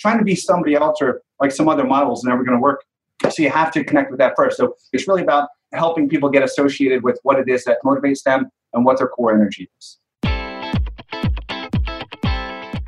trying 0.00 0.18
to 0.18 0.24
be 0.24 0.34
somebody 0.34 0.74
else 0.74 0.96
or 1.02 1.20
like 1.40 1.52
some 1.52 1.68
other 1.68 1.84
model 1.84 2.14
is 2.14 2.24
never 2.24 2.42
going 2.42 2.56
to 2.56 2.60
work. 2.60 2.84
So 3.28 3.42
you 3.42 3.50
have 3.50 3.70
to 3.72 3.84
connect 3.84 4.10
with 4.10 4.18
that 4.18 4.32
first. 4.34 4.56
So 4.56 4.74
it's 4.94 5.06
really 5.06 5.22
about 5.22 5.50
helping 5.72 6.08
people 6.08 6.30
get 6.30 6.42
associated 6.42 7.02
with 7.02 7.20
what 7.22 7.38
it 7.38 7.50
is 7.50 7.64
that 7.64 7.78
motivates 7.84 8.22
them 8.22 8.50
and 8.72 8.84
what 8.84 8.96
their 8.96 9.08
core 9.08 9.34
energy 9.34 9.70
is. 9.78 9.98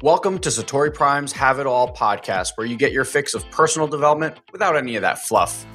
Welcome 0.01 0.39
to 0.41 0.49
Satori 0.49 0.93
Prime's 0.93 1.33
Have 1.33 1.61
It 1.61 1.67
All 1.67 1.95
podcast, 1.95 2.53
where 2.57 2.67
you 2.67 2.77
get 2.77 2.93
your 2.93 3.05
fix 3.05 3.35
of 3.35 3.49
personal 3.51 3.87
development 3.87 4.39
without 4.51 4.75
any 4.75 4.97
of 4.97 5.03
that 5.03 5.19
fluff. 5.19 5.67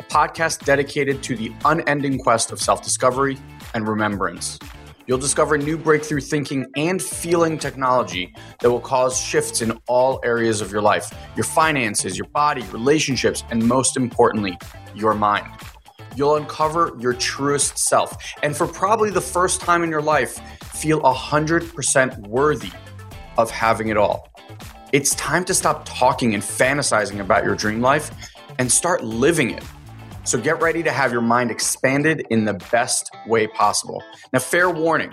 A 0.00 0.04
podcast 0.04 0.64
dedicated 0.64 1.22
to 1.24 1.36
the 1.36 1.52
unending 1.66 2.18
quest 2.18 2.50
of 2.50 2.60
self 2.60 2.82
discovery 2.82 3.36
and 3.74 3.86
remembrance. 3.86 4.58
You'll 5.08 5.16
discover 5.16 5.56
new 5.56 5.78
breakthrough 5.78 6.20
thinking 6.20 6.66
and 6.76 7.02
feeling 7.02 7.56
technology 7.56 8.34
that 8.60 8.70
will 8.70 8.78
cause 8.78 9.18
shifts 9.18 9.62
in 9.62 9.72
all 9.88 10.20
areas 10.22 10.60
of 10.60 10.70
your 10.70 10.82
life 10.82 11.14
your 11.34 11.44
finances, 11.44 12.18
your 12.18 12.28
body, 12.28 12.60
relationships, 12.72 13.42
and 13.50 13.66
most 13.66 13.96
importantly, 13.96 14.58
your 14.94 15.14
mind. 15.14 15.50
You'll 16.14 16.36
uncover 16.36 16.94
your 17.00 17.14
truest 17.14 17.78
self, 17.78 18.34
and 18.42 18.54
for 18.54 18.66
probably 18.66 19.08
the 19.08 19.22
first 19.22 19.62
time 19.62 19.82
in 19.82 19.88
your 19.88 20.02
life, 20.02 20.38
feel 20.74 21.00
100% 21.00 22.26
worthy 22.26 22.72
of 23.38 23.50
having 23.50 23.88
it 23.88 23.96
all. 23.96 24.28
It's 24.92 25.14
time 25.14 25.46
to 25.46 25.54
stop 25.54 25.86
talking 25.86 26.34
and 26.34 26.42
fantasizing 26.42 27.20
about 27.20 27.44
your 27.44 27.54
dream 27.54 27.80
life 27.80 28.10
and 28.58 28.70
start 28.70 29.02
living 29.02 29.52
it. 29.52 29.64
So 30.28 30.36
get 30.36 30.60
ready 30.60 30.82
to 30.82 30.92
have 30.92 31.10
your 31.10 31.22
mind 31.22 31.50
expanded 31.50 32.26
in 32.28 32.44
the 32.44 32.52
best 32.70 33.10
way 33.26 33.46
possible. 33.46 34.02
Now, 34.30 34.40
fair 34.40 34.68
warning 34.68 35.10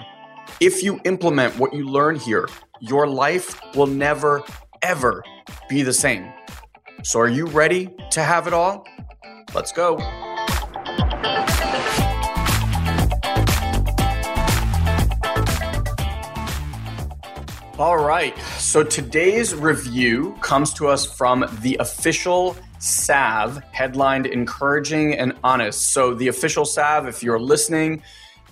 if 0.59 0.83
you 0.83 0.99
implement 1.05 1.57
what 1.57 1.73
you 1.73 1.87
learn 1.87 2.17
here, 2.17 2.49
your 2.81 3.07
life 3.07 3.57
will 3.75 3.87
never, 3.87 4.43
ever 4.81 5.23
be 5.69 5.83
the 5.83 5.93
same. 5.93 6.33
So, 7.03 7.21
are 7.21 7.29
you 7.29 7.45
ready 7.45 7.95
to 8.11 8.23
have 8.23 8.45
it 8.45 8.51
all? 8.51 8.85
Let's 9.53 9.71
go. 9.71 9.95
All 17.79 17.97
right. 17.97 18.37
So 18.57 18.83
today's 18.83 19.55
review 19.55 20.35
comes 20.41 20.73
to 20.73 20.87
us 20.87 21.05
from 21.05 21.45
the 21.61 21.77
official 21.79 22.57
Salve, 22.79 23.61
headlined 23.71 24.25
Encouraging 24.25 25.13
and 25.13 25.33
Honest. 25.43 25.93
So, 25.93 26.13
the 26.13 26.27
official 26.27 26.65
Salve, 26.65 27.07
if 27.07 27.23
you're 27.23 27.39
listening, 27.39 28.03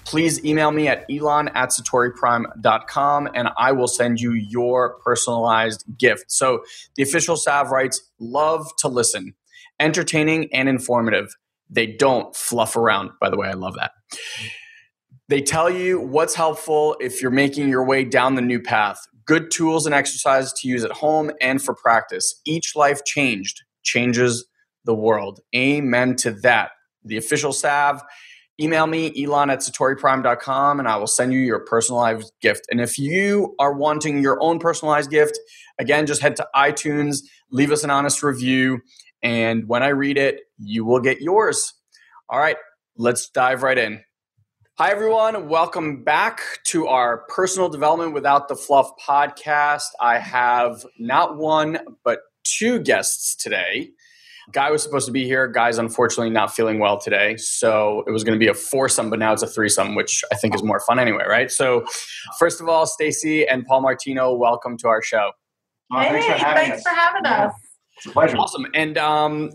please 0.06 0.44
email 0.44 0.72
me 0.72 0.88
at 0.88 1.06
elon 1.10 1.50
at 1.50 1.70
satoriprime.com 1.70 3.30
and 3.34 3.50
I 3.58 3.72
will 3.72 3.88
send 3.88 4.20
you 4.20 4.34
your 4.34 4.98
personalized 5.04 5.86
gift. 5.98 6.26
So, 6.32 6.64
the 6.96 7.04
official 7.04 7.36
Salve 7.36 7.70
writes 7.70 8.02
Love 8.20 8.70
to 8.80 8.88
listen, 8.88 9.34
entertaining 9.80 10.54
and 10.54 10.68
informative. 10.68 11.36
They 11.70 11.88
don't 11.88 12.36
fluff 12.36 12.76
around. 12.76 13.12
By 13.20 13.30
the 13.30 13.38
way, 13.38 13.48
I 13.48 13.54
love 13.54 13.76
that. 13.76 13.92
They 15.30 15.42
tell 15.42 15.70
you 15.70 16.00
what's 16.00 16.36
helpful 16.36 16.96
if 17.00 17.22
you're 17.22 17.32
making 17.32 17.70
your 17.70 17.86
way 17.86 18.04
down 18.04 18.36
the 18.36 18.42
new 18.42 18.62
path 18.62 19.00
good 19.26 19.52
tools 19.52 19.86
and 19.86 19.96
exercises 19.96 20.54
to 20.54 20.68
use 20.68 20.84
at 20.84 20.92
home 20.92 21.32
and 21.42 21.62
for 21.62 21.74
practice. 21.74 22.42
Each 22.46 22.76
life 22.76 23.06
changed 23.06 23.64
changes 23.84 24.45
the 24.86 24.95
world. 24.95 25.39
Amen 25.56 26.16
to 26.17 26.31
that. 26.42 26.72
The 27.03 27.17
official 27.17 27.53
salve. 27.53 28.02
Email 28.62 28.86
me, 28.86 29.12
elon 29.23 29.50
at 29.50 29.59
satoriprime.com, 29.59 30.80
and 30.80 30.88
I 30.88 30.95
will 30.98 31.08
send 31.08 31.34
you 31.34 31.40
your 31.40 31.59
personalized 31.59 32.31
gift. 32.40 32.67
And 32.70 32.80
if 32.80 33.00
you 33.00 33.56
are 33.59 33.73
wanting 33.73 34.22
your 34.22 34.42
own 34.42 34.59
personalized 34.59 35.09
gift, 35.09 35.40
again, 35.80 36.06
just 36.06 36.22
head 36.22 36.36
to 36.36 36.48
iTunes, 36.56 37.23
leave 37.50 37.72
us 37.72 37.84
an 37.84 37.90
honest 37.90 38.22
review, 38.22 38.81
and 39.23 39.67
when 39.67 39.81
I 39.81 39.88
read 39.88 40.18
it, 40.18 40.42
you 40.59 40.86
will 40.86 41.00
get 41.00 41.20
yours. 41.20 41.73
All 42.30 42.40
right, 42.40 42.58
let's 42.95 43.28
dive 43.30 43.64
right 43.64 43.78
in. 43.78 44.03
Hi, 44.78 44.92
everyone. 44.92 45.50
Welcome 45.50 46.03
back 46.03 46.41
to 46.66 46.88
our 46.88 47.25
Personal 47.29 47.69
Development 47.69 48.13
Without 48.13 48.47
the 48.47 48.56
Fluff 48.56 48.91
podcast. 49.03 49.85
I 50.00 50.19
have 50.19 50.85
not 51.00 51.38
one, 51.38 51.79
but 52.03 52.19
two 52.58 52.80
guests 52.80 53.36
today. 53.36 53.90
Guy 54.52 54.72
was 54.72 54.84
supposed 54.84 55.06
to 55.06 55.12
be 55.12 55.24
here. 55.24 55.47
Guy's 55.47 55.78
unfortunately 55.78 56.30
not 56.30 56.53
feeling 56.53 56.80
well 56.80 57.00
today. 57.00 57.38
So 57.38 58.03
it 58.08 58.12
was 58.12 58.24
going 58.24 58.38
to 58.38 58.40
be 58.40 58.50
a 58.50 58.53
foursome, 58.53 59.09
but 59.09 59.19
now 59.19 59.31
it's 59.31 59.41
a 59.41 59.47
threesome, 59.47 59.96
which 59.96 60.24
I 60.34 60.36
think 60.36 60.53
is 60.53 60.62
more 60.62 60.81
fun 60.81 61.00
anyway, 61.00 61.24
right? 61.28 61.50
So, 61.50 61.86
first 62.38 62.59
of 62.59 62.68
all, 62.68 62.86
Stacy 62.86 63.47
and 63.47 63.66
Paul 63.66 63.81
Martino, 63.81 64.34
welcome 64.34 64.78
to 64.80 64.88
our 64.90 65.02
show. 65.02 65.31
Hey, 65.94 66.09
thanks 66.09 66.25
for 66.25 66.34
having, 66.34 66.69
thanks 66.69 66.78
us. 66.78 66.84
For 66.84 66.90
having 66.90 67.22
yeah. 67.24 67.46
us. 67.46 67.53
It's 67.97 68.06
a 68.08 68.09
pleasure. 68.09 68.38
Awesome. 68.38 68.66
And 68.74 68.97
um, 68.97 69.52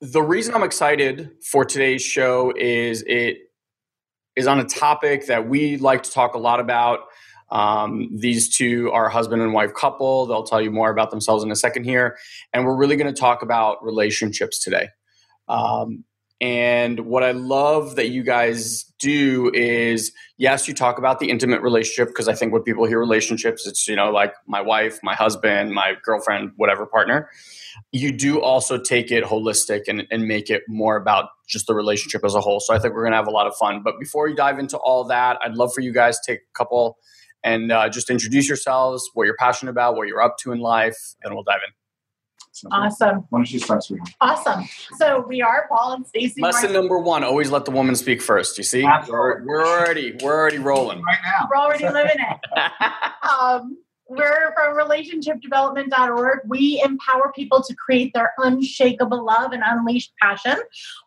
the 0.00 0.22
reason 0.22 0.54
I'm 0.54 0.62
excited 0.62 1.30
for 1.50 1.64
today's 1.64 2.02
show 2.02 2.52
is 2.56 3.04
it 3.06 3.38
is 4.36 4.46
on 4.46 4.58
a 4.58 4.64
topic 4.64 5.26
that 5.26 5.48
we 5.48 5.76
like 5.76 6.02
to 6.02 6.10
talk 6.10 6.34
a 6.34 6.38
lot 6.38 6.60
about. 6.60 7.00
Um, 7.50 8.08
these 8.12 8.54
two 8.54 8.90
are 8.92 9.08
husband 9.08 9.42
and 9.42 9.52
wife 9.52 9.74
couple. 9.74 10.26
They'll 10.26 10.44
tell 10.44 10.60
you 10.60 10.70
more 10.70 10.90
about 10.90 11.10
themselves 11.10 11.44
in 11.44 11.50
a 11.50 11.56
second 11.56 11.84
here. 11.84 12.16
And 12.52 12.64
we're 12.64 12.76
really 12.76 12.96
going 12.96 13.12
to 13.12 13.18
talk 13.18 13.42
about 13.42 13.84
relationships 13.84 14.58
today. 14.62 14.88
Um, 15.48 16.04
and 16.40 17.00
what 17.00 17.22
I 17.22 17.30
love 17.30 17.96
that 17.96 18.08
you 18.08 18.22
guys 18.22 18.84
do 18.98 19.50
is, 19.54 20.12
yes, 20.36 20.66
you 20.66 20.74
talk 20.74 20.98
about 20.98 21.20
the 21.20 21.30
intimate 21.30 21.62
relationship 21.62 22.08
because 22.08 22.28
I 22.28 22.34
think 22.34 22.52
when 22.52 22.62
people 22.62 22.86
hear 22.86 22.98
relationships, 22.98 23.66
it's, 23.66 23.86
you 23.86 23.94
know, 23.94 24.10
like 24.10 24.34
my 24.46 24.60
wife, 24.60 24.98
my 25.02 25.14
husband, 25.14 25.72
my 25.72 25.94
girlfriend, 26.04 26.52
whatever 26.56 26.86
partner 26.86 27.30
you 27.92 28.12
do 28.12 28.40
also 28.40 28.78
take 28.78 29.10
it 29.10 29.24
holistic 29.24 29.82
and, 29.88 30.06
and 30.10 30.26
make 30.26 30.50
it 30.50 30.62
more 30.68 30.96
about 30.96 31.30
just 31.46 31.66
the 31.66 31.74
relationship 31.74 32.24
as 32.24 32.34
a 32.34 32.40
whole. 32.40 32.60
So 32.60 32.74
I 32.74 32.78
think 32.78 32.94
we're 32.94 33.02
going 33.02 33.12
to 33.12 33.16
have 33.16 33.26
a 33.26 33.32
lot 33.32 33.46
of 33.46 33.56
fun. 33.56 33.82
But 33.82 33.98
before 33.98 34.26
we 34.26 34.34
dive 34.34 34.58
into 34.58 34.76
all 34.78 35.04
that, 35.04 35.38
I'd 35.42 35.54
love 35.54 35.72
for 35.74 35.80
you 35.80 35.92
guys 35.92 36.18
to 36.20 36.32
take 36.32 36.40
a 36.40 36.52
couple 36.54 36.98
and 37.44 37.70
uh, 37.70 37.88
just 37.88 38.10
introduce 38.10 38.48
yourselves, 38.48 39.08
what 39.14 39.24
you're 39.24 39.36
passionate 39.36 39.70
about, 39.70 39.96
what 39.96 40.08
you're 40.08 40.22
up 40.22 40.36
to 40.38 40.52
in 40.52 40.58
life, 40.58 40.96
and 41.22 41.34
we'll 41.34 41.44
dive 41.44 41.60
in. 41.66 41.72
Awesome. 42.70 43.26
Why 43.30 43.40
don't 43.40 43.50
you 43.50 43.58
start, 43.58 43.82
sweetheart? 43.82 44.10
Awesome. 44.20 44.64
So 44.96 45.24
we 45.28 45.42
are 45.42 45.66
Paul 45.68 45.94
and 45.94 46.06
Stacy. 46.06 46.40
Lesson 46.40 46.72
number 46.72 46.98
one: 46.98 47.24
always 47.24 47.50
let 47.50 47.64
the 47.64 47.72
woman 47.72 47.96
speak 47.96 48.22
first. 48.22 48.56
You 48.58 48.64
see, 48.64 48.84
we're, 49.08 49.44
we're, 49.44 49.66
already 49.66 50.16
we're 50.22 50.32
already 50.32 50.58
rolling 50.58 51.02
right 51.02 51.18
now. 51.24 51.48
We're 51.50 51.60
already 51.60 51.84
living 51.84 52.16
it. 52.16 52.70
um, 53.28 53.76
we're 54.08 54.52
from 54.54 54.76
relationshipdevelopment.org. 54.76 56.40
We 56.46 56.82
empower 56.84 57.32
people 57.34 57.62
to 57.62 57.74
create 57.74 58.12
their 58.14 58.32
unshakable 58.38 59.24
love 59.24 59.52
and 59.52 59.62
unleash 59.64 60.10
passion, 60.20 60.56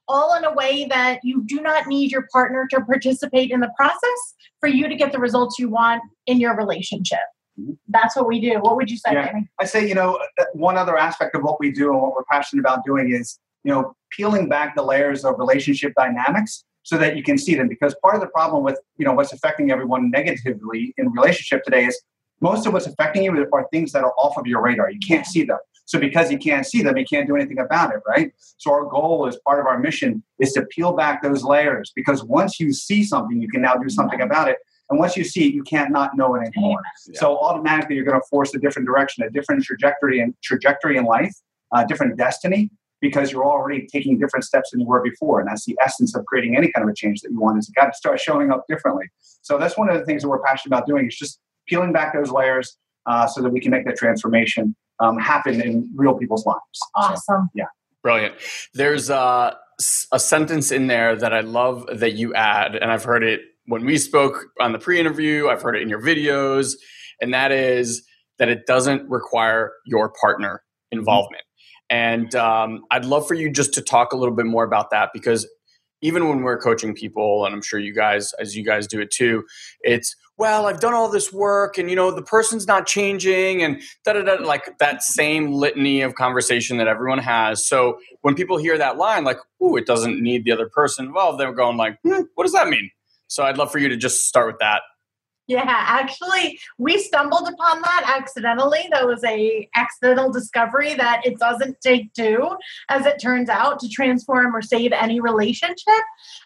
all 0.07 0.35
in 0.35 0.43
a 0.43 0.53
way 0.53 0.85
that 0.89 1.19
you 1.23 1.43
do 1.45 1.61
not 1.61 1.87
need 1.87 2.11
your 2.11 2.27
partner 2.31 2.67
to 2.71 2.81
participate 2.81 3.51
in 3.51 3.59
the 3.59 3.71
process 3.77 4.35
for 4.59 4.67
you 4.67 4.87
to 4.87 4.95
get 4.95 5.11
the 5.11 5.19
results 5.19 5.59
you 5.59 5.69
want 5.69 6.01
in 6.25 6.39
your 6.39 6.55
relationship. 6.55 7.19
That's 7.87 8.15
what 8.15 8.27
we 8.27 8.39
do. 8.39 8.59
What 8.59 8.75
would 8.75 8.89
you 8.89 8.97
say, 8.97 9.13
yeah. 9.13 9.31
I 9.59 9.65
say, 9.65 9.87
you 9.87 9.95
know, 9.95 10.19
uh, 10.39 10.45
one 10.53 10.77
other 10.77 10.97
aspect 10.97 11.35
of 11.35 11.43
what 11.43 11.59
we 11.59 11.71
do 11.71 11.91
and 11.91 12.01
what 12.01 12.13
we're 12.13 12.23
passionate 12.29 12.61
about 12.61 12.85
doing 12.85 13.11
is, 13.11 13.39
you 13.63 13.71
know, 13.71 13.95
peeling 14.11 14.47
back 14.47 14.75
the 14.75 14.83
layers 14.83 15.25
of 15.25 15.35
relationship 15.39 15.93
dynamics 15.95 16.63
so 16.87 16.97
that 16.97 17.17
you 17.17 17.23
can 17.23 17.37
see 17.37 17.53
them 17.53 17.67
because 17.67 17.93
part 18.01 18.15
of 18.15 18.21
the 18.21 18.27
problem 18.27 18.63
with 18.63 18.79
you 18.97 19.03
know 19.03 19.11
what's 19.11 19.33
affecting 19.33 19.71
everyone 19.71 20.09
negatively 20.09 20.93
in 20.97 21.11
relationship 21.11 21.61
today 21.65 21.83
is 21.83 22.01
most 22.41 22.65
of 22.65 22.73
what's 22.73 22.87
affecting 22.87 23.23
you 23.23 23.47
are 23.53 23.67
things 23.71 23.91
that 23.91 24.03
are 24.03 24.13
off 24.17 24.37
of 24.37 24.45
your 24.45 24.61
radar. 24.61 24.91
You 24.91 24.99
can't 24.99 25.25
see 25.25 25.43
them. 25.43 25.57
So 25.85 25.97
because 25.99 26.29
you 26.29 26.37
can't 26.37 26.65
see 26.65 26.81
them, 26.81 26.97
you 26.97 27.05
can't 27.05 27.27
do 27.27 27.35
anything 27.35 27.59
about 27.59 27.93
it, 27.93 28.01
right? 28.05 28.33
So 28.57 28.71
our 28.71 28.85
goal 28.85 29.25
as 29.25 29.37
part 29.45 29.59
of 29.59 29.65
our 29.65 29.79
mission 29.79 30.21
is 30.37 30.51
to 30.53 30.65
peel 30.65 30.93
back 30.93 31.23
those 31.23 31.43
layers 31.43 31.93
because 31.95 32.23
once 32.25 32.59
you 32.59 32.73
see 32.73 33.03
something, 33.03 33.41
you 33.41 33.47
can 33.47 33.61
now 33.61 33.75
do 33.75 33.89
something 33.89 34.19
about 34.19 34.49
it. 34.49 34.57
And 34.89 34.99
once 34.99 35.15
you 35.15 35.23
see 35.23 35.47
it, 35.47 35.53
you 35.53 35.63
can't 35.63 35.91
not 35.91 36.15
know 36.15 36.35
it 36.35 36.41
anymore. 36.45 36.81
Yeah. 37.07 37.19
So 37.19 37.37
automatically 37.39 37.95
you're 37.95 38.05
going 38.05 38.19
to 38.19 38.27
force 38.29 38.53
a 38.53 38.59
different 38.59 38.85
direction, 38.85 39.23
a 39.23 39.29
different 39.29 39.63
trajectory 39.63 40.19
and 40.19 40.33
trajectory 40.43 40.97
in 40.97 41.05
life, 41.05 41.33
a 41.73 41.85
different 41.85 42.17
destiny, 42.17 42.69
because 43.00 43.31
you're 43.31 43.45
already 43.45 43.88
taking 43.88 44.17
different 44.17 44.44
steps 44.44 44.71
than 44.71 44.81
you 44.81 44.88
were 44.88 45.01
before. 45.01 45.39
And 45.39 45.47
that's 45.47 45.65
the 45.65 45.77
essence 45.81 46.15
of 46.15 46.25
creating 46.25 46.57
any 46.57 46.71
kind 46.71 46.83
of 46.83 46.91
a 46.91 46.95
change 46.95 47.21
that 47.21 47.31
you 47.31 47.39
want 47.39 47.57
is 47.59 47.67
you 47.69 47.73
got 47.73 47.88
to 47.88 47.97
start 47.97 48.19
showing 48.19 48.51
up 48.51 48.65
differently. 48.67 49.06
So 49.41 49.57
that's 49.57 49.77
one 49.77 49.89
of 49.89 49.97
the 49.97 50.06
things 50.06 50.23
that 50.23 50.29
we're 50.29 50.41
passionate 50.41 50.75
about 50.75 50.88
doing 50.88 51.07
is 51.07 51.15
just 51.15 51.39
peeling 51.67 51.93
back 51.93 52.13
those 52.13 52.31
layers 52.31 52.77
uh, 53.05 53.27
so 53.27 53.41
that 53.41 53.49
we 53.49 53.59
can 53.59 53.71
make 53.71 53.85
that 53.85 53.97
transformation 53.97 54.75
um, 54.99 55.17
happen 55.17 55.61
in 55.61 55.89
real 55.95 56.15
people's 56.15 56.45
lives. 56.45 56.79
Awesome. 56.95 57.17
So, 57.25 57.47
yeah. 57.53 57.65
Brilliant. 58.03 58.35
There's 58.73 59.09
uh, 59.09 59.53
a 60.11 60.19
sentence 60.19 60.71
in 60.71 60.87
there 60.87 61.15
that 61.15 61.33
I 61.33 61.41
love 61.41 61.85
that 61.91 62.13
you 62.13 62.33
add, 62.33 62.75
and 62.75 62.91
I've 62.91 63.03
heard 63.03 63.23
it 63.23 63.41
when 63.67 63.85
we 63.85 63.97
spoke 63.97 64.45
on 64.59 64.71
the 64.71 64.79
pre 64.79 64.99
interview, 64.99 65.49
I've 65.49 65.61
heard 65.61 65.75
it 65.75 65.81
in 65.81 65.89
your 65.89 66.01
videos, 66.01 66.75
and 67.21 67.33
that 67.33 67.51
is 67.51 68.03
that 68.39 68.49
it 68.49 68.65
doesn't 68.65 69.07
require 69.09 69.73
your 69.85 70.13
partner 70.21 70.63
involvement. 70.91 71.43
And 71.89 72.33
um, 72.35 72.83
I'd 72.91 73.05
love 73.05 73.27
for 73.27 73.33
you 73.33 73.49
just 73.49 73.73
to 73.75 73.81
talk 73.81 74.13
a 74.13 74.17
little 74.17 74.35
bit 74.35 74.45
more 74.45 74.63
about 74.63 74.89
that 74.91 75.09
because 75.13 75.47
even 76.01 76.27
when 76.27 76.43
we're 76.43 76.59
coaching 76.59 76.93
people, 76.93 77.45
and 77.45 77.53
I'm 77.53 77.61
sure 77.61 77.79
you 77.79 77.93
guys, 77.93 78.33
as 78.39 78.55
you 78.55 78.63
guys 78.63 78.87
do 78.87 78.99
it 78.99 79.11
too, 79.11 79.43
it's 79.81 80.15
well, 80.38 80.68
I've 80.68 80.80
done 80.80 80.94
all 80.94 81.10
this 81.10 81.34
work 81.34 81.78
and, 81.78 81.89
you 81.89 81.95
know, 81.95 82.12
the 82.12 82.22
person's 82.22 82.68
not 82.68 82.86
changing 82.86 83.63
and 83.63 83.81
da 84.06 84.13
da 84.13 84.22
da, 84.22 84.44
like 84.44 84.78
that 84.78 85.01
same 85.01 85.51
litany 85.51 86.01
of 86.01 86.16
conversation 86.16 86.78
that 86.78 86.88
everyone 86.88 87.18
has. 87.18 87.68
So 87.68 88.00
when 88.22 88.36
people 88.36 88.57
hear 88.57 88.78
that 88.78 88.98
line, 88.98 89.24
like, 89.24 89.39
ooh, 89.62 89.78
it 89.78 89.88
doesn't 89.88 90.22
need 90.22 90.45
the 90.45 90.51
other 90.51 90.69
person 90.69 91.06
involved, 91.06 91.39
they're 91.39 91.51
going 91.54 91.78
like, 91.78 92.00
hmm, 92.04 92.22
what 92.36 92.44
does 92.44 92.54
that 92.54 92.68
mean? 92.68 92.92
So 93.28 93.44
I'd 93.44 93.57
love 93.57 93.72
for 93.72 93.80
you 93.80 93.89
to 93.89 93.98
just 93.98 94.28
start 94.28 94.48
with 94.48 94.60
that. 94.60 94.81
Yeah, 95.47 95.63
actually, 95.65 96.59
we 96.77 96.99
stumbled 96.99 97.47
upon 97.47 97.81
that 97.81 98.15
accidentally. 98.17 98.89
That 98.91 99.07
was 99.07 99.23
a 99.23 99.69
accidental 99.75 100.29
discovery 100.29 100.94
that 100.95 101.25
it 101.25 101.39
doesn't 101.39 101.79
take 101.79 102.13
two, 102.13 102.49
as 102.89 103.05
it 103.05 103.21
turns 103.21 103.47
out, 103.47 103.79
to 103.79 103.88
transform 103.88 104.53
or 104.53 104.61
save 104.61 104.91
any 104.91 105.21
relationship. 105.21 106.03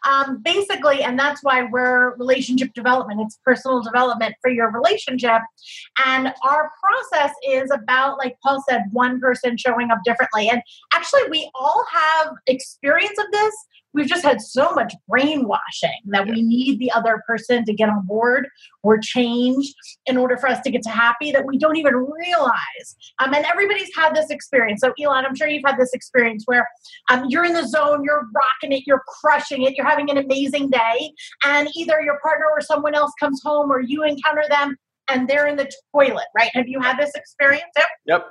Um, 0.07 0.39
basically, 0.43 1.01
and 1.01 1.17
that's 1.17 1.43
why 1.43 1.63
we're 1.63 2.15
relationship 2.17 2.75
development. 2.75 3.21
It's 3.21 3.39
personal 3.43 3.81
development 3.81 4.35
for 4.39 4.51
your 4.51 4.71
relationship, 4.71 5.41
and 6.05 6.31
our 6.43 6.71
process 6.79 7.33
is 7.47 7.71
about, 7.71 8.19
like 8.19 8.37
Paul 8.43 8.63
said, 8.69 8.83
one 8.91 9.19
person 9.19 9.57
showing 9.57 9.89
up 9.89 9.99
differently. 10.05 10.47
And 10.47 10.61
actually, 10.93 11.23
we 11.31 11.49
all 11.55 11.83
have 11.91 12.33
experience 12.45 13.17
of 13.17 13.25
this 13.31 13.55
we've 13.93 14.07
just 14.07 14.23
had 14.23 14.41
so 14.41 14.71
much 14.73 14.93
brainwashing 15.07 15.99
that 16.07 16.27
we 16.27 16.41
need 16.41 16.79
the 16.79 16.91
other 16.91 17.21
person 17.27 17.65
to 17.65 17.73
get 17.73 17.89
on 17.89 18.05
board 18.05 18.47
or 18.83 18.97
change 18.97 19.73
in 20.05 20.17
order 20.17 20.37
for 20.37 20.47
us 20.47 20.61
to 20.61 20.71
get 20.71 20.81
to 20.83 20.89
happy 20.89 21.31
that 21.31 21.45
we 21.45 21.57
don't 21.57 21.75
even 21.75 21.93
realize. 21.95 22.95
Um, 23.19 23.33
and 23.33 23.45
everybody's 23.45 23.89
had 23.95 24.15
this 24.15 24.29
experience. 24.29 24.81
So, 24.81 24.93
Elon, 24.99 25.25
I'm 25.25 25.35
sure 25.35 25.47
you've 25.47 25.63
had 25.65 25.77
this 25.77 25.93
experience 25.93 26.43
where 26.45 26.67
um, 27.09 27.25
you're 27.29 27.45
in 27.45 27.53
the 27.53 27.67
zone, 27.67 28.03
you're 28.03 28.27
rocking 28.35 28.75
it, 28.75 28.83
you're 28.85 29.03
crushing 29.21 29.63
it, 29.63 29.75
you're 29.75 29.87
having 29.87 30.09
an 30.09 30.17
amazing 30.17 30.69
day, 30.69 31.13
and 31.45 31.69
either 31.75 32.01
your 32.01 32.19
partner 32.21 32.45
or 32.51 32.61
someone 32.61 32.95
else 32.95 33.11
comes 33.19 33.41
home 33.43 33.71
or 33.71 33.81
you 33.81 34.03
encounter 34.03 34.43
them 34.49 34.75
and 35.09 35.27
they're 35.27 35.47
in 35.47 35.57
the 35.57 35.69
toilet, 35.93 36.25
right? 36.37 36.49
Have 36.53 36.67
you 36.67 36.79
had 36.79 36.97
this 36.97 37.11
experience? 37.15 37.63
Yep. 37.75 37.87
Yep. 38.05 38.25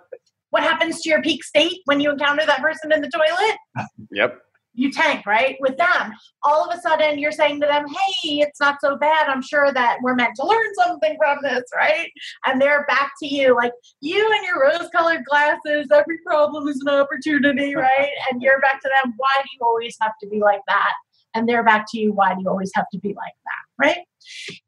What 0.50 0.62
happens 0.62 1.00
to 1.02 1.08
your 1.08 1.22
peak 1.22 1.44
state 1.44 1.80
when 1.84 2.00
you 2.00 2.10
encounter 2.10 2.44
that 2.44 2.60
person 2.60 2.90
in 2.90 3.02
the 3.02 3.10
toilet? 3.10 3.88
Yep 4.10 4.40
you 4.74 4.90
tank, 4.90 5.26
right? 5.26 5.56
With 5.60 5.76
them, 5.76 6.12
all 6.44 6.64
of 6.64 6.76
a 6.76 6.80
sudden 6.80 7.18
you're 7.18 7.32
saying 7.32 7.60
to 7.60 7.66
them, 7.66 7.86
hey, 7.88 8.40
it's 8.40 8.60
not 8.60 8.76
so 8.80 8.96
bad. 8.96 9.28
I'm 9.28 9.42
sure 9.42 9.72
that 9.72 9.98
we're 10.02 10.14
meant 10.14 10.36
to 10.36 10.46
learn 10.46 10.74
something 10.74 11.16
from 11.18 11.38
this, 11.42 11.64
right? 11.74 12.10
And 12.46 12.60
they're 12.60 12.86
back 12.86 13.12
to 13.20 13.26
you, 13.26 13.54
like 13.54 13.72
you 14.00 14.30
and 14.32 14.46
your 14.46 14.62
rose 14.62 14.88
colored 14.94 15.24
glasses, 15.24 15.88
every 15.92 16.18
problem 16.24 16.68
is 16.68 16.80
an 16.86 16.88
opportunity, 16.88 17.74
right? 17.76 18.10
And 18.30 18.42
you're 18.42 18.60
back 18.60 18.80
to 18.82 18.90
them, 19.02 19.14
why 19.16 19.34
do 19.36 19.48
you 19.52 19.66
always 19.66 19.96
have 20.00 20.12
to 20.22 20.28
be 20.28 20.40
like 20.40 20.62
that? 20.68 20.92
And 21.34 21.48
they're 21.48 21.64
back 21.64 21.86
to 21.90 21.98
you, 21.98 22.12
why 22.12 22.34
do 22.34 22.40
you 22.42 22.48
always 22.48 22.72
have 22.74 22.86
to 22.92 22.98
be 22.98 23.08
like 23.10 23.34
that, 23.44 23.84
right? 23.86 24.04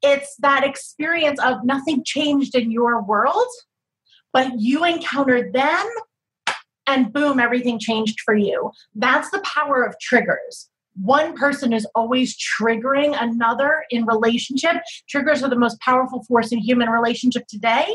It's 0.02 0.36
that 0.40 0.64
experience 0.64 1.40
of 1.40 1.64
nothing 1.64 2.02
changed 2.04 2.54
in 2.54 2.70
your 2.70 3.02
world, 3.02 3.48
but 4.32 4.60
you 4.60 4.84
encountered 4.84 5.52
them 5.52 5.88
and 6.86 7.12
boom, 7.12 7.38
everything 7.40 7.78
changed 7.78 8.20
for 8.24 8.34
you. 8.34 8.70
That's 8.94 9.30
the 9.30 9.40
power 9.40 9.82
of 9.82 9.94
triggers. 10.00 10.68
One 11.00 11.34
person 11.34 11.72
is 11.72 11.86
always 11.94 12.36
triggering 12.36 13.16
another 13.18 13.84
in 13.90 14.04
relationship. 14.04 14.76
Triggers 15.08 15.42
are 15.42 15.48
the 15.48 15.58
most 15.58 15.80
powerful 15.80 16.22
force 16.24 16.52
in 16.52 16.58
human 16.58 16.90
relationship 16.90 17.46
today. 17.48 17.86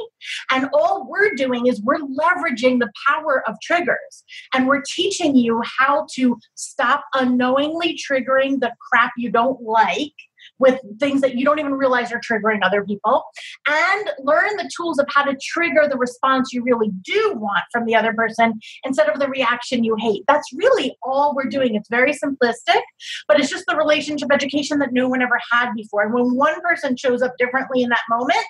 And 0.52 0.68
all 0.74 1.08
we're 1.08 1.36
doing 1.36 1.68
is 1.68 1.82
we're 1.82 2.00
leveraging 2.00 2.80
the 2.80 2.92
power 3.08 3.48
of 3.48 3.56
triggers. 3.62 4.24
And 4.54 4.68
we're 4.68 4.82
teaching 4.82 5.36
you 5.36 5.62
how 5.78 6.08
to 6.16 6.40
stop 6.56 7.04
unknowingly 7.14 7.98
triggering 7.98 8.60
the 8.60 8.74
crap 8.80 9.12
you 9.16 9.30
don't 9.30 9.62
like 9.62 10.14
with 10.60 10.80
things 11.00 11.22
that 11.22 11.36
you 11.36 11.46
don't 11.46 11.60
even 11.60 11.74
realize 11.74 12.12
are 12.12 12.20
triggering 12.20 12.60
other 12.64 12.84
people 12.84 13.24
and 13.68 14.10
learn 14.20 14.56
the 14.58 14.70
tools 14.76 15.00
of 15.00 15.06
how 15.10 15.24
to 15.24 15.38
trigger 15.42 15.88
the 15.90 15.98
response 15.98 16.52
you 16.54 16.64
really 16.64 16.90
do 17.04 17.34
want 17.36 17.64
from 17.72 17.86
the 17.86 17.96
other 17.96 18.14
person 18.14 18.60
instead 18.84 19.10
of 19.10 19.20
the 19.20 19.28
reaction 19.28 19.84
you 19.84 19.96
hate. 20.00 20.24
That's 20.28 20.52
really 20.54 20.96
all 21.04 21.36
we're 21.36 21.50
doing. 21.50 21.76
It's 21.76 21.90
very 21.90 22.14
simplistic, 22.14 22.82
but 23.28 23.40
it's 23.40 23.50
just 23.50 23.66
the 23.68 23.76
relationship 23.76 24.30
education 24.32 24.80
that 24.80 24.94
no 24.94 25.08
one 25.08 25.22
ever 25.22 25.40
had 25.52 25.74
before. 25.76 26.04
And 26.04 26.14
when 26.14 26.36
one 26.36 26.60
person 26.62 26.96
shows 26.98 27.22
up 27.22 27.34
differently 27.38 27.84
in 27.84 27.90
that 27.90 28.04
moment, 28.10 28.46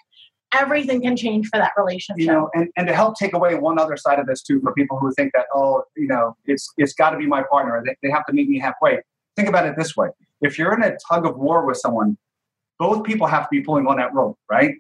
everything 0.54 1.02
can 1.02 1.18
change 1.18 1.48
for 1.48 1.58
that 1.60 1.72
relationship. 1.78 2.22
You 2.22 2.28
know, 2.28 2.50
and, 2.54 2.70
and 2.78 2.88
to 2.88 2.94
help 2.94 3.18
take 3.18 3.34
away 3.34 3.56
one 3.56 3.80
other 3.80 3.98
side 3.98 4.20
of 4.20 4.28
this 4.28 4.42
too, 4.42 4.62
for 4.62 4.74
people 4.74 4.98
who 4.98 5.12
think 5.14 5.34
that, 5.34 5.46
oh, 5.54 5.84
you 5.96 6.08
know, 6.08 6.36
it's 6.46 6.72
it's 6.78 6.94
got 6.94 7.12
to 7.12 7.18
be 7.18 7.28
my 7.28 7.44
partner, 7.50 7.84
they, 7.86 7.96
they 8.02 8.12
have 8.12 8.26
to 8.28 8.34
meet 8.34 8.50
me 8.50 8.60
halfway. 8.60 9.00
Think 9.36 9.50
about 9.50 9.66
it 9.66 9.76
this 9.78 9.96
way: 9.96 10.10
if 10.42 10.58
you're 10.58 10.74
in 10.74 10.84
a 10.84 10.96
tug 11.10 11.26
of 11.26 11.38
war 11.38 11.66
with 11.66 11.78
someone, 11.78 12.18
both 12.80 13.04
people 13.04 13.28
have 13.28 13.44
to 13.44 13.50
be 13.52 13.62
pulling 13.62 13.88
on 13.88 13.98
that 13.98 14.14
rope, 14.14 14.38
right? 14.50 14.76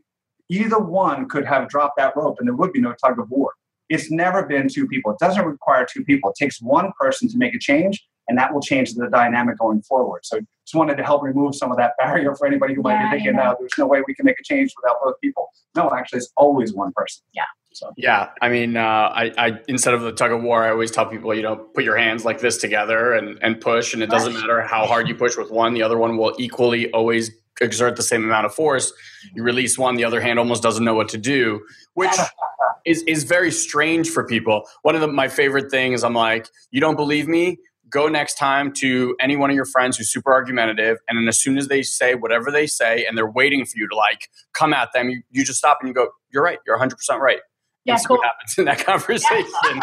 Either 0.50 0.80
one 0.80 1.28
could 1.28 1.46
have 1.46 1.68
dropped 1.68 1.98
that 1.98 2.16
rope 2.16 2.38
and 2.40 2.48
there 2.48 2.56
would 2.56 2.72
be 2.72 2.82
no 2.82 2.94
tug 3.04 3.20
of 3.20 3.30
war. 3.30 3.54
It's 3.90 4.12
never 4.12 4.46
been 4.46 4.68
two 4.70 4.88
people. 4.88 5.12
It 5.12 5.20
doesn't 5.20 5.46
require 5.46 5.86
two 5.86 6.04
people. 6.04 6.30
It 6.32 6.36
takes 6.40 6.62
one 6.62 6.92
person 7.00 7.28
to 7.30 7.38
make 7.38 7.54
a 7.54 7.60
change, 7.60 8.06
and 8.28 8.38
that 8.38 8.54
will 8.54 8.62
change 8.62 8.94
the 8.94 9.08
dynamic 9.08 9.58
going 9.58 9.82
forward. 9.82 10.26
So 10.26 10.40
just 10.40 10.76
wanted 10.76 10.98
to 10.98 11.04
help 11.04 11.24
remove 11.24 11.56
some 11.56 11.72
of 11.72 11.78
that 11.78 11.94
barrier 11.98 12.36
for 12.36 12.46
anybody 12.46 12.74
who 12.74 12.82
might 12.82 12.94
yeah, 12.94 13.12
be 13.12 13.18
thinking, 13.18 13.36
no, 13.36 13.56
there's 13.60 13.74
no 13.78 13.88
way 13.88 14.02
we 14.06 14.14
can 14.14 14.26
make 14.26 14.40
a 14.40 14.44
change 14.44 14.74
without 14.82 14.98
both 15.04 15.16
people. 15.22 15.50
No, 15.76 15.92
actually, 15.92 16.18
it's 16.18 16.32
always 16.36 16.74
one 16.74 16.92
person. 16.94 17.24
Yeah. 17.34 17.44
So. 17.74 17.94
Yeah, 17.96 18.30
I 18.42 18.50
mean, 18.50 18.76
uh, 18.76 18.82
I, 18.82 19.32
I, 19.38 19.60
instead 19.68 19.94
of 19.94 20.02
the 20.02 20.12
tug 20.12 20.32
of 20.32 20.42
war, 20.42 20.64
I 20.64 20.72
always 20.72 20.90
tell 20.90 21.06
people, 21.06 21.32
you 21.36 21.44
know, 21.44 21.56
put 21.56 21.84
your 21.84 21.96
hands 21.96 22.26
like 22.26 22.40
this 22.40 22.58
together 22.58 23.14
and, 23.14 23.38
and 23.44 23.62
push, 23.62 23.94
and 23.94 24.02
it 24.02 24.10
doesn't 24.10 24.34
matter 24.34 24.62
how 24.64 24.88
hard 24.88 25.08
you 25.08 25.14
push 25.14 25.38
with 25.38 25.52
one, 25.52 25.76
the 25.76 25.84
other 25.84 25.96
one 25.96 26.18
will 26.18 26.34
equally 26.40 26.90
always 26.92 27.30
exert 27.62 27.96
the 27.96 28.02
same 28.02 28.24
amount 28.24 28.48
of 28.48 28.54
force. 28.56 28.92
You 29.36 29.44
release 29.44 29.78
one, 29.78 29.96
the 29.96 30.06
other 30.06 30.20
hand 30.22 30.40
almost 30.40 30.64
doesn't 30.64 30.84
know 30.84 30.96
what 30.96 31.10
to 31.10 31.20
do, 31.20 31.62
which 31.94 32.12
is 32.86 33.04
is 33.04 33.26
very 33.26 33.52
strange 33.52 34.10
for 34.10 34.24
people. 34.24 34.68
One 34.82 34.96
of 34.96 35.02
the, 35.02 35.08
my 35.08 35.28
favorite 35.28 35.70
things, 35.70 36.04
I'm 36.04 36.16
like, 36.16 36.48
you 36.72 36.82
don't 36.82 36.96
believe 36.96 37.28
me? 37.28 37.60
Go 37.90 38.08
next 38.08 38.36
time 38.36 38.74
to 38.74 39.16
any 39.20 39.36
one 39.36 39.50
of 39.50 39.56
your 39.56 39.66
friends 39.66 39.98
who's 39.98 40.12
super 40.12 40.34
argumentative, 40.34 40.98
and 41.08 41.18
then 41.18 41.28
as 41.28 41.40
soon 41.40 41.58
as 41.58 41.68
they 41.68 41.84
say 41.84 42.16
whatever 42.16 42.52
they 42.52 42.68
say, 42.68 43.06
and 43.06 43.18
they're 43.18 43.30
waiting 43.30 43.66
for 43.66 43.78
you 43.78 43.88
to 43.88 43.96
like 43.96 44.30
come 44.54 44.74
at 44.74 44.90
them, 44.94 45.10
you, 45.10 45.22
you 45.32 45.46
just 45.46 45.60
stop 45.60 45.78
and 45.82 45.88
you 45.88 45.94
go, 45.94 46.10
"You're 46.32 46.44
right. 46.44 46.60
You're 46.66 46.76
100 46.76 46.96
percent 46.96 47.22
right." 47.22 47.40
yeah, 47.88 47.96
see 47.96 48.08
cool. 48.08 48.18
what 48.18 48.26
happens 48.26 48.58
in 48.58 48.66
that 48.66 48.86
conversation. 48.86 49.48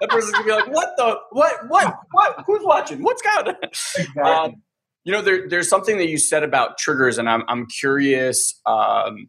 that 0.00 0.10
person's 0.10 0.32
gonna 0.32 0.44
be 0.44 0.52
like, 0.52 0.68
"What 0.68 0.90
the? 0.96 1.18
What? 1.30 1.68
What? 1.68 1.94
What? 2.10 2.44
Who's 2.46 2.62
watching? 2.62 3.02
What's 3.02 3.22
going 3.22 3.48
on?" 3.48 3.56
Exactly. 3.62 4.22
Um, 4.22 4.62
you 5.04 5.12
know, 5.12 5.22
there, 5.22 5.48
there's 5.48 5.68
something 5.68 5.98
that 5.98 6.08
you 6.08 6.18
said 6.18 6.44
about 6.44 6.78
triggers, 6.78 7.18
and 7.18 7.28
I'm 7.28 7.42
I'm 7.48 7.66
curious 7.66 8.60
because 8.64 9.08
um, 9.08 9.26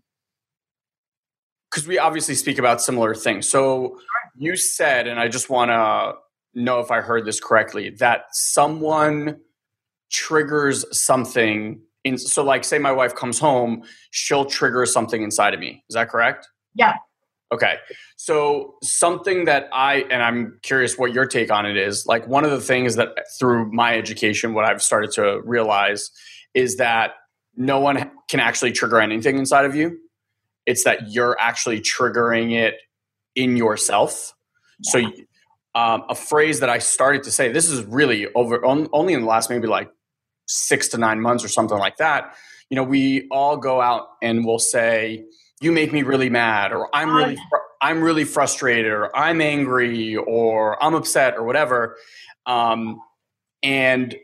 we 1.87 1.97
obviously 1.97 2.35
speak 2.35 2.59
about 2.59 2.81
similar 2.81 3.15
things. 3.15 3.47
So 3.47 3.97
you 4.37 4.57
said, 4.57 5.07
and 5.07 5.19
I 5.19 5.29
just 5.29 5.49
want 5.49 5.71
to 5.71 6.13
know 6.55 6.79
if 6.79 6.91
I 6.91 7.01
heard 7.01 7.25
this 7.25 7.39
correctly, 7.39 7.89
that 7.99 8.25
someone 8.31 9.39
triggers 10.11 10.85
something. 10.91 11.81
In, 12.03 12.17
so, 12.17 12.43
like, 12.43 12.63
say 12.63 12.79
my 12.79 12.91
wife 12.91 13.15
comes 13.15 13.39
home, 13.39 13.83
she'll 14.11 14.45
trigger 14.45 14.85
something 14.85 15.23
inside 15.23 15.53
of 15.53 15.59
me. 15.59 15.83
Is 15.89 15.95
that 15.95 16.09
correct? 16.09 16.47
Yeah. 16.75 16.95
Okay. 17.53 17.75
So 18.15 18.75
something 18.81 19.45
that 19.45 19.69
I 19.71 20.07
and 20.09 20.23
I'm 20.23 20.59
curious 20.63 20.97
what 20.97 21.13
your 21.13 21.27
take 21.27 21.51
on 21.51 21.67
it 21.67 21.77
is. 21.77 22.07
Like 22.07 22.27
one 22.27 22.43
of 22.43 22.49
the 22.49 22.59
things 22.59 22.95
that 22.95 23.09
through 23.37 23.71
my 23.71 23.95
education 23.95 24.55
what 24.55 24.65
I've 24.65 24.81
started 24.81 25.11
to 25.11 25.39
realize 25.45 26.09
is 26.55 26.77
that 26.77 27.11
no 27.55 27.79
one 27.79 28.09
can 28.27 28.39
actually 28.39 28.71
trigger 28.71 28.99
anything 28.99 29.37
inside 29.37 29.65
of 29.65 29.75
you. 29.75 29.99
It's 30.65 30.83
that 30.85 31.11
you're 31.11 31.37
actually 31.39 31.79
triggering 31.79 32.53
it 32.53 32.77
in 33.35 33.55
yourself. 33.55 34.33
Yeah. 34.79 34.91
So 34.91 35.11
um, 35.75 36.03
a 36.09 36.15
phrase 36.15 36.59
that 36.59 36.69
I 36.69 36.79
started 36.79 37.23
to 37.23 37.31
say 37.31 37.51
this 37.51 37.69
is 37.69 37.83
really 37.85 38.27
over 38.33 38.63
on, 38.65 38.87
only 38.93 39.13
in 39.13 39.21
the 39.21 39.27
last 39.27 39.49
maybe 39.49 39.67
like 39.67 39.89
6 40.47 40.89
to 40.89 40.97
9 40.97 41.21
months 41.21 41.43
or 41.43 41.47
something 41.47 41.77
like 41.77 41.97
that. 41.97 42.35
You 42.69 42.75
know, 42.75 42.83
we 42.83 43.27
all 43.29 43.57
go 43.57 43.81
out 43.81 44.07
and 44.21 44.45
we'll 44.45 44.59
say 44.59 45.23
you 45.63 45.71
make 45.71 45.93
me 45.93 46.03
really 46.03 46.29
mad 46.29 46.73
or 46.73 46.89
i'm 46.93 47.15
really 47.15 47.35
fr- 47.35 47.57
i'm 47.81 48.03
really 48.03 48.25
frustrated 48.25 48.91
or 48.91 49.15
i'm 49.15 49.39
angry 49.39 50.15
or 50.15 50.81
i'm 50.83 50.93
upset 50.93 51.35
or 51.35 51.43
whatever 51.43 51.95
um, 52.45 53.01
and 53.63 54.15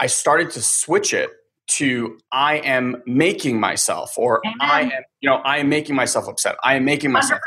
i 0.00 0.06
started 0.06 0.50
to 0.50 0.60
switch 0.60 1.14
it 1.14 1.30
to 1.68 2.18
i 2.32 2.56
am 2.56 3.00
making 3.06 3.60
myself 3.60 4.18
or 4.18 4.40
Amen. 4.44 4.56
i 4.60 4.80
am 4.82 5.02
you 5.20 5.30
know 5.30 5.36
i 5.36 5.58
am 5.58 5.68
making 5.68 5.94
myself 5.94 6.26
upset 6.28 6.56
i 6.64 6.74
am 6.74 6.84
making 6.84 7.12
myself 7.12 7.40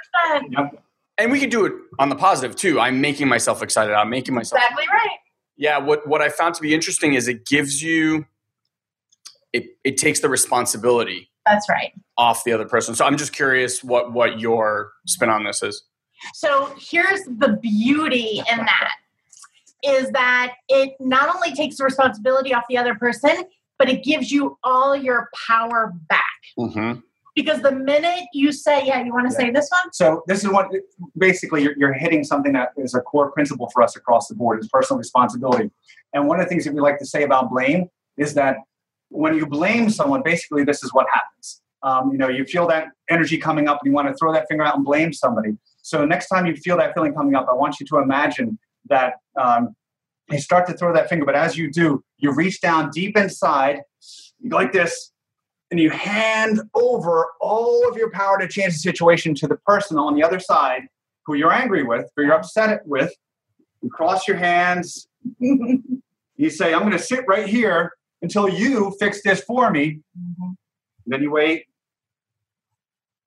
yep. 0.50 0.81
And 1.17 1.32
we 1.32 1.39
can 1.39 1.50
do 1.50 1.65
it 1.65 1.74
on 2.00 2.10
the 2.10 2.15
positive 2.15 2.55
too 2.55 2.79
i'm 2.79 3.01
making 3.01 3.27
myself 3.27 3.62
excited 3.62 3.93
i'm 3.93 4.10
making 4.10 4.34
myself 4.34 4.62
exactly 4.62 4.86
right 4.91 5.17
yeah 5.58 5.77
what 5.77 6.08
what 6.08 6.22
i 6.22 6.29
found 6.29 6.55
to 6.55 6.62
be 6.62 6.74
interesting 6.74 7.13
is 7.13 7.27
it 7.27 7.46
gives 7.46 7.82
you 7.82 8.25
it, 9.51 9.77
it 9.84 9.98
takes 9.98 10.20
the 10.20 10.29
responsibility 10.29 11.29
that's 11.46 11.67
right. 11.70 11.91
Off 12.17 12.43
the 12.43 12.53
other 12.53 12.65
person. 12.65 12.96
So 12.96 13.05
I'm 13.05 13.17
just 13.17 13.34
curious 13.34 13.84
what 13.84 14.13
what 14.13 14.39
your 14.39 14.91
spin 15.05 15.29
on 15.29 15.43
this 15.43 15.63
is. 15.63 15.84
So 16.34 16.74
here's 16.77 17.24
the 17.25 17.60
beauty 17.62 18.41
in 18.51 18.58
that 18.58 18.96
is 19.84 20.10
that 20.12 20.53
it 20.70 20.93
not 21.00 21.34
only 21.36 21.53
takes 21.53 21.77
the 21.77 21.84
responsibility 21.84 22.53
off 22.53 22.63
the 22.70 22.77
other 22.77 22.96
person, 22.96 23.43
but 23.77 23.89
it 23.89 24.03
gives 24.03 24.32
you 24.32 24.58
all 24.63 24.96
your 24.96 25.29
power 25.48 25.91
back. 26.08 26.24
Mm-hmm. 26.58 27.00
Because 27.36 27.62
the 27.62 27.72
minute 27.72 28.25
you 28.34 28.52
say, 28.52 28.86
yeah, 28.86 29.04
you 29.04 29.12
want 29.13 29.30
to 29.30 29.34
yeah. 29.34 29.48
say 29.48 29.52
this 29.52 29.70
one? 29.70 29.92
So 29.92 30.24
this 30.28 30.44
is 30.44 30.50
what 30.50 30.68
basically 31.18 31.63
you're, 31.63 31.74
you're 31.78 31.94
hitting 31.94 32.24
something 32.24 32.54
that 32.54 32.70
is 32.78 32.94
a 32.94 33.02
core 33.02 33.32
principle 33.32 33.70
for 33.74 33.82
us 33.82 33.96
across 33.96 34.28
the 34.28 34.36
board 34.36 34.60
is 34.60 34.68
personal 34.68 34.98
responsibility. 35.00 35.72
And 36.13 36.28
one 36.28 36.40
of 36.40 36.46
the 36.46 36.50
things 36.50 36.66
that 36.66 36.74
we 36.74 36.82
like 36.82 37.00
to 37.00 37.06
say 37.06 37.24
about 37.24 37.50
blame 37.50 37.90
is 38.18 38.36
that 38.36 38.58
when 39.10 39.36
you 39.36 39.46
blame 39.46 39.90
someone, 39.90 40.22
basically 40.24 40.63
this 40.63 40.84
is 40.84 40.94
what 40.94 41.08
happens. 41.12 41.62
Um, 41.82 42.12
you 42.12 42.18
know, 42.18 42.30
you 42.30 42.46
feel 42.46 42.68
that 42.68 42.88
energy 43.10 43.38
coming 43.38 43.68
up 43.68 43.80
and 43.84 43.92
you 43.92 43.96
want 43.96 44.08
to 44.08 44.13
throw 44.13 44.32
that 44.34 44.48
finger 44.48 44.63
out 44.63 44.75
and 44.75 44.86
blame 44.86 45.12
somebody. 45.12 45.58
So 45.82 46.06
next 46.06 46.28
time 46.28 46.46
you 46.46 46.56
feel 46.56 46.78
that 46.78 46.94
feeling 46.94 47.13
coming 47.13 47.36
up, 47.36 47.48
I 47.50 47.54
want 47.54 47.80
you 47.80 47.86
to 47.88 47.98
imagine 47.98 48.58
that 48.90 49.16
um, 49.40 49.75
you 50.30 50.40
start 50.40 50.66
to 50.68 50.74
throw 50.74 50.94
that 50.94 51.10
finger, 51.10 51.25
but 51.25 51.36
as 51.36 51.58
you 51.58 51.70
do, 51.72 52.04
you 52.18 52.32
reach 52.34 52.62
down 52.62 52.90
deep 52.92 53.18
inside, 53.18 53.82
you 54.40 54.50
go 54.50 54.58
like 54.58 54.72
this, 54.72 55.12
and 55.74 55.80
you 55.80 55.89
hand 55.89 56.62
over 56.75 57.25
all 57.42 57.89
of 57.89 57.98
your 57.98 58.12
power 58.12 58.38
to 58.38 58.48
change 58.48 58.74
the 58.74 58.80
situation 58.80 59.34
to 59.34 59.48
the 59.48 59.56
person 59.65 59.98
on 59.98 60.13
the 60.13 60.22
other 60.22 60.39
side 60.39 60.84
who 61.25 61.34
you're 61.34 61.51
angry 61.51 61.82
with, 61.82 62.12
or 62.15 62.24
you're 62.24 62.36
upset 62.36 62.86
with. 62.86 63.12
You 63.82 63.89
cross 63.89 64.27
your 64.27 64.38
hands. 64.38 65.08
you 65.39 66.50
say, 66.51 66.75
I'm 66.75 66.82
going 66.82 66.92
to 66.92 67.00
sit 67.00 67.25
right 67.27 67.48
here 67.48 67.94
until 68.22 68.48
you 68.48 68.96
fix 69.00 69.24
this 69.24 69.42
for 69.42 69.72
me. 69.72 70.01
Mm-hmm. 70.15 70.51
Then 71.08 71.24
you 71.24 71.32
wait, 71.32 71.65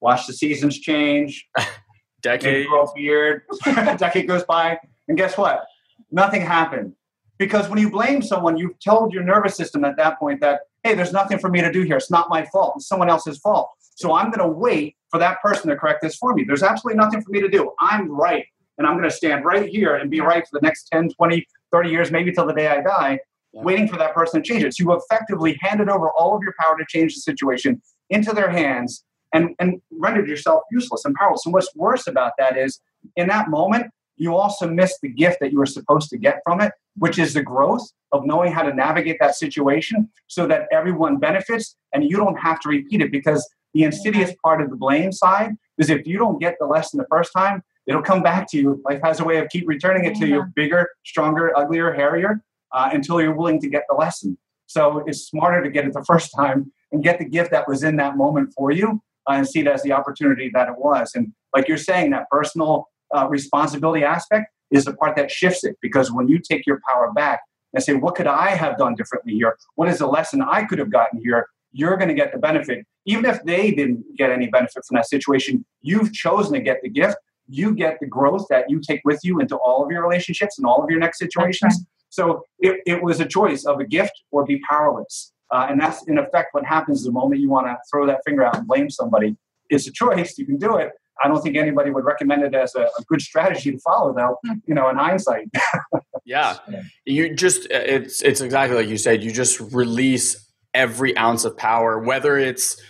watch 0.00 0.28
the 0.28 0.32
seasons 0.32 0.78
change. 0.78 1.48
decade 2.22 2.68
grow 2.68 2.86
beard. 2.94 3.42
decade 3.64 4.28
goes 4.28 4.44
by, 4.44 4.78
and 5.08 5.18
guess 5.18 5.36
what? 5.36 5.66
Nothing 6.12 6.42
happened 6.42 6.94
because 7.38 7.68
when 7.68 7.80
you 7.80 7.90
blame 7.90 8.22
someone, 8.22 8.56
you've 8.56 8.78
told 8.78 9.12
your 9.12 9.24
nervous 9.24 9.56
system 9.56 9.84
at 9.84 9.96
that 9.96 10.20
point 10.20 10.40
that 10.42 10.60
hey, 10.86 10.94
there's 10.94 11.12
nothing 11.12 11.38
for 11.38 11.50
me 11.50 11.60
to 11.60 11.72
do 11.72 11.82
here. 11.82 11.96
It's 11.96 12.12
not 12.12 12.28
my 12.28 12.44
fault. 12.44 12.74
It's 12.76 12.86
someone 12.86 13.10
else's 13.10 13.38
fault. 13.38 13.70
So 13.96 14.14
I'm 14.14 14.30
going 14.30 14.46
to 14.46 14.48
wait 14.48 14.94
for 15.10 15.18
that 15.18 15.42
person 15.42 15.68
to 15.70 15.76
correct 15.76 16.00
this 16.00 16.14
for 16.16 16.32
me. 16.32 16.44
There's 16.44 16.62
absolutely 16.62 16.98
nothing 16.98 17.22
for 17.22 17.30
me 17.30 17.40
to 17.40 17.48
do. 17.48 17.72
I'm 17.80 18.08
right. 18.10 18.44
And 18.78 18.86
I'm 18.86 18.94
going 18.94 19.08
to 19.08 19.14
stand 19.14 19.44
right 19.44 19.68
here 19.68 19.96
and 19.96 20.10
be 20.10 20.20
right 20.20 20.44
for 20.44 20.60
the 20.60 20.64
next 20.64 20.88
10, 20.92 21.10
20, 21.10 21.44
30 21.72 21.90
years, 21.90 22.10
maybe 22.12 22.30
till 22.30 22.46
the 22.46 22.52
day 22.52 22.68
I 22.68 22.82
die, 22.82 23.18
yeah. 23.52 23.62
waiting 23.62 23.88
for 23.88 23.96
that 23.96 24.14
person 24.14 24.42
to 24.42 24.48
change 24.48 24.62
it. 24.62 24.74
So 24.74 24.84
you 24.84 24.92
effectively 24.92 25.58
handed 25.60 25.88
over 25.88 26.10
all 26.10 26.36
of 26.36 26.42
your 26.42 26.54
power 26.60 26.76
to 26.78 26.84
change 26.88 27.14
the 27.14 27.20
situation 27.20 27.82
into 28.10 28.32
their 28.32 28.50
hands 28.50 29.02
and, 29.32 29.56
and 29.58 29.80
rendered 29.90 30.28
yourself 30.28 30.62
useless 30.70 31.04
and 31.04 31.14
powerless. 31.16 31.42
And 31.46 31.52
what's 31.52 31.74
worse 31.74 32.06
about 32.06 32.32
that 32.38 32.56
is 32.56 32.80
in 33.16 33.26
that 33.28 33.48
moment, 33.48 33.86
you 34.16 34.34
also 34.34 34.68
miss 34.68 34.98
the 35.00 35.08
gift 35.08 35.38
that 35.40 35.52
you 35.52 35.58
were 35.58 35.66
supposed 35.66 36.10
to 36.10 36.18
get 36.18 36.40
from 36.44 36.60
it, 36.60 36.72
which 36.96 37.18
is 37.18 37.34
the 37.34 37.42
growth 37.42 37.86
of 38.12 38.24
knowing 38.24 38.52
how 38.52 38.62
to 38.62 38.72
navigate 38.72 39.18
that 39.20 39.34
situation 39.34 40.08
so 40.26 40.46
that 40.46 40.66
everyone 40.72 41.18
benefits 41.18 41.76
and 41.92 42.04
you 42.04 42.16
don't 42.16 42.36
have 42.36 42.60
to 42.60 42.68
repeat 42.68 43.00
it 43.00 43.12
because 43.12 43.48
the 43.74 43.84
insidious 43.84 44.32
part 44.42 44.62
of 44.62 44.70
the 44.70 44.76
blame 44.76 45.12
side 45.12 45.52
is 45.78 45.90
if 45.90 46.06
you 46.06 46.18
don't 46.18 46.40
get 46.40 46.56
the 46.58 46.66
lesson 46.66 46.98
the 46.98 47.06
first 47.10 47.30
time, 47.36 47.62
it'll 47.86 48.02
come 48.02 48.22
back 48.22 48.48
to 48.50 48.56
you. 48.56 48.82
Life 48.84 49.00
has 49.04 49.20
a 49.20 49.24
way 49.24 49.38
of 49.38 49.48
keep 49.48 49.68
returning 49.68 50.04
it 50.04 50.16
to 50.16 50.26
you 50.26 50.44
bigger, 50.54 50.88
stronger, 51.04 51.56
uglier, 51.56 51.92
hairier 51.92 52.42
uh, 52.72 52.90
until 52.92 53.20
you're 53.20 53.34
willing 53.34 53.60
to 53.60 53.68
get 53.68 53.84
the 53.88 53.94
lesson. 53.94 54.38
So 54.66 55.04
it's 55.06 55.26
smarter 55.26 55.62
to 55.62 55.70
get 55.70 55.84
it 55.84 55.92
the 55.92 56.04
first 56.04 56.32
time 56.34 56.72
and 56.90 57.02
get 57.02 57.18
the 57.18 57.24
gift 57.24 57.50
that 57.50 57.68
was 57.68 57.82
in 57.82 57.96
that 57.96 58.16
moment 58.16 58.52
for 58.56 58.70
you 58.70 59.02
uh, 59.28 59.34
and 59.34 59.46
see 59.46 59.60
it 59.60 59.66
as 59.66 59.82
the 59.82 59.92
opportunity 59.92 60.50
that 60.54 60.68
it 60.68 60.74
was. 60.78 61.12
And 61.14 61.32
like 61.54 61.68
you're 61.68 61.76
saying, 61.78 62.10
that 62.10 62.28
personal 62.30 62.88
uh, 63.14 63.28
responsibility 63.28 64.04
aspect 64.04 64.46
is 64.70 64.84
the 64.84 64.94
part 64.94 65.16
that 65.16 65.30
shifts 65.30 65.64
it 65.64 65.76
because 65.80 66.12
when 66.12 66.28
you 66.28 66.38
take 66.38 66.66
your 66.66 66.80
power 66.88 67.12
back 67.12 67.40
and 67.72 67.82
say, 67.82 67.94
What 67.94 68.14
could 68.14 68.26
I 68.26 68.50
have 68.50 68.78
done 68.78 68.94
differently 68.94 69.34
here? 69.34 69.56
What 69.74 69.88
is 69.88 69.98
the 69.98 70.06
lesson 70.06 70.42
I 70.42 70.64
could 70.64 70.78
have 70.78 70.90
gotten 70.90 71.20
here? 71.20 71.46
You're 71.72 71.96
going 71.96 72.08
to 72.08 72.14
get 72.14 72.32
the 72.32 72.38
benefit. 72.38 72.86
Even 73.04 73.24
if 73.26 73.42
they 73.44 73.70
didn't 73.70 74.04
get 74.16 74.30
any 74.30 74.48
benefit 74.48 74.84
from 74.86 74.96
that 74.96 75.08
situation, 75.08 75.64
you've 75.82 76.12
chosen 76.12 76.54
to 76.54 76.60
get 76.60 76.80
the 76.82 76.88
gift. 76.88 77.16
You 77.48 77.74
get 77.74 77.98
the 78.00 78.06
growth 78.06 78.46
that 78.50 78.68
you 78.68 78.80
take 78.80 79.02
with 79.04 79.20
you 79.22 79.40
into 79.40 79.56
all 79.56 79.84
of 79.84 79.90
your 79.90 80.02
relationships 80.02 80.58
and 80.58 80.66
all 80.66 80.82
of 80.82 80.90
your 80.90 80.98
next 80.98 81.18
situations. 81.18 81.74
Right. 81.74 81.86
So 82.08 82.44
it, 82.58 82.80
it 82.86 83.02
was 83.02 83.20
a 83.20 83.26
choice 83.26 83.64
of 83.64 83.78
a 83.78 83.84
gift 83.84 84.22
or 84.30 84.44
be 84.44 84.60
powerless. 84.68 85.32
Uh, 85.50 85.66
and 85.68 85.80
that's 85.80 86.02
in 86.08 86.18
effect 86.18 86.48
what 86.52 86.64
happens 86.64 87.04
the 87.04 87.12
moment 87.12 87.40
you 87.40 87.50
want 87.50 87.66
to 87.66 87.76
throw 87.90 88.06
that 88.06 88.20
finger 88.26 88.44
out 88.44 88.56
and 88.56 88.66
blame 88.66 88.90
somebody. 88.90 89.36
It's 89.70 89.86
a 89.86 89.92
choice. 89.92 90.38
You 90.38 90.46
can 90.46 90.56
do 90.56 90.76
it. 90.76 90.92
I 91.22 91.28
don't 91.28 91.40
think 91.40 91.56
anybody 91.56 91.90
would 91.90 92.04
recommend 92.04 92.42
it 92.42 92.54
as 92.54 92.74
a, 92.74 92.82
a 92.82 93.02
good 93.06 93.20
strategy 93.20 93.72
to 93.72 93.78
follow, 93.78 94.14
though. 94.14 94.38
Hmm. 94.44 94.58
You 94.66 94.74
know, 94.74 94.88
in 94.88 94.96
hindsight. 94.96 95.48
yeah, 96.24 96.58
you 97.04 97.34
just 97.34 97.66
it's 97.70 98.22
it's 98.22 98.40
exactly 98.40 98.76
like 98.76 98.88
you 98.88 98.98
said. 98.98 99.22
You 99.22 99.32
just 99.32 99.60
release 99.72 100.52
every 100.74 101.16
ounce 101.16 101.44
of 101.44 101.56
power, 101.56 101.98
whether 101.98 102.36
it's 102.36 102.80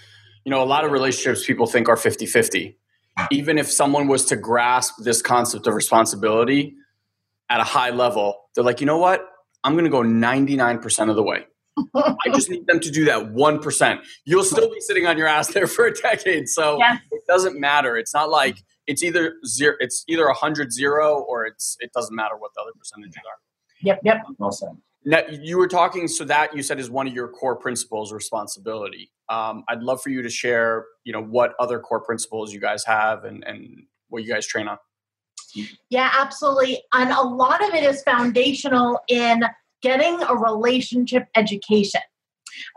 you 0.45 0.51
know 0.51 0.63
a 0.63 0.67
lot 0.67 0.85
of 0.85 0.93
relationships 0.93 1.47
people 1.47 1.67
think 1.67 1.89
are 1.89 1.97
50-50. 1.97 2.77
Even 3.31 3.57
if 3.57 3.71
someone 3.71 4.09
was 4.09 4.27
to 4.27 4.37
grasp 4.37 4.97
this 4.99 5.23
concept 5.23 5.67
of 5.67 5.75
responsibility 5.75 6.75
at 7.49 7.61
a 7.61 7.65
high 7.65 7.91
level, 7.91 8.37
they're 8.55 8.65
like, 8.65 8.81
you 8.81 8.87
know 8.87 8.99
what? 8.99 9.25
I'm 9.65 9.73
going 9.73 9.85
to 9.85 9.91
go 9.91 10.03
99% 10.03 11.11
of 11.11 11.17
the 11.17 11.23
way. 11.23 11.47
I 11.95 12.29
just 12.35 12.51
need 12.51 12.67
them 12.67 12.81
to 12.81 12.91
do 12.91 13.05
that 13.05 13.33
1%. 13.33 13.99
You'll 14.25 14.45
still 14.45 14.73
be 14.73 14.81
sitting 14.81 15.07
on 15.07 15.19
your 15.19 15.27
ass 15.27 15.49
there 15.49 15.67
for 15.67 15.87
a 15.87 15.95
decade. 15.95 16.49
So 16.49 16.79
yes. 16.79 17.01
it 17.11 17.23
doesn't 17.29 17.59
matter. 17.59 17.97
It's 17.97 18.15
not 18.15 18.31
like 18.31 18.59
it's 18.87 19.03
either 19.03 19.35
zero, 19.47 19.77
it's 19.81 20.05
either 20.09 20.27
100 20.27 20.73
zero 20.73 21.25
or 21.29 21.45
it's, 21.45 21.77
it 21.81 21.93
doesn't 21.93 22.15
matter 22.15 22.37
what 22.37 22.53
the 22.55 22.63
other 22.63 22.73
percentages 22.79 23.17
are. 23.17 23.39
Yep. 23.83 24.01
Yep. 24.05 24.23
Well 24.39 24.53
said. 24.53 24.71
Now, 25.05 25.21
you 25.31 25.57
were 25.59 25.69
talking, 25.69 26.09
so 26.09 26.25
that 26.25 26.57
you 26.57 26.65
said 26.65 26.81
is 26.81 26.91
one 26.91 27.07
of 27.07 27.15
your 27.15 27.29
core 27.29 27.55
principles, 27.55 28.13
responsibility. 28.13 29.13
Um, 29.29 29.63
I'd 29.69 29.83
love 29.83 30.03
for 30.03 30.11
you 30.11 30.21
to 30.23 30.29
share, 30.29 30.87
you 31.05 31.13
know, 31.13 31.23
what 31.23 31.55
other 31.61 31.79
core 31.79 32.01
principles 32.01 32.53
you 32.53 32.61
guys 32.61 32.85
have 32.85 33.25
and, 33.25 33.45
and 33.45 33.85
what 34.09 34.25
you 34.25 34.33
guys 34.33 34.47
train 34.47 34.67
on. 34.67 34.79
Yeah, 35.91 36.11
absolutely. 36.19 36.83
And 36.93 37.13
a 37.13 37.23
lot 37.23 37.63
of 37.63 37.73
it 37.73 37.85
is 37.85 38.03
foundational 38.03 38.99
in 39.09 39.45
getting 39.87 40.21
a 40.23 40.35
relationship 40.35 41.29
education 41.37 42.01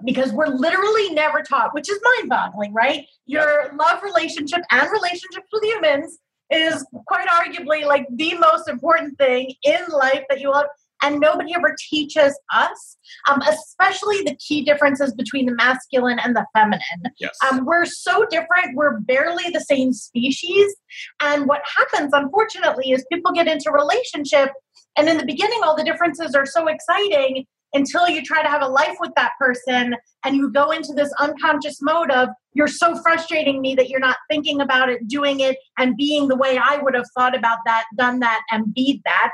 because 0.06 0.32
we're 0.32 0.48
literally 0.48 1.10
never 1.12 1.42
taught, 1.42 1.74
which 1.74 1.90
is 1.90 2.00
mind 2.04 2.30
boggling, 2.30 2.72
right? 2.74 3.06
Your 3.26 3.72
love 3.80 4.04
relationship 4.04 4.60
and 4.72 4.92
relationships 4.92 5.48
with 5.52 5.64
humans 5.64 6.20
is 6.52 6.86
quite 7.08 7.28
arguably 7.28 7.86
like 7.86 8.06
the 8.14 8.36
most 8.36 8.68
important 8.68 9.18
thing 9.18 9.54
in 9.64 9.80
life 9.92 10.24
that 10.30 10.40
you 10.40 10.52
love. 10.52 10.66
And 11.02 11.22
nobody 11.22 11.56
ever 11.56 11.78
teaches 11.90 12.38
us, 12.54 12.98
um, 13.30 13.42
especially 13.44 14.22
the 14.24 14.36
key 14.36 14.66
differences 14.66 15.14
between 15.14 15.46
the 15.46 15.56
masculine 15.56 16.20
and 16.20 16.36
the 16.36 16.46
feminine. 16.54 16.82
Yes. 17.18 17.38
Um, 17.50 17.66
we're 17.66 17.86
so 17.86 18.26
different. 18.30 18.76
We're 18.76 19.00
barely 19.00 19.50
the 19.50 19.62
same 19.62 19.94
species. 19.94 20.76
And 21.22 21.48
what 21.48 21.62
happens, 21.78 22.12
unfortunately, 22.14 22.92
is 22.92 23.06
people 23.10 23.32
get 23.32 23.48
into 23.48 23.72
relationship 23.72 24.50
and 24.98 25.08
in 25.08 25.18
the 25.18 25.26
beginning, 25.26 25.60
all 25.64 25.76
the 25.76 25.84
differences 25.84 26.36
are 26.36 26.46
so 26.46 26.68
exciting 26.68 27.46
until 27.74 28.10
you 28.10 28.22
try 28.24 28.42
to 28.42 28.50
have 28.50 28.62
a 28.62 28.68
life 28.68 28.98
with 29.00 29.12
that 29.16 29.32
person 29.40 29.96
and 30.26 30.36
you 30.36 30.52
go 30.52 30.72
into 30.72 30.94
this 30.94 31.12
unconscious 31.20 31.82
mode 31.82 32.10
of, 32.12 32.30
you're 32.54 32.68
so 32.68 33.00
frustrating 33.02 33.62
me 33.62 33.76
that 33.76 33.90
you're 33.90 34.00
not 34.00 34.18
thinking 34.30 34.60
about 34.60 34.90
it, 34.90 35.08
doing 35.08 35.40
it, 35.40 35.58
and 35.78 35.96
being 35.96 36.28
the 36.28 36.36
way 36.36 36.58
I 36.58 36.78
would 36.78 36.96
have 36.96 37.06
thought 37.16 37.38
about 37.38 37.60
that, 37.66 37.86
done 37.96 38.20
that, 38.22 38.42
and 38.52 38.74
be 38.74 39.02
that. 39.06 39.32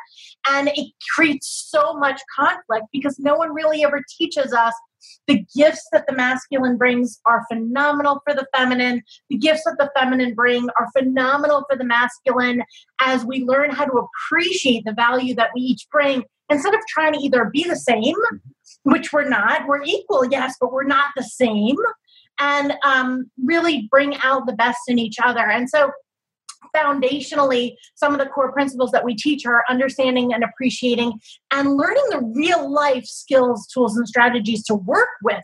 And 0.49 0.69
it 0.75 0.91
creates 1.15 1.69
so 1.71 1.93
much 1.93 2.21
conflict 2.37 2.87
because 2.91 3.17
no 3.19 3.35
one 3.35 3.53
really 3.53 3.83
ever 3.83 4.03
teaches 4.17 4.53
us 4.53 4.73
the 5.27 5.45
gifts 5.55 5.87
that 5.91 6.05
the 6.07 6.13
masculine 6.13 6.77
brings 6.77 7.19
are 7.25 7.45
phenomenal 7.51 8.21
for 8.25 8.33
the 8.33 8.47
feminine. 8.55 9.01
The 9.29 9.37
gifts 9.37 9.63
that 9.65 9.77
the 9.79 9.91
feminine 9.97 10.35
bring 10.35 10.67
are 10.79 10.89
phenomenal 10.97 11.65
for 11.69 11.77
the 11.77 11.83
masculine 11.83 12.63
as 13.01 13.25
we 13.25 13.43
learn 13.43 13.71
how 13.71 13.85
to 13.85 14.07
appreciate 14.07 14.85
the 14.85 14.93
value 14.93 15.35
that 15.35 15.49
we 15.55 15.61
each 15.61 15.87
bring 15.91 16.23
instead 16.49 16.73
of 16.73 16.81
trying 16.87 17.13
to 17.13 17.19
either 17.19 17.49
be 17.51 17.63
the 17.63 17.75
same, 17.75 18.15
which 18.83 19.11
we're 19.11 19.27
not, 19.27 19.67
we're 19.67 19.83
equal, 19.83 20.25
yes, 20.25 20.55
but 20.59 20.71
we're 20.71 20.83
not 20.83 21.09
the 21.15 21.23
same, 21.23 21.75
and 22.39 22.73
um, 22.83 23.29
really 23.43 23.87
bring 23.89 24.15
out 24.17 24.45
the 24.45 24.53
best 24.53 24.79
in 24.87 24.99
each 24.99 25.17
other. 25.23 25.49
And 25.49 25.69
so 25.69 25.91
foundationally, 26.75 27.75
some 27.95 28.13
of 28.13 28.19
the 28.19 28.25
core 28.25 28.51
principles 28.51 28.91
that 28.91 29.03
we 29.03 29.15
teach 29.15 29.45
are 29.45 29.63
understanding 29.69 30.33
and 30.33 30.43
appreciating 30.43 31.19
and 31.51 31.75
learning 31.75 32.03
the 32.09 32.19
real 32.35 32.71
life 32.71 33.05
skills, 33.05 33.67
tools, 33.67 33.97
and 33.97 34.07
strategies 34.07 34.63
to 34.65 34.75
work 34.75 35.09
with 35.23 35.43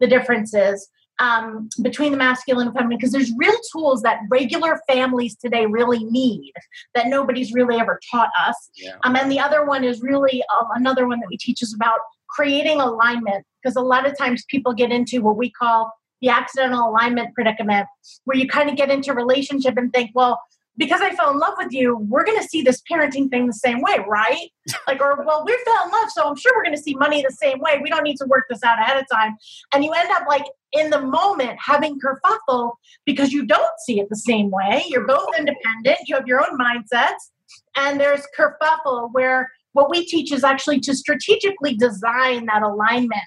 the 0.00 0.06
differences 0.06 0.88
um, 1.20 1.68
between 1.82 2.10
the 2.10 2.18
masculine 2.18 2.66
and 2.66 2.76
feminine 2.76 2.98
because 2.98 3.12
there's 3.12 3.32
real 3.36 3.56
tools 3.72 4.02
that 4.02 4.20
regular 4.30 4.80
families 4.88 5.36
today 5.36 5.66
really 5.66 6.02
need 6.04 6.52
that 6.94 7.06
nobody's 7.06 7.52
really 7.52 7.78
ever 7.78 8.00
taught 8.10 8.30
us. 8.46 8.70
Yeah. 8.76 8.96
Um, 9.04 9.16
and 9.16 9.30
the 9.30 9.38
other 9.38 9.64
one 9.64 9.84
is 9.84 10.02
really 10.02 10.42
uh, 10.42 10.64
another 10.74 11.06
one 11.06 11.20
that 11.20 11.28
we 11.28 11.36
teach 11.36 11.62
is 11.62 11.74
about 11.74 11.98
creating 12.28 12.80
alignment 12.80 13.44
because 13.62 13.76
a 13.76 13.80
lot 13.80 14.06
of 14.06 14.18
times 14.18 14.44
people 14.48 14.72
get 14.72 14.90
into 14.90 15.22
what 15.22 15.36
we 15.36 15.50
call 15.50 15.92
the 16.20 16.28
accidental 16.28 16.88
alignment 16.88 17.34
predicament 17.34 17.86
where 18.24 18.36
you 18.36 18.48
kind 18.48 18.68
of 18.68 18.76
get 18.76 18.90
into 18.90 19.12
relationship 19.12 19.76
and 19.76 19.92
think 19.92 20.10
well 20.14 20.40
because 20.76 21.00
I 21.00 21.14
fell 21.14 21.30
in 21.30 21.38
love 21.38 21.54
with 21.56 21.72
you, 21.72 21.96
we're 21.96 22.24
going 22.24 22.40
to 22.40 22.48
see 22.48 22.62
this 22.62 22.82
parenting 22.90 23.30
thing 23.30 23.46
the 23.46 23.52
same 23.52 23.80
way, 23.80 23.98
right? 24.08 24.50
like, 24.86 25.00
or, 25.00 25.22
well, 25.24 25.44
we 25.46 25.56
fell 25.64 25.84
in 25.84 25.90
love, 25.90 26.10
so 26.10 26.28
I'm 26.28 26.36
sure 26.36 26.52
we're 26.56 26.64
going 26.64 26.76
to 26.76 26.82
see 26.82 26.94
money 26.94 27.22
the 27.22 27.34
same 27.34 27.60
way. 27.60 27.78
We 27.82 27.90
don't 27.90 28.02
need 28.02 28.16
to 28.18 28.26
work 28.26 28.46
this 28.50 28.62
out 28.64 28.80
ahead 28.80 28.96
of 28.96 29.04
time. 29.12 29.36
And 29.72 29.84
you 29.84 29.92
end 29.92 30.10
up 30.10 30.26
like 30.28 30.44
in 30.72 30.90
the 30.90 31.00
moment 31.00 31.58
having 31.64 31.98
kerfuffle 32.00 32.72
because 33.06 33.32
you 33.32 33.46
don't 33.46 33.78
see 33.86 34.00
it 34.00 34.08
the 34.08 34.16
same 34.16 34.50
way. 34.50 34.84
You're 34.88 35.06
both 35.06 35.28
independent, 35.38 35.98
you 36.06 36.16
have 36.16 36.26
your 36.26 36.40
own 36.40 36.58
mindsets, 36.58 37.30
and 37.76 38.00
there's 38.00 38.26
kerfuffle 38.38 39.12
where 39.12 39.50
what 39.72 39.90
we 39.90 40.06
teach 40.06 40.32
is 40.32 40.44
actually 40.44 40.80
to 40.80 40.94
strategically 40.94 41.74
design 41.76 42.46
that 42.46 42.62
alignment 42.62 43.22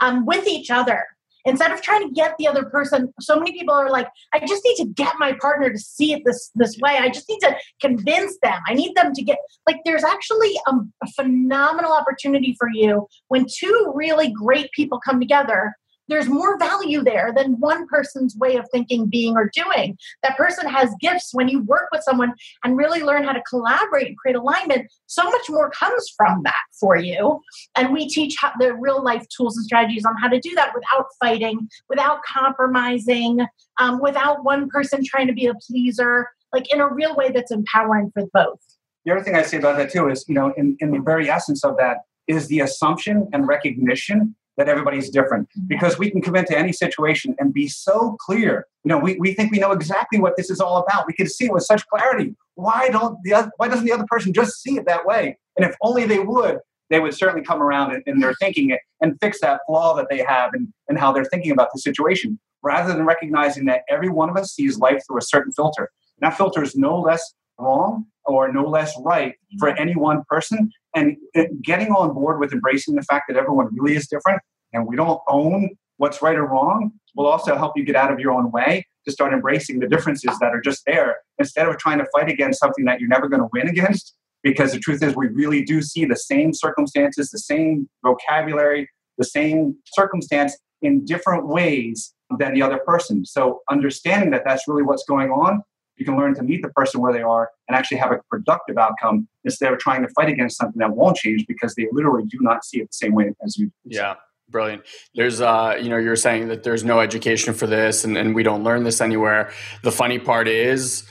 um, 0.00 0.26
with 0.26 0.46
each 0.46 0.70
other 0.70 1.04
instead 1.48 1.72
of 1.72 1.82
trying 1.82 2.06
to 2.06 2.14
get 2.14 2.34
the 2.38 2.46
other 2.46 2.64
person 2.64 3.12
so 3.20 3.36
many 3.36 3.52
people 3.52 3.74
are 3.74 3.90
like 3.90 4.08
i 4.34 4.38
just 4.40 4.62
need 4.64 4.76
to 4.76 4.86
get 4.86 5.14
my 5.18 5.32
partner 5.40 5.70
to 5.70 5.78
see 5.78 6.12
it 6.12 6.22
this 6.24 6.50
this 6.54 6.78
way. 6.78 6.98
I 6.98 7.08
just 7.08 7.28
need 7.28 7.40
to 7.40 7.56
convince 7.80 8.36
them. 8.42 8.58
I 8.66 8.74
need 8.74 8.94
them 8.94 9.12
to 9.14 9.22
get 9.22 9.38
like 9.66 9.78
there's 9.84 10.04
actually 10.04 10.54
a, 10.66 10.72
a 11.02 11.06
phenomenal 11.16 11.92
opportunity 11.92 12.54
for 12.58 12.68
you 12.72 13.06
when 13.28 13.46
two 13.48 13.92
really 13.94 14.30
great 14.30 14.70
people 14.72 15.00
come 15.04 15.20
together 15.20 15.74
there's 16.08 16.28
more 16.28 16.58
value 16.58 17.02
there 17.02 17.32
than 17.36 17.60
one 17.60 17.86
person's 17.86 18.36
way 18.36 18.56
of 18.56 18.66
thinking, 18.72 19.06
being, 19.06 19.36
or 19.36 19.50
doing. 19.52 19.96
That 20.22 20.36
person 20.36 20.68
has 20.68 20.94
gifts. 21.00 21.30
When 21.32 21.48
you 21.48 21.62
work 21.62 21.88
with 21.92 22.02
someone 22.02 22.34
and 22.64 22.76
really 22.76 23.02
learn 23.02 23.24
how 23.24 23.32
to 23.32 23.42
collaborate 23.42 24.08
and 24.08 24.18
create 24.18 24.36
alignment, 24.36 24.90
so 25.06 25.24
much 25.24 25.48
more 25.48 25.70
comes 25.70 26.12
from 26.16 26.42
that 26.44 26.54
for 26.78 26.96
you. 26.96 27.40
And 27.76 27.92
we 27.92 28.08
teach 28.08 28.36
how, 28.40 28.52
the 28.58 28.74
real 28.74 29.02
life 29.02 29.26
tools 29.28 29.56
and 29.56 29.64
strategies 29.64 30.04
on 30.04 30.16
how 30.16 30.28
to 30.28 30.40
do 30.40 30.54
that 30.54 30.72
without 30.74 31.06
fighting, 31.20 31.68
without 31.88 32.22
compromising, 32.22 33.40
um, 33.78 34.00
without 34.00 34.44
one 34.44 34.68
person 34.68 35.02
trying 35.04 35.26
to 35.26 35.32
be 35.32 35.46
a 35.46 35.54
pleaser, 35.54 36.28
like 36.52 36.72
in 36.72 36.80
a 36.80 36.88
real 36.88 37.14
way 37.14 37.30
that's 37.30 37.50
empowering 37.50 38.10
for 38.12 38.24
both. 38.32 38.58
The 39.04 39.12
other 39.12 39.22
thing 39.22 39.36
I 39.36 39.42
say 39.42 39.58
about 39.58 39.76
that 39.76 39.90
too 39.90 40.08
is, 40.08 40.24
you 40.28 40.34
know, 40.34 40.52
in, 40.56 40.76
in 40.80 40.90
the 40.90 41.00
very 41.00 41.30
essence 41.30 41.64
of 41.64 41.76
that 41.78 41.98
is 42.26 42.48
the 42.48 42.60
assumption 42.60 43.28
and 43.32 43.48
recognition 43.48 44.34
that 44.58 44.68
everybody's 44.68 45.08
different 45.08 45.48
because 45.66 45.98
we 45.98 46.10
can 46.10 46.20
come 46.20 46.36
into 46.36 46.56
any 46.56 46.72
situation 46.72 47.34
and 47.38 47.54
be 47.54 47.66
so 47.68 48.16
clear. 48.20 48.66
You 48.84 48.90
know, 48.90 48.98
we, 48.98 49.16
we 49.18 49.32
think 49.32 49.50
we 49.50 49.58
know 49.58 49.72
exactly 49.72 50.20
what 50.20 50.36
this 50.36 50.50
is 50.50 50.60
all 50.60 50.76
about. 50.76 51.06
We 51.06 51.14
can 51.14 51.28
see 51.28 51.46
it 51.46 51.52
with 51.52 51.62
such 51.62 51.86
clarity. 51.86 52.34
Why 52.56 52.90
don't 52.90 53.16
the 53.22 53.32
other, 53.32 53.50
why 53.56 53.68
doesn't 53.68 53.86
the 53.86 53.92
other 53.92 54.06
person 54.06 54.32
just 54.32 54.60
see 54.60 54.76
it 54.76 54.84
that 54.86 55.06
way? 55.06 55.38
And 55.56 55.64
if 55.64 55.74
only 55.80 56.04
they 56.04 56.18
would, 56.18 56.58
they 56.90 57.00
would 57.00 57.14
certainly 57.14 57.42
come 57.42 57.62
around 57.62 57.94
in, 57.94 58.02
in 58.06 58.18
their 58.18 58.34
thinking 58.34 58.76
and 59.00 59.16
fix 59.20 59.40
that 59.40 59.60
flaw 59.66 59.94
that 59.94 60.08
they 60.10 60.18
have 60.18 60.50
and, 60.54 60.68
and 60.88 60.98
how 60.98 61.12
they're 61.12 61.24
thinking 61.24 61.52
about 61.52 61.68
the 61.72 61.80
situation, 61.80 62.38
rather 62.62 62.92
than 62.92 63.06
recognizing 63.06 63.64
that 63.66 63.82
every 63.88 64.08
one 64.08 64.28
of 64.28 64.36
us 64.36 64.52
sees 64.52 64.78
life 64.78 65.00
through 65.06 65.18
a 65.18 65.22
certain 65.22 65.52
filter. 65.52 65.90
And 66.20 66.28
that 66.28 66.36
filter 66.36 66.62
is 66.62 66.74
no 66.74 66.98
less 66.98 67.32
wrong 67.60 68.06
or 68.24 68.52
no 68.52 68.64
less 68.68 68.92
right 69.04 69.34
for 69.58 69.68
any 69.68 69.94
one 69.94 70.22
person. 70.28 70.70
And 70.98 71.16
uh, 71.36 71.44
getting 71.62 71.92
on 71.92 72.12
board 72.12 72.40
with 72.40 72.52
embracing 72.52 72.96
the 72.96 73.02
fact 73.02 73.26
that 73.28 73.36
everyone 73.36 73.68
really 73.72 73.94
is 73.94 74.08
different 74.08 74.42
and 74.72 74.84
we 74.86 74.96
don't 74.96 75.20
own 75.28 75.70
what's 75.98 76.20
right 76.22 76.36
or 76.36 76.44
wrong 76.44 76.90
will 77.14 77.26
also 77.26 77.56
help 77.56 77.72
you 77.76 77.84
get 77.84 77.94
out 77.94 78.12
of 78.12 78.18
your 78.18 78.32
own 78.32 78.50
way 78.50 78.84
to 79.04 79.12
start 79.12 79.32
embracing 79.32 79.78
the 79.78 79.86
differences 79.86 80.36
that 80.40 80.52
are 80.52 80.60
just 80.60 80.82
there 80.86 81.18
instead 81.38 81.68
of 81.68 81.78
trying 81.78 81.98
to 81.98 82.06
fight 82.12 82.28
against 82.28 82.58
something 82.58 82.84
that 82.84 82.98
you're 82.98 83.08
never 83.08 83.28
going 83.28 83.40
to 83.40 83.48
win 83.52 83.68
against. 83.68 84.16
Because 84.42 84.72
the 84.72 84.78
truth 84.78 85.02
is, 85.02 85.14
we 85.14 85.28
really 85.28 85.64
do 85.64 85.82
see 85.82 86.04
the 86.04 86.16
same 86.16 86.52
circumstances, 86.52 87.30
the 87.30 87.38
same 87.38 87.88
vocabulary, 88.04 88.88
the 89.18 89.24
same 89.24 89.76
circumstance 89.86 90.56
in 90.82 91.04
different 91.04 91.48
ways 91.48 92.14
than 92.38 92.54
the 92.54 92.62
other 92.62 92.78
person. 92.78 93.24
So, 93.24 93.60
understanding 93.68 94.30
that 94.30 94.42
that's 94.44 94.68
really 94.68 94.84
what's 94.84 95.04
going 95.04 95.30
on 95.30 95.62
you 95.98 96.06
can 96.06 96.16
learn 96.16 96.34
to 96.34 96.42
meet 96.42 96.62
the 96.62 96.70
person 96.70 97.00
where 97.00 97.12
they 97.12 97.22
are 97.22 97.50
and 97.68 97.76
actually 97.76 97.98
have 97.98 98.12
a 98.12 98.20
productive 98.30 98.78
outcome 98.78 99.28
instead 99.44 99.72
of 99.72 99.78
trying 99.78 100.02
to 100.02 100.08
fight 100.08 100.28
against 100.28 100.56
something 100.56 100.78
that 100.78 100.94
won't 100.94 101.16
change 101.16 101.44
because 101.46 101.74
they 101.74 101.86
literally 101.92 102.24
do 102.26 102.38
not 102.40 102.64
see 102.64 102.80
it 102.80 102.84
the 102.90 102.96
same 102.96 103.14
way 103.14 103.32
as 103.44 103.56
you. 103.56 103.70
Yeah. 103.84 104.14
Brilliant. 104.50 104.84
There's, 105.14 105.42
uh, 105.42 105.76
you 105.78 105.90
know, 105.90 105.98
you're 105.98 106.16
saying 106.16 106.48
that 106.48 106.62
there's 106.62 106.82
no 106.82 107.00
education 107.00 107.52
for 107.52 107.66
this 107.66 108.04
and, 108.04 108.16
and 108.16 108.34
we 108.34 108.42
don't 108.42 108.64
learn 108.64 108.82
this 108.82 109.02
anywhere. 109.02 109.50
The 109.82 109.92
funny 109.92 110.18
part 110.18 110.48
is 110.48 111.06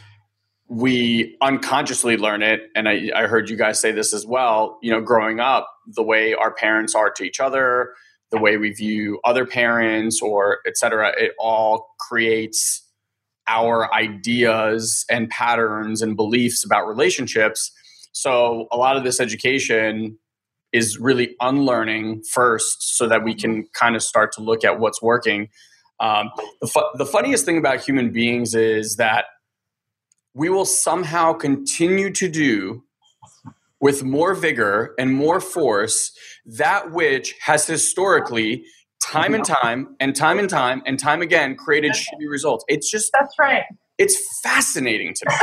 we 0.67 1.37
unconsciously 1.39 2.17
learn 2.17 2.41
it. 2.41 2.63
And 2.75 2.89
I, 2.89 3.11
I 3.15 3.27
heard 3.27 3.49
you 3.49 3.55
guys 3.55 3.79
say 3.79 3.91
this 3.91 4.11
as 4.11 4.25
well, 4.25 4.79
you 4.81 4.91
know, 4.91 5.01
growing 5.01 5.39
up, 5.39 5.69
the 5.85 6.01
way 6.01 6.33
our 6.33 6.51
parents 6.51 6.95
are 6.95 7.11
to 7.11 7.23
each 7.23 7.39
other, 7.39 7.93
the 8.31 8.39
way 8.39 8.57
we 8.57 8.71
view 8.71 9.19
other 9.23 9.45
parents 9.45 10.19
or 10.19 10.57
et 10.65 10.75
cetera, 10.75 11.13
it 11.15 11.33
all 11.37 11.93
creates 11.99 12.86
our 13.47 13.93
ideas 13.93 15.05
and 15.09 15.29
patterns 15.29 16.01
and 16.01 16.15
beliefs 16.15 16.63
about 16.63 16.87
relationships. 16.87 17.71
So 18.11 18.67
a 18.71 18.77
lot 18.77 18.97
of 18.97 19.03
this 19.03 19.19
education 19.19 20.17
is 20.73 20.99
really 20.99 21.35
unlearning 21.39 22.23
first 22.31 22.97
so 22.97 23.07
that 23.07 23.23
we 23.23 23.33
can 23.33 23.67
kind 23.73 23.95
of 23.95 24.03
start 24.03 24.31
to 24.33 24.41
look 24.41 24.65
at 24.65 24.79
what's 24.79 25.01
working. 25.01 25.49
Um, 25.99 26.29
the, 26.61 26.67
fu- 26.67 26.97
the 26.97 27.05
funniest 27.05 27.45
thing 27.45 27.57
about 27.57 27.81
human 27.81 28.11
beings 28.11 28.53
is 28.53 28.97
that 28.97 29.25
we 30.33 30.49
will 30.49 30.65
somehow 30.65 31.33
continue 31.33 32.11
to 32.11 32.29
do 32.29 32.83
with 33.79 34.03
more 34.03 34.33
vigor 34.33 34.93
and 34.99 35.13
more 35.13 35.39
force 35.39 36.11
that 36.45 36.91
which 36.91 37.35
has 37.41 37.65
historically 37.67 38.63
time 39.11 39.33
and 39.33 39.45
time 39.45 39.95
and 39.99 40.15
time 40.15 40.39
and 40.39 40.49
time 40.49 40.81
and 40.85 40.99
time 40.99 41.21
again 41.21 41.55
created 41.55 41.93
shitty 41.93 42.29
results. 42.29 42.65
It's 42.67 42.89
just 42.89 43.11
that's 43.13 43.37
right. 43.39 43.63
It's 43.97 44.39
fascinating 44.41 45.15
to 45.15 45.25
me. 45.27 45.35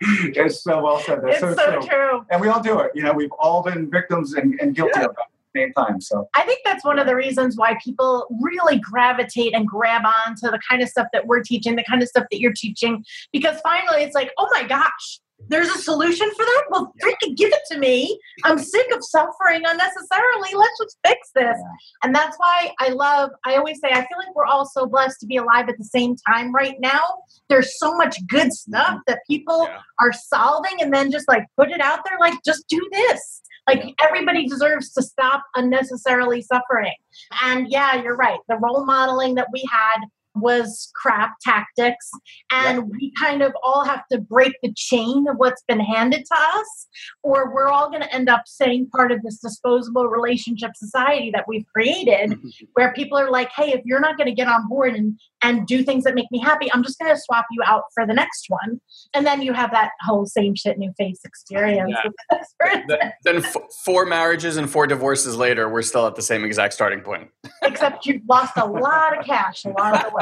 it's 0.36 0.62
so 0.62 0.82
well 0.82 1.00
said. 1.00 1.22
That's 1.22 1.42
it's 1.42 1.56
so, 1.56 1.56
so 1.56 1.80
true. 1.80 1.88
true. 1.88 2.26
And 2.30 2.40
we 2.40 2.48
all 2.48 2.60
do 2.60 2.80
it. 2.80 2.92
You 2.94 3.02
know, 3.02 3.14
we've 3.14 3.32
all 3.38 3.62
been 3.62 3.90
victims 3.90 4.34
and, 4.34 4.60
and 4.60 4.74
guilty 4.74 5.00
yeah. 5.00 5.06
of 5.06 5.12
it 5.12 5.16
at 5.18 5.26
the 5.54 5.60
same 5.60 5.72
time. 5.72 6.02
So 6.02 6.28
I 6.34 6.42
think 6.42 6.60
that's 6.66 6.84
one 6.84 6.98
of 6.98 7.06
the 7.06 7.16
reasons 7.16 7.56
why 7.56 7.78
people 7.82 8.26
really 8.42 8.78
gravitate 8.78 9.54
and 9.54 9.66
grab 9.66 10.02
on 10.04 10.34
to 10.36 10.50
the 10.50 10.60
kind 10.68 10.82
of 10.82 10.88
stuff 10.90 11.06
that 11.14 11.26
we're 11.26 11.42
teaching, 11.42 11.76
the 11.76 11.84
kind 11.84 12.02
of 12.02 12.08
stuff 12.08 12.26
that 12.30 12.40
you're 12.40 12.52
teaching, 12.52 13.06
because 13.32 13.58
finally 13.62 14.02
it's 14.02 14.14
like, 14.14 14.30
oh 14.36 14.48
my 14.52 14.64
gosh, 14.64 15.20
there's 15.48 15.68
a 15.68 15.78
solution 15.78 16.30
for 16.30 16.44
that? 16.44 16.64
Well, 16.70 16.92
freaking 17.02 17.36
give 17.36 17.52
it 17.52 17.60
to 17.72 17.78
me. 17.78 18.18
I'm 18.44 18.58
sick 18.58 18.86
of 18.94 19.04
suffering 19.04 19.62
unnecessarily. 19.66 20.54
Let's 20.54 20.78
just 20.80 20.98
fix 21.04 21.30
this. 21.34 21.56
Yeah. 21.58 22.02
And 22.02 22.14
that's 22.14 22.36
why 22.38 22.72
I 22.80 22.88
love, 22.90 23.30
I 23.44 23.56
always 23.56 23.80
say, 23.80 23.90
I 23.90 24.06
feel 24.06 24.18
like 24.18 24.34
we're 24.34 24.46
all 24.46 24.66
so 24.66 24.86
blessed 24.86 25.20
to 25.20 25.26
be 25.26 25.36
alive 25.36 25.68
at 25.68 25.78
the 25.78 25.84
same 25.84 26.16
time 26.28 26.54
right 26.54 26.76
now. 26.80 27.02
There's 27.48 27.78
so 27.78 27.94
much 27.96 28.16
good 28.28 28.52
stuff 28.52 28.98
that 29.06 29.20
people 29.28 29.64
yeah. 29.64 29.78
are 30.00 30.12
solving 30.12 30.80
and 30.80 30.92
then 30.92 31.10
just 31.10 31.28
like 31.28 31.44
put 31.56 31.70
it 31.70 31.80
out 31.80 32.00
there, 32.04 32.18
like, 32.18 32.38
just 32.44 32.66
do 32.68 32.80
this. 32.92 33.42
Like 33.68 33.94
everybody 34.02 34.48
deserves 34.48 34.92
to 34.94 35.02
stop 35.02 35.44
unnecessarily 35.54 36.42
suffering. 36.42 36.94
And 37.42 37.68
yeah, 37.68 38.02
you're 38.02 38.16
right. 38.16 38.40
The 38.48 38.56
role 38.56 38.84
modeling 38.84 39.36
that 39.36 39.48
we 39.52 39.62
had 39.70 40.00
was 40.34 40.90
crap 40.94 41.34
tactics. 41.42 42.10
And 42.50 42.78
yep. 42.78 42.86
we 42.90 43.12
kind 43.18 43.42
of 43.42 43.52
all 43.62 43.84
have 43.84 44.02
to 44.10 44.18
break 44.18 44.54
the 44.62 44.72
chain 44.74 45.26
of 45.28 45.36
what's 45.36 45.62
been 45.68 45.80
handed 45.80 46.24
to 46.26 46.34
us, 46.34 46.86
or 47.22 47.52
we're 47.54 47.68
all 47.68 47.90
going 47.90 48.02
to 48.02 48.14
end 48.14 48.28
up 48.28 48.42
staying 48.46 48.88
part 48.88 49.12
of 49.12 49.22
this 49.22 49.38
disposable 49.38 50.06
relationship 50.06 50.72
society 50.76 51.30
that 51.34 51.44
we've 51.46 51.66
created, 51.74 52.38
where 52.74 52.92
people 52.94 53.18
are 53.18 53.30
like, 53.30 53.50
hey, 53.54 53.72
if 53.72 53.80
you're 53.84 54.00
not 54.00 54.16
going 54.16 54.28
to 54.28 54.34
get 54.34 54.48
on 54.48 54.68
board 54.68 54.94
and, 54.94 55.18
and 55.42 55.66
do 55.66 55.82
things 55.82 56.04
that 56.04 56.14
make 56.14 56.30
me 56.30 56.38
happy, 56.38 56.72
I'm 56.72 56.82
just 56.82 56.98
going 56.98 57.14
to 57.14 57.20
swap 57.20 57.46
you 57.50 57.62
out 57.66 57.84
for 57.94 58.06
the 58.06 58.14
next 58.14 58.46
one. 58.48 58.80
And 59.14 59.26
then 59.26 59.42
you 59.42 59.52
have 59.52 59.70
that 59.72 59.90
whole 60.00 60.26
same 60.26 60.54
shit, 60.54 60.78
new 60.78 60.92
face 60.96 61.20
experience. 61.24 61.94
Yeah. 62.30 62.82
then, 62.88 63.12
then 63.24 63.36
f- 63.36 63.56
four 63.84 64.06
marriages 64.06 64.56
and 64.56 64.68
four 64.70 64.86
divorces 64.86 65.36
later, 65.36 65.68
we're 65.68 65.82
still 65.82 66.06
at 66.06 66.14
the 66.14 66.22
same 66.22 66.44
exact 66.44 66.72
starting 66.72 67.00
point. 67.00 67.28
Except 67.62 68.06
you've 68.06 68.22
lost 68.28 68.54
a 68.56 68.66
lot 68.66 69.18
of 69.18 69.24
cash 69.24 69.64
along 69.64 69.92
the 69.92 70.10
way. 70.14 70.21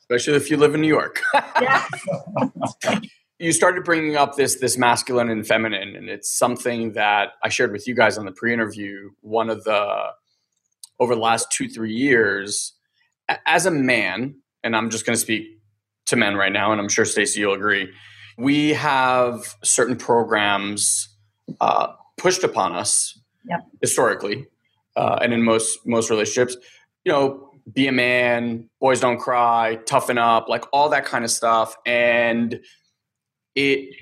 Especially 0.00 0.34
if 0.34 0.50
you 0.50 0.56
live 0.56 0.74
in 0.74 0.80
New 0.80 0.88
York. 0.88 1.22
yeah. 1.60 1.84
you 3.38 3.52
started 3.52 3.84
bringing 3.84 4.16
up 4.16 4.36
this 4.36 4.56
this 4.56 4.76
masculine 4.76 5.30
and 5.30 5.46
feminine, 5.46 5.94
and 5.94 6.08
it's 6.08 6.36
something 6.36 6.92
that 6.92 7.30
I 7.42 7.48
shared 7.48 7.72
with 7.72 7.86
you 7.86 7.94
guys 7.94 8.18
on 8.18 8.24
the 8.24 8.32
pre-interview. 8.32 9.10
One 9.20 9.48
of 9.48 9.64
the 9.64 10.08
over 10.98 11.14
the 11.14 11.20
last 11.20 11.50
two 11.52 11.68
three 11.68 11.92
years, 11.92 12.74
as 13.46 13.66
a 13.66 13.70
man, 13.70 14.36
and 14.64 14.76
I'm 14.76 14.90
just 14.90 15.06
going 15.06 15.14
to 15.14 15.20
speak 15.20 15.60
to 16.06 16.16
men 16.16 16.34
right 16.34 16.52
now, 16.52 16.72
and 16.72 16.80
I'm 16.80 16.88
sure 16.88 17.04
Stacy 17.04 17.40
you'll 17.40 17.54
agree. 17.54 17.88
We 18.36 18.70
have 18.70 19.54
certain 19.62 19.96
programs 19.96 21.08
uh, 21.60 21.88
pushed 22.16 22.44
upon 22.44 22.74
us 22.74 23.18
yep. 23.48 23.60
historically, 23.80 24.46
uh, 24.96 25.18
and 25.22 25.32
in 25.32 25.42
most 25.42 25.86
most 25.86 26.10
relationships. 26.10 26.56
You 27.04 27.12
know, 27.12 27.47
be 27.72 27.86
a 27.86 27.92
man, 27.92 28.68
boys 28.80 29.00
don't 29.00 29.18
cry, 29.18 29.76
toughen 29.86 30.18
up, 30.18 30.48
like 30.48 30.64
all 30.72 30.88
that 30.90 31.04
kind 31.04 31.24
of 31.24 31.30
stuff. 31.30 31.76
And 31.84 32.60
it, 33.54 33.94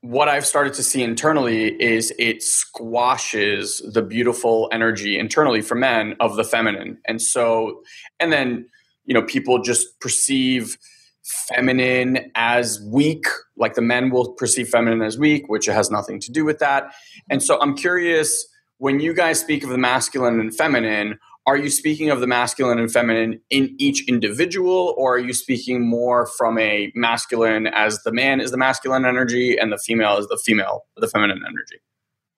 what 0.00 0.28
I've 0.28 0.46
started 0.46 0.72
to 0.74 0.82
see 0.82 1.02
internally 1.02 1.80
is 1.80 2.12
it 2.18 2.42
squashes 2.42 3.82
the 3.92 4.02
beautiful 4.02 4.68
energy 4.72 5.18
internally 5.18 5.60
for 5.60 5.74
men 5.74 6.16
of 6.20 6.36
the 6.36 6.44
feminine. 6.44 6.98
And 7.06 7.20
so, 7.20 7.82
and 8.18 8.32
then, 8.32 8.66
you 9.04 9.14
know, 9.14 9.22
people 9.22 9.62
just 9.62 10.00
perceive 10.00 10.78
feminine 11.22 12.30
as 12.34 12.80
weak, 12.80 13.26
like 13.56 13.74
the 13.74 13.82
men 13.82 14.10
will 14.10 14.32
perceive 14.32 14.68
feminine 14.68 15.02
as 15.02 15.18
weak, 15.18 15.48
which 15.48 15.66
has 15.66 15.90
nothing 15.90 16.18
to 16.20 16.32
do 16.32 16.44
with 16.44 16.58
that. 16.60 16.92
And 17.28 17.42
so 17.42 17.60
I'm 17.60 17.76
curious 17.76 18.46
when 18.78 18.98
you 18.98 19.12
guys 19.12 19.38
speak 19.38 19.62
of 19.62 19.68
the 19.68 19.78
masculine 19.78 20.40
and 20.40 20.56
feminine, 20.56 21.18
are 21.50 21.56
you 21.56 21.68
speaking 21.68 22.10
of 22.10 22.20
the 22.20 22.28
masculine 22.28 22.78
and 22.78 22.92
feminine 22.92 23.40
in 23.50 23.74
each 23.78 24.06
individual 24.06 24.94
or 24.96 25.16
are 25.16 25.18
you 25.18 25.32
speaking 25.32 25.84
more 25.84 26.26
from 26.38 26.56
a 26.58 26.92
masculine 26.94 27.66
as 27.66 28.00
the 28.04 28.12
man 28.12 28.40
is 28.40 28.52
the 28.52 28.56
masculine 28.56 29.04
energy 29.04 29.58
and 29.58 29.72
the 29.72 29.78
female 29.78 30.16
is 30.16 30.28
the 30.28 30.38
female 30.44 30.84
the 30.96 31.08
feminine 31.08 31.40
energy? 31.44 31.82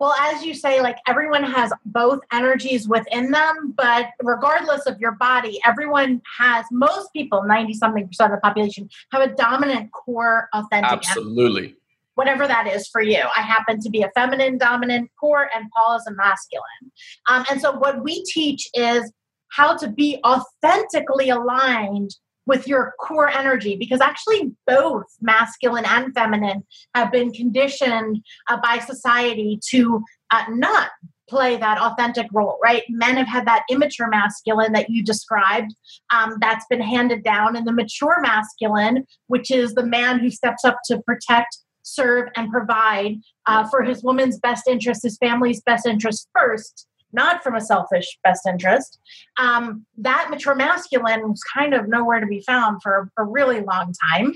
Well 0.00 0.14
as 0.14 0.46
you 0.46 0.54
say 0.54 0.80
like 0.80 0.96
everyone 1.06 1.44
has 1.44 1.74
both 1.84 2.20
energies 2.32 2.88
within 2.88 3.32
them 3.32 3.74
but 3.76 4.06
regardless 4.22 4.86
of 4.86 4.98
your 4.98 5.12
body 5.12 5.60
everyone 5.66 6.22
has 6.38 6.64
most 6.72 7.12
people 7.12 7.42
90 7.42 7.74
something 7.74 8.06
percent 8.06 8.32
of 8.32 8.38
the 8.38 8.40
population 8.40 8.88
have 9.10 9.20
a 9.20 9.34
dominant 9.34 9.92
core 9.92 10.48
authentic 10.54 10.90
absolutely. 10.90 11.64
energy 11.64 11.76
whatever 12.14 12.46
that 12.46 12.66
is 12.66 12.88
for 12.88 13.00
you. 13.00 13.22
I 13.36 13.42
happen 13.42 13.80
to 13.80 13.90
be 13.90 14.02
a 14.02 14.10
feminine 14.14 14.58
dominant 14.58 15.10
core, 15.18 15.48
and 15.54 15.70
Paul 15.74 15.96
is 15.96 16.06
a 16.06 16.12
masculine. 16.12 16.92
Um, 17.28 17.44
and 17.50 17.60
so, 17.60 17.72
what 17.72 18.02
we 18.02 18.24
teach 18.24 18.68
is 18.74 19.12
how 19.52 19.76
to 19.76 19.88
be 19.88 20.18
authentically 20.24 21.28
aligned 21.28 22.10
with 22.46 22.66
your 22.66 22.94
core 23.00 23.28
energy 23.28 23.76
because 23.76 24.00
actually 24.00 24.50
both 24.66 25.04
masculine 25.20 25.84
and 25.86 26.12
feminine 26.14 26.64
have 26.94 27.12
been 27.12 27.32
conditioned 27.32 28.20
uh, 28.48 28.58
by 28.60 28.78
society 28.78 29.60
to 29.70 30.02
uh, 30.30 30.44
not 30.50 30.90
play 31.28 31.56
that 31.56 31.78
authentic 31.78 32.26
role, 32.32 32.58
right? 32.62 32.82
Men 32.88 33.16
have 33.16 33.28
had 33.28 33.46
that 33.46 33.62
immature 33.70 34.08
masculine 34.08 34.72
that 34.72 34.90
you 34.90 35.02
described 35.02 35.74
um, 36.12 36.36
that's 36.40 36.66
been 36.68 36.80
handed 36.80 37.22
down, 37.22 37.56
and 37.56 37.66
the 37.66 37.72
mature 37.72 38.20
masculine, 38.20 39.06
which 39.28 39.50
is 39.50 39.74
the 39.74 39.86
man 39.86 40.18
who 40.18 40.30
steps 40.30 40.64
up 40.64 40.78
to 40.86 41.00
protect 41.02 41.58
serve 41.82 42.28
and 42.36 42.50
provide 42.50 43.20
uh, 43.46 43.68
for 43.68 43.82
his 43.82 44.02
woman's 44.02 44.38
best 44.38 44.68
interest, 44.68 45.02
his 45.02 45.18
family's 45.18 45.60
best 45.62 45.86
interest 45.86 46.28
first, 46.34 46.86
not 47.12 47.42
from 47.42 47.54
a 47.54 47.60
selfish 47.60 48.18
best 48.24 48.46
interest. 48.46 48.98
Um, 49.36 49.84
that 49.98 50.28
mature 50.30 50.54
masculine 50.54 51.28
was 51.28 51.42
kind 51.42 51.74
of 51.74 51.88
nowhere 51.88 52.20
to 52.20 52.26
be 52.26 52.42
found 52.46 52.82
for 52.82 53.10
a 53.18 53.24
really 53.24 53.60
long 53.60 53.92
time. 54.10 54.32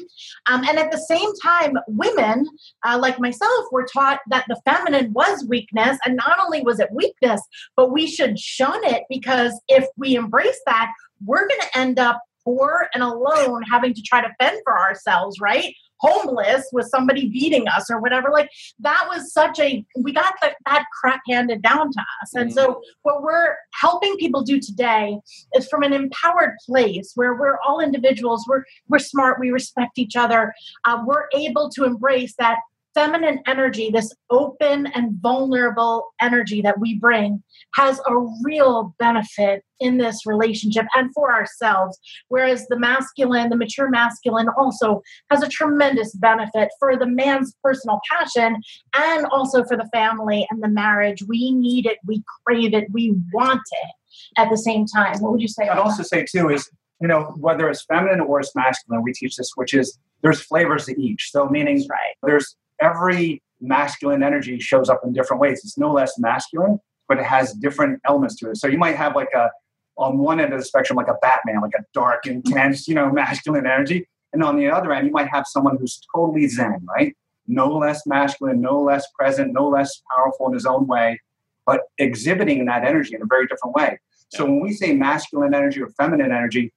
Um, 0.51 0.65
and 0.69 0.79
at 0.79 0.91
the 0.91 0.99
same 0.99 1.31
time, 1.43 1.77
women, 1.89 2.47
uh, 2.85 2.99
like 3.01 3.19
myself, 3.19 3.67
were 3.73 3.87
taught 3.87 4.21
that 4.29 4.45
the 4.49 4.61
feminine 4.65 5.13
was 5.13 5.47
weakness. 5.49 5.99
And 6.05 6.17
not 6.17 6.39
only 6.45 6.63
was 6.63 6.81
it 6.81 6.89
weakness, 6.93 7.41
but 7.77 7.93
we 7.93 8.07
should 8.07 8.39
shun 8.39 8.85
it 8.85 9.05
because 9.09 9.59
if 9.69 9.87
we 9.97 10.17
embrace 10.17 10.61
that, 10.67 10.93
we're 11.25 11.49
going 11.49 11.61
to 11.61 11.79
end 11.79 11.99
up 11.99 12.21
poor 12.45 12.89
and 12.95 13.03
alone 13.03 13.63
having 13.63 13.93
to 13.93 14.03
try 14.03 14.21
to 14.21 14.33
fend 14.39 14.61
for 14.65 14.79
ourselves, 14.79 15.41
right? 15.41 15.75
Homeless 16.01 16.69
with 16.73 16.89
somebody 16.89 17.29
beating 17.29 17.67
us 17.69 17.91
or 17.91 18.01
whatever. 18.01 18.31
Like 18.31 18.51
that 18.81 19.07
was 19.09 19.33
such 19.33 19.59
a 19.59 19.85
we 19.99 20.13
got 20.13 20.35
the, 20.43 20.55
that 20.67 20.85
crap 21.01 21.21
handed 21.29 21.63
down 21.63 21.91
to 21.93 22.01
us. 22.23 22.35
And 22.35 22.53
so 22.53 22.67
mm-hmm. 22.67 22.81
what 23.03 23.23
we're 23.23 23.57
helping 23.75 24.17
people 24.17 24.43
do 24.43 24.61
today 24.61 25.19
is 25.55 25.69
from 25.69 25.83
an 25.83 25.93
empowered 25.93 26.55
place 26.67 27.13
where 27.15 27.35
we're 27.35 27.59
all 27.67 27.81
individuals. 27.81 28.45
We're 28.49 28.65
we're 28.89 28.99
smart. 28.99 29.41
We 29.41 29.51
respect 29.51 29.99
each 29.99 30.17
other. 30.17 30.53
Uh, 30.85 31.03
we're 31.07 31.27
able 31.35 31.71
to 31.71 31.85
embrace 31.85 32.35
that 32.39 32.59
feminine 32.97 33.41
energy, 33.47 33.91
this 33.91 34.13
open 34.31 34.87
and 34.87 35.21
vulnerable 35.21 36.07
energy 36.21 36.63
that 36.63 36.81
we 36.81 36.99
bring, 36.99 37.43
has 37.75 38.01
a 38.09 38.17
real 38.43 38.95
benefit 38.99 39.63
in 39.81 39.99
this 39.99 40.25
relationship 40.25 40.87
and 40.97 41.13
for 41.15 41.31
ourselves. 41.33 41.99
Whereas 42.29 42.67
the 42.69 42.79
masculine, 42.79 43.51
the 43.51 43.57
mature 43.57 43.91
masculine, 43.91 44.49
also 44.57 45.03
has 45.31 45.43
a 45.43 45.49
tremendous 45.49 46.15
benefit 46.15 46.71
for 46.81 46.97
the 46.97 47.07
man's 47.07 47.55
personal 47.63 48.01
passion 48.11 48.57
and 48.95 49.27
also 49.27 49.63
for 49.65 49.77
the 49.77 49.89
family 49.93 50.47
and 50.51 50.63
the 50.63 50.69
marriage. 50.69 51.23
We 51.29 51.53
need 51.53 51.85
it, 51.85 51.99
we 52.07 52.23
crave 52.47 52.73
it, 52.73 52.87
we 52.93 53.15
want 53.35 53.61
it 53.85 54.41
at 54.41 54.49
the 54.49 54.57
same 54.57 54.87
time. 54.87 55.19
What 55.21 55.33
would 55.33 55.43
you 55.43 55.49
say? 55.49 55.69
I'd 55.69 55.79
also 55.79 56.03
say, 56.03 56.25
too, 56.25 56.49
is 56.49 56.71
you 57.03 57.09
know, 57.09 57.35
whether 57.37 57.69
it's 57.69 57.85
feminine 57.85 58.21
or 58.21 58.41
it's 58.41 58.55
masculine, 58.55 59.03
we 59.03 59.13
teach 59.13 59.37
this, 59.37 59.51
which 59.57 59.75
is 59.75 59.99
there's 60.23 60.41
flavors 60.41 60.87
to 60.87 60.99
each. 60.99 61.31
So, 61.31 61.47
meaning 61.47 61.85
right. 61.91 62.15
there's 62.23 62.57
every 62.81 63.43
masculine 63.61 64.23
energy 64.23 64.59
shows 64.59 64.89
up 64.89 65.01
in 65.05 65.12
different 65.12 65.41
ways. 65.41 65.61
It's 65.65 65.79
no 65.79 65.93
less 65.93 66.19
masculine, 66.19 66.79
but 67.09 67.19
it 67.19 67.25
has 67.25 67.53
different 67.55 68.01
elements 68.07 68.37
to 68.37 68.51
it. 68.51 68.57
So 68.57 68.67
you 68.67 68.79
might 68.79 68.97
have 68.97 69.15
like 69.15 69.33
a 69.35 69.51
on 69.99 70.19
one 70.19 70.41
end 70.41 70.53
of 70.53 70.59
the 70.59 70.65
spectrum, 70.65 70.97
like 70.97 71.09
a 71.09 71.17
Batman, 71.23 71.61
like 71.62 71.73
a 71.79 71.83
dark, 71.95 72.27
intense, 72.27 72.87
you 72.87 72.95
know, 72.95 73.11
masculine 73.12 73.67
energy. 73.67 74.07
And 74.33 74.43
on 74.43 74.57
the 74.57 74.69
other 74.69 74.93
end, 74.93 75.07
you 75.07 75.12
might 75.12 75.29
have 75.29 75.47
someone 75.47 75.79
who's 75.79 76.01
totally 76.15 76.47
zen, 76.49 76.87
right? 76.95 77.17
No 77.47 77.69
less 77.69 78.07
masculine, 78.07 78.61
no 78.61 78.83
less 78.83 79.07
present, 79.19 79.53
no 79.55 79.69
less 79.69 80.03
powerful 80.15 80.49
in 80.49 80.53
his 80.53 80.67
own 80.67 80.87
way, 80.87 81.21
but 81.65 81.83
exhibiting 81.99 82.65
that 82.67 82.85
energy 82.85 83.15
in 83.15 83.23
a 83.23 83.27
very 83.27 83.47
different 83.47 83.75
way. 83.75 83.99
So 84.29 84.45
when 84.45 84.61
we 84.61 84.73
say 84.73 84.93
masculine 84.95 85.55
energy 85.55 85.81
or 85.81 85.89
feminine 85.91 86.33
energy, 86.33 86.73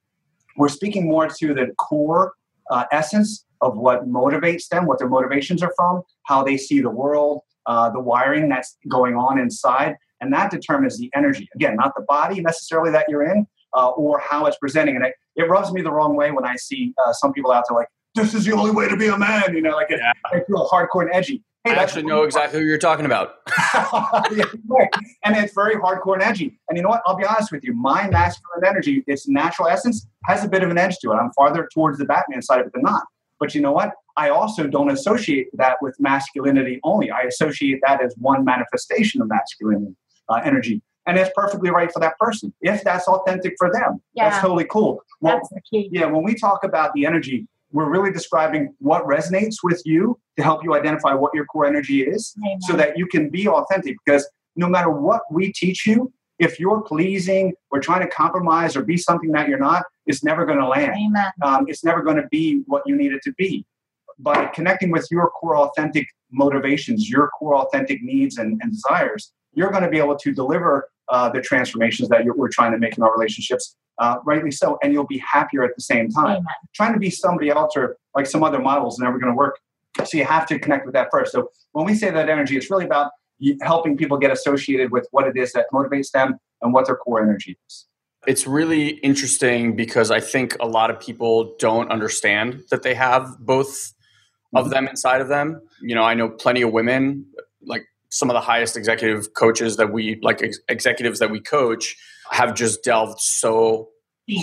we're 0.56 0.68
speaking 0.68 1.08
more 1.08 1.28
to 1.28 1.52
the 1.52 1.72
core 1.78 2.34
uh, 2.70 2.84
essence 2.92 3.44
of 3.60 3.76
what 3.76 4.08
motivates 4.08 4.68
them, 4.68 4.86
what 4.86 4.98
their 4.98 5.08
motivations 5.08 5.62
are 5.62 5.72
from, 5.76 6.02
how 6.24 6.42
they 6.42 6.56
see 6.56 6.80
the 6.80 6.90
world, 6.90 7.42
uh, 7.66 7.90
the 7.90 8.00
wiring 8.00 8.48
that's 8.48 8.76
going 8.88 9.14
on 9.14 9.38
inside. 9.38 9.96
And 10.20 10.32
that 10.32 10.50
determines 10.50 10.98
the 10.98 11.10
energy. 11.14 11.48
Again, 11.54 11.76
not 11.76 11.94
the 11.96 12.02
body 12.02 12.40
necessarily 12.40 12.90
that 12.92 13.06
you're 13.08 13.24
in 13.24 13.46
uh, 13.74 13.88
or 13.90 14.20
how 14.20 14.46
it's 14.46 14.58
presenting. 14.58 14.96
And 14.96 15.04
it, 15.06 15.14
it 15.36 15.48
rubs 15.48 15.72
me 15.72 15.82
the 15.82 15.92
wrong 15.92 16.16
way 16.16 16.30
when 16.30 16.44
I 16.44 16.56
see 16.56 16.94
uh, 17.04 17.12
some 17.12 17.32
people 17.32 17.52
out 17.52 17.64
there 17.68 17.76
like, 17.76 17.88
this 18.14 18.34
is 18.34 18.44
the 18.44 18.52
only 18.52 18.72
way 18.72 18.88
to 18.88 18.96
be 18.96 19.06
a 19.06 19.16
man, 19.16 19.54
you 19.54 19.62
know, 19.62 19.70
like 19.70 19.90
it, 19.90 20.00
yeah. 20.00 20.12
they 20.32 20.44
feel 20.46 20.68
hardcore 20.68 21.02
and 21.02 21.10
edgy. 21.14 21.44
Hey, 21.64 21.72
I 21.72 21.82
actually 21.82 22.04
know 22.04 22.22
exactly 22.22 22.58
who 22.58 22.64
you're 22.64 22.78
talking 22.78 23.04
about. 23.04 23.34
and 23.74 25.36
it's 25.36 25.52
very 25.52 25.76
hardcore 25.76 26.14
and 26.14 26.22
edgy. 26.22 26.58
And 26.68 26.76
you 26.76 26.82
know 26.82 26.88
what? 26.88 27.02
I'll 27.06 27.16
be 27.16 27.24
honest 27.24 27.52
with 27.52 27.62
you. 27.62 27.74
My 27.74 28.08
masculine 28.08 28.64
energy, 28.66 29.04
its 29.06 29.28
natural 29.28 29.68
essence, 29.68 30.06
has 30.24 30.42
a 30.42 30.48
bit 30.48 30.62
of 30.62 30.70
an 30.70 30.78
edge 30.78 30.96
to 31.02 31.12
it. 31.12 31.16
I'm 31.16 31.30
farther 31.32 31.68
towards 31.72 31.98
the 31.98 32.06
Batman 32.06 32.40
side 32.40 32.60
of 32.60 32.66
it 32.66 32.72
than 32.72 32.82
not. 32.82 33.02
But 33.40 33.54
you 33.54 33.60
know 33.62 33.72
what? 33.72 33.92
I 34.16 34.28
also 34.28 34.66
don't 34.66 34.90
associate 34.90 35.48
that 35.54 35.78
with 35.80 35.96
masculinity 35.98 36.78
only. 36.84 37.10
I 37.10 37.22
associate 37.22 37.80
that 37.86 38.02
as 38.02 38.14
one 38.18 38.44
manifestation 38.44 39.22
of 39.22 39.28
masculine 39.28 39.96
uh, 40.28 40.40
energy. 40.44 40.82
And 41.06 41.18
it's 41.18 41.30
perfectly 41.34 41.70
right 41.70 41.90
for 41.90 41.98
that 42.00 42.18
person 42.18 42.52
if 42.60 42.84
that's 42.84 43.08
authentic 43.08 43.54
for 43.58 43.72
them. 43.72 44.00
Yeah. 44.14 44.28
That's 44.28 44.42
totally 44.42 44.66
cool. 44.66 45.02
Well, 45.20 45.36
that's 45.36 45.48
the 45.48 45.60
key. 45.68 45.88
Yeah, 45.90 46.06
when 46.06 46.22
we 46.22 46.34
talk 46.34 46.62
about 46.62 46.92
the 46.94 47.06
energy, 47.06 47.48
we're 47.72 47.88
really 47.88 48.12
describing 48.12 48.74
what 48.78 49.04
resonates 49.04 49.56
with 49.62 49.80
you 49.84 50.18
to 50.36 50.42
help 50.42 50.62
you 50.62 50.74
identify 50.74 51.14
what 51.14 51.32
your 51.34 51.46
core 51.46 51.66
energy 51.66 52.02
is 52.02 52.34
Amen. 52.38 52.60
so 52.62 52.74
that 52.74 52.98
you 52.98 53.06
can 53.06 53.30
be 53.30 53.48
authentic. 53.48 53.96
Because 54.04 54.28
no 54.56 54.68
matter 54.68 54.90
what 54.90 55.22
we 55.30 55.52
teach 55.52 55.86
you, 55.86 56.12
if 56.40 56.58
you're 56.58 56.80
pleasing 56.80 57.52
or 57.70 57.78
trying 57.78 58.00
to 58.00 58.08
compromise 58.08 58.74
or 58.74 58.82
be 58.82 58.96
something 58.96 59.30
that 59.32 59.48
you're 59.48 59.58
not, 59.58 59.84
it's 60.06 60.24
never 60.24 60.46
going 60.46 60.58
to 60.58 60.66
land. 60.66 60.96
Um, 61.42 61.66
it's 61.68 61.84
never 61.84 62.02
going 62.02 62.16
to 62.16 62.26
be 62.30 62.62
what 62.66 62.82
you 62.86 62.96
need 62.96 63.12
it 63.12 63.22
to 63.24 63.32
be. 63.34 63.64
By 64.18 64.46
connecting 64.46 64.90
with 64.90 65.06
your 65.10 65.30
core 65.30 65.56
authentic 65.58 66.06
motivations, 66.32 67.08
your 67.08 67.28
core 67.28 67.56
authentic 67.56 68.02
needs 68.02 68.38
and, 68.38 68.58
and 68.62 68.72
desires, 68.72 69.32
you're 69.52 69.70
going 69.70 69.82
to 69.82 69.90
be 69.90 69.98
able 69.98 70.16
to 70.16 70.32
deliver 70.32 70.88
uh, 71.10 71.28
the 71.28 71.42
transformations 71.42 72.08
that 72.08 72.24
we're 72.24 72.48
trying 72.48 72.72
to 72.72 72.78
make 72.78 72.96
in 72.96 73.02
our 73.02 73.12
relationships, 73.12 73.76
uh, 73.98 74.16
rightly 74.24 74.50
so, 74.50 74.78
and 74.82 74.92
you'll 74.92 75.06
be 75.06 75.18
happier 75.18 75.62
at 75.62 75.74
the 75.76 75.82
same 75.82 76.08
time. 76.08 76.26
Amen. 76.26 76.46
Trying 76.74 76.94
to 76.94 76.98
be 76.98 77.10
somebody 77.10 77.50
else 77.50 77.76
or 77.76 77.96
like 78.14 78.26
some 78.26 78.42
other 78.42 78.60
models 78.60 78.94
is 78.94 79.00
never 79.00 79.18
going 79.18 79.32
to 79.32 79.36
work. 79.36 79.58
So 80.04 80.16
you 80.16 80.24
have 80.24 80.46
to 80.46 80.58
connect 80.58 80.86
with 80.86 80.94
that 80.94 81.08
first. 81.10 81.32
So 81.32 81.50
when 81.72 81.84
we 81.84 81.94
say 81.94 82.10
that 82.10 82.28
energy, 82.28 82.56
it's 82.56 82.70
really 82.70 82.86
about 82.86 83.10
helping 83.62 83.96
people 83.96 84.18
get 84.18 84.30
associated 84.30 84.90
with 84.90 85.06
what 85.10 85.26
it 85.26 85.36
is 85.36 85.52
that 85.52 85.66
motivates 85.72 86.10
them 86.10 86.36
and 86.62 86.72
what 86.72 86.86
their 86.86 86.96
core 86.96 87.22
energy 87.22 87.58
is. 87.66 87.86
It's 88.26 88.46
really 88.46 88.88
interesting 88.98 89.74
because 89.76 90.10
I 90.10 90.20
think 90.20 90.56
a 90.60 90.66
lot 90.66 90.90
of 90.90 91.00
people 91.00 91.56
don't 91.58 91.90
understand 91.90 92.62
that 92.70 92.82
they 92.82 92.94
have 92.94 93.38
both 93.38 93.94
of 94.54 94.64
mm-hmm. 94.64 94.70
them 94.70 94.88
inside 94.88 95.20
of 95.20 95.28
them. 95.28 95.62
You 95.80 95.94
know, 95.94 96.02
I 96.02 96.14
know 96.14 96.28
plenty 96.28 96.62
of 96.62 96.72
women, 96.72 97.26
like 97.62 97.84
some 98.10 98.28
of 98.28 98.34
the 98.34 98.40
highest 98.40 98.76
executive 98.76 99.32
coaches 99.34 99.76
that 99.76 99.92
we 99.92 100.18
like 100.22 100.42
ex- 100.42 100.58
executives 100.68 101.18
that 101.20 101.30
we 101.30 101.40
coach 101.40 101.96
have 102.30 102.54
just 102.54 102.82
delved 102.84 103.20
so 103.20 103.88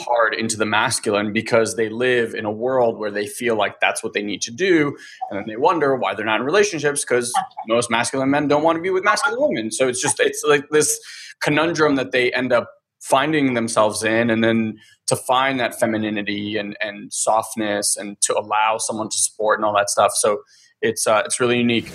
hard 0.06 0.34
into 0.34 0.58
the 0.58 0.66
masculine 0.66 1.32
because 1.32 1.76
they 1.76 1.90
live 1.90 2.34
in 2.34 2.46
a 2.46 2.52
world 2.52 2.98
where 2.98 3.12
they 3.12 3.28
feel 3.28 3.56
like 3.56 3.80
that's 3.80 4.04
what 4.04 4.14
they 4.14 4.22
need 4.22 4.42
to 4.42 4.52
do. 4.52 4.98
And 5.30 5.40
then 5.40 5.48
they 5.48 5.56
wonder 5.56 5.96
why 5.96 6.14
they're 6.14 6.26
not 6.26 6.40
in 6.40 6.46
relationships 6.46 7.04
because 7.04 7.34
most 7.68 7.90
masculine 7.90 8.30
men 8.30 8.48
don't 8.48 8.64
want 8.64 8.78
to 8.78 8.82
be 8.82 8.90
with 8.90 9.04
masculine 9.04 9.40
women. 9.42 9.72
So 9.72 9.88
it's 9.88 10.02
just 10.02 10.20
it's 10.20 10.44
like 10.48 10.70
this 10.70 11.00
conundrum 11.42 11.96
that 11.96 12.12
they 12.12 12.32
end 12.34 12.52
up 12.52 12.70
finding 13.00 13.54
themselves 13.54 14.04
in. 14.04 14.30
And 14.30 14.44
then 14.44 14.78
to 15.08 15.16
find 15.16 15.60
that 15.60 15.80
femininity 15.80 16.58
and 16.58 16.78
and 16.82 17.12
softness 17.12 17.96
and 17.96 18.20
to 18.22 18.38
allow 18.38 18.78
someone 18.78 19.10
to 19.10 19.18
support 19.18 19.60
and 19.60 19.66
all 19.66 19.76
that 19.76 19.90
stuff. 19.90 20.12
So 20.14 20.42
it's 20.82 21.08
uh, 21.08 21.24
it's 21.26 21.40
really 21.40 21.58
unique 21.58 21.90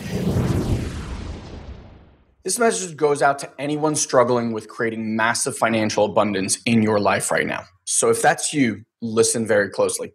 this 2.44 2.58
message 2.58 2.96
goes 2.96 3.22
out 3.22 3.38
to 3.40 3.50
anyone 3.58 3.94
struggling 3.94 4.52
with 4.52 4.68
creating 4.68 5.16
massive 5.16 5.56
financial 5.56 6.04
abundance 6.04 6.58
in 6.66 6.82
your 6.82 6.98
life 6.98 7.30
right 7.30 7.46
now. 7.46 7.64
So 7.84 8.10
if 8.10 8.20
that's 8.20 8.52
you, 8.52 8.84
listen 9.00 9.46
very 9.46 9.68
closely. 9.70 10.12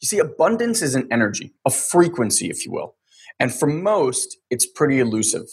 You 0.00 0.06
see, 0.06 0.18
abundance 0.18 0.82
is 0.82 0.94
an 0.94 1.08
energy, 1.10 1.54
a 1.66 1.70
frequency, 1.70 2.50
if 2.50 2.66
you 2.66 2.72
will. 2.72 2.96
And 3.40 3.54
for 3.54 3.66
most, 3.66 4.36
it's 4.50 4.66
pretty 4.66 4.98
elusive. 4.98 5.46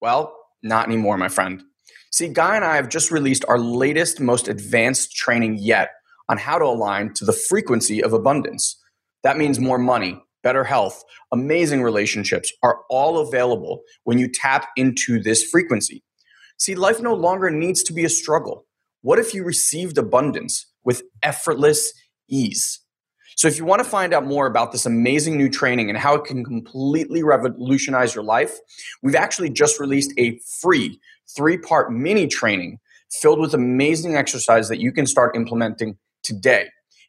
Well, 0.00 0.36
not 0.62 0.86
anymore, 0.86 1.16
my 1.16 1.28
friend. 1.28 1.62
See, 2.10 2.28
Guy 2.28 2.56
and 2.56 2.64
I 2.64 2.76
have 2.76 2.88
just 2.88 3.10
released 3.10 3.44
our 3.48 3.58
latest, 3.58 4.20
most 4.20 4.48
advanced 4.48 5.12
training 5.16 5.58
yet 5.58 5.90
on 6.28 6.36
how 6.36 6.58
to 6.58 6.64
align 6.64 7.14
to 7.14 7.24
the 7.24 7.32
frequency 7.32 8.02
of 8.02 8.12
abundance. 8.12 8.78
That 9.22 9.38
means 9.38 9.58
more 9.58 9.78
money, 9.78 10.22
better 10.42 10.64
health, 10.64 11.02
amazing 11.32 11.82
relationships 11.82 12.52
are 12.62 12.80
all 12.90 13.18
available 13.18 13.82
when 14.04 14.18
you 14.18 14.28
tap 14.28 14.68
into 14.76 15.22
this 15.22 15.44
frequency. 15.44 16.02
See, 16.58 16.74
life 16.74 17.00
no 17.00 17.14
longer 17.14 17.50
needs 17.50 17.82
to 17.84 17.92
be 17.92 18.04
a 18.04 18.08
struggle. 18.08 18.66
What 19.02 19.18
if 19.18 19.34
you 19.34 19.44
received 19.44 19.98
abundance 19.98 20.66
with 20.84 21.02
effortless 21.22 21.92
ease? 22.28 22.80
So, 23.36 23.48
if 23.48 23.58
you 23.58 23.64
want 23.64 23.82
to 23.82 23.88
find 23.88 24.12
out 24.12 24.26
more 24.26 24.46
about 24.46 24.72
this 24.72 24.86
amazing 24.86 25.36
new 25.36 25.48
training 25.48 25.88
and 25.88 25.98
how 25.98 26.14
it 26.14 26.24
can 26.24 26.44
completely 26.44 27.22
revolutionize 27.22 28.14
your 28.14 28.24
life, 28.24 28.56
we've 29.02 29.14
actually 29.14 29.50
just 29.50 29.80
released 29.80 30.12
a 30.18 30.38
free 30.60 31.00
three 31.34 31.56
part 31.56 31.92
mini 31.92 32.26
training 32.26 32.78
filled 33.10 33.40
with 33.40 33.54
amazing 33.54 34.16
exercises 34.16 34.68
that 34.68 34.80
you 34.80 34.92
can 34.92 35.06
start 35.06 35.36
implementing 35.36 35.96
today. 36.22 36.68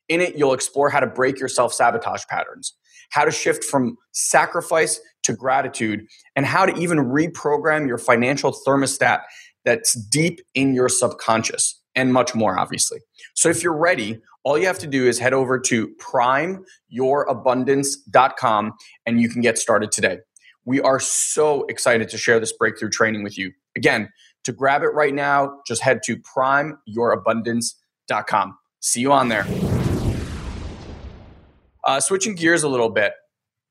In 0.10 0.22
it, 0.22 0.36
you'll 0.36 0.54
explore 0.54 0.90
how 0.90 1.00
to 1.00 1.08
break 1.08 1.40
your 1.40 1.50
self 1.50 1.74
sabotage 1.74 2.24
patterns, 2.30 2.74
how 3.14 3.24
to 3.24 3.32
shift 3.32 3.64
from 3.64 3.96
sacrifice 4.12 5.00
to 5.22 5.34
gratitude, 5.34 6.08
and 6.36 6.48
how 6.48 6.66
to 6.66 6.76
even 6.76 6.98
reprogram 6.98 7.88
your 7.88 8.00
financial 8.00 8.54
thermostat 8.68 9.22
that's 9.64 9.94
deep 9.94 10.42
in 10.56 10.74
your 10.74 10.90
subconscious, 10.90 11.80
and 11.96 12.12
much 12.12 12.34
more, 12.36 12.60
obviously. 12.60 13.00
So 13.36 13.48
if 13.50 13.64
you're 13.64 13.78
ready, 13.78 14.20
all 14.44 14.58
you 14.58 14.66
have 14.66 14.80
to 14.80 14.88
do 14.88 15.08
is 15.08 15.20
head 15.20 15.34
over 15.34 15.60
to 15.60 15.94
primeyourabundance.com 16.02 18.74
and 19.06 19.22
you 19.22 19.30
can 19.30 19.42
get 19.42 19.60
started 19.60 19.92
today. 19.92 20.18
We 20.66 20.82
are 20.82 21.00
so 21.00 21.68
excited 21.68 22.10
to 22.10 22.18
share 22.18 22.40
this 22.40 22.52
breakthrough 22.52 22.90
training 22.90 23.22
with 23.24 23.38
you. 23.38 23.52
Again, 23.78 24.10
to 24.44 24.52
grab 24.52 24.82
it 24.82 24.94
right 24.94 25.14
now, 25.14 25.60
just 25.68 25.82
head 25.82 26.02
to 26.06 26.18
primeyourabundance.com. 26.18 28.58
See 28.80 29.02
you 29.02 29.14
on 29.14 29.30
there. 29.30 29.46
Uh, 31.86 32.00
switching 32.00 32.36
gears 32.36 32.64
a 32.64 32.70
little 32.70 32.90
bit, 32.90 33.14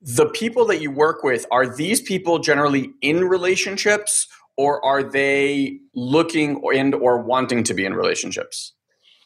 the 0.01 0.27
people 0.31 0.64
that 0.66 0.81
you 0.81 0.90
work 0.90 1.22
with 1.22 1.46
are 1.51 1.66
these 1.66 2.01
people 2.01 2.38
generally 2.38 2.90
in 3.01 3.25
relationships 3.25 4.27
or 4.57 4.85
are 4.85 5.03
they 5.03 5.79
looking 5.94 6.61
and 6.75 6.94
or 6.94 7.22
wanting 7.22 7.64
to 7.64 7.75
be 7.75 7.85
in 7.85 7.94
relationships? 7.94 8.75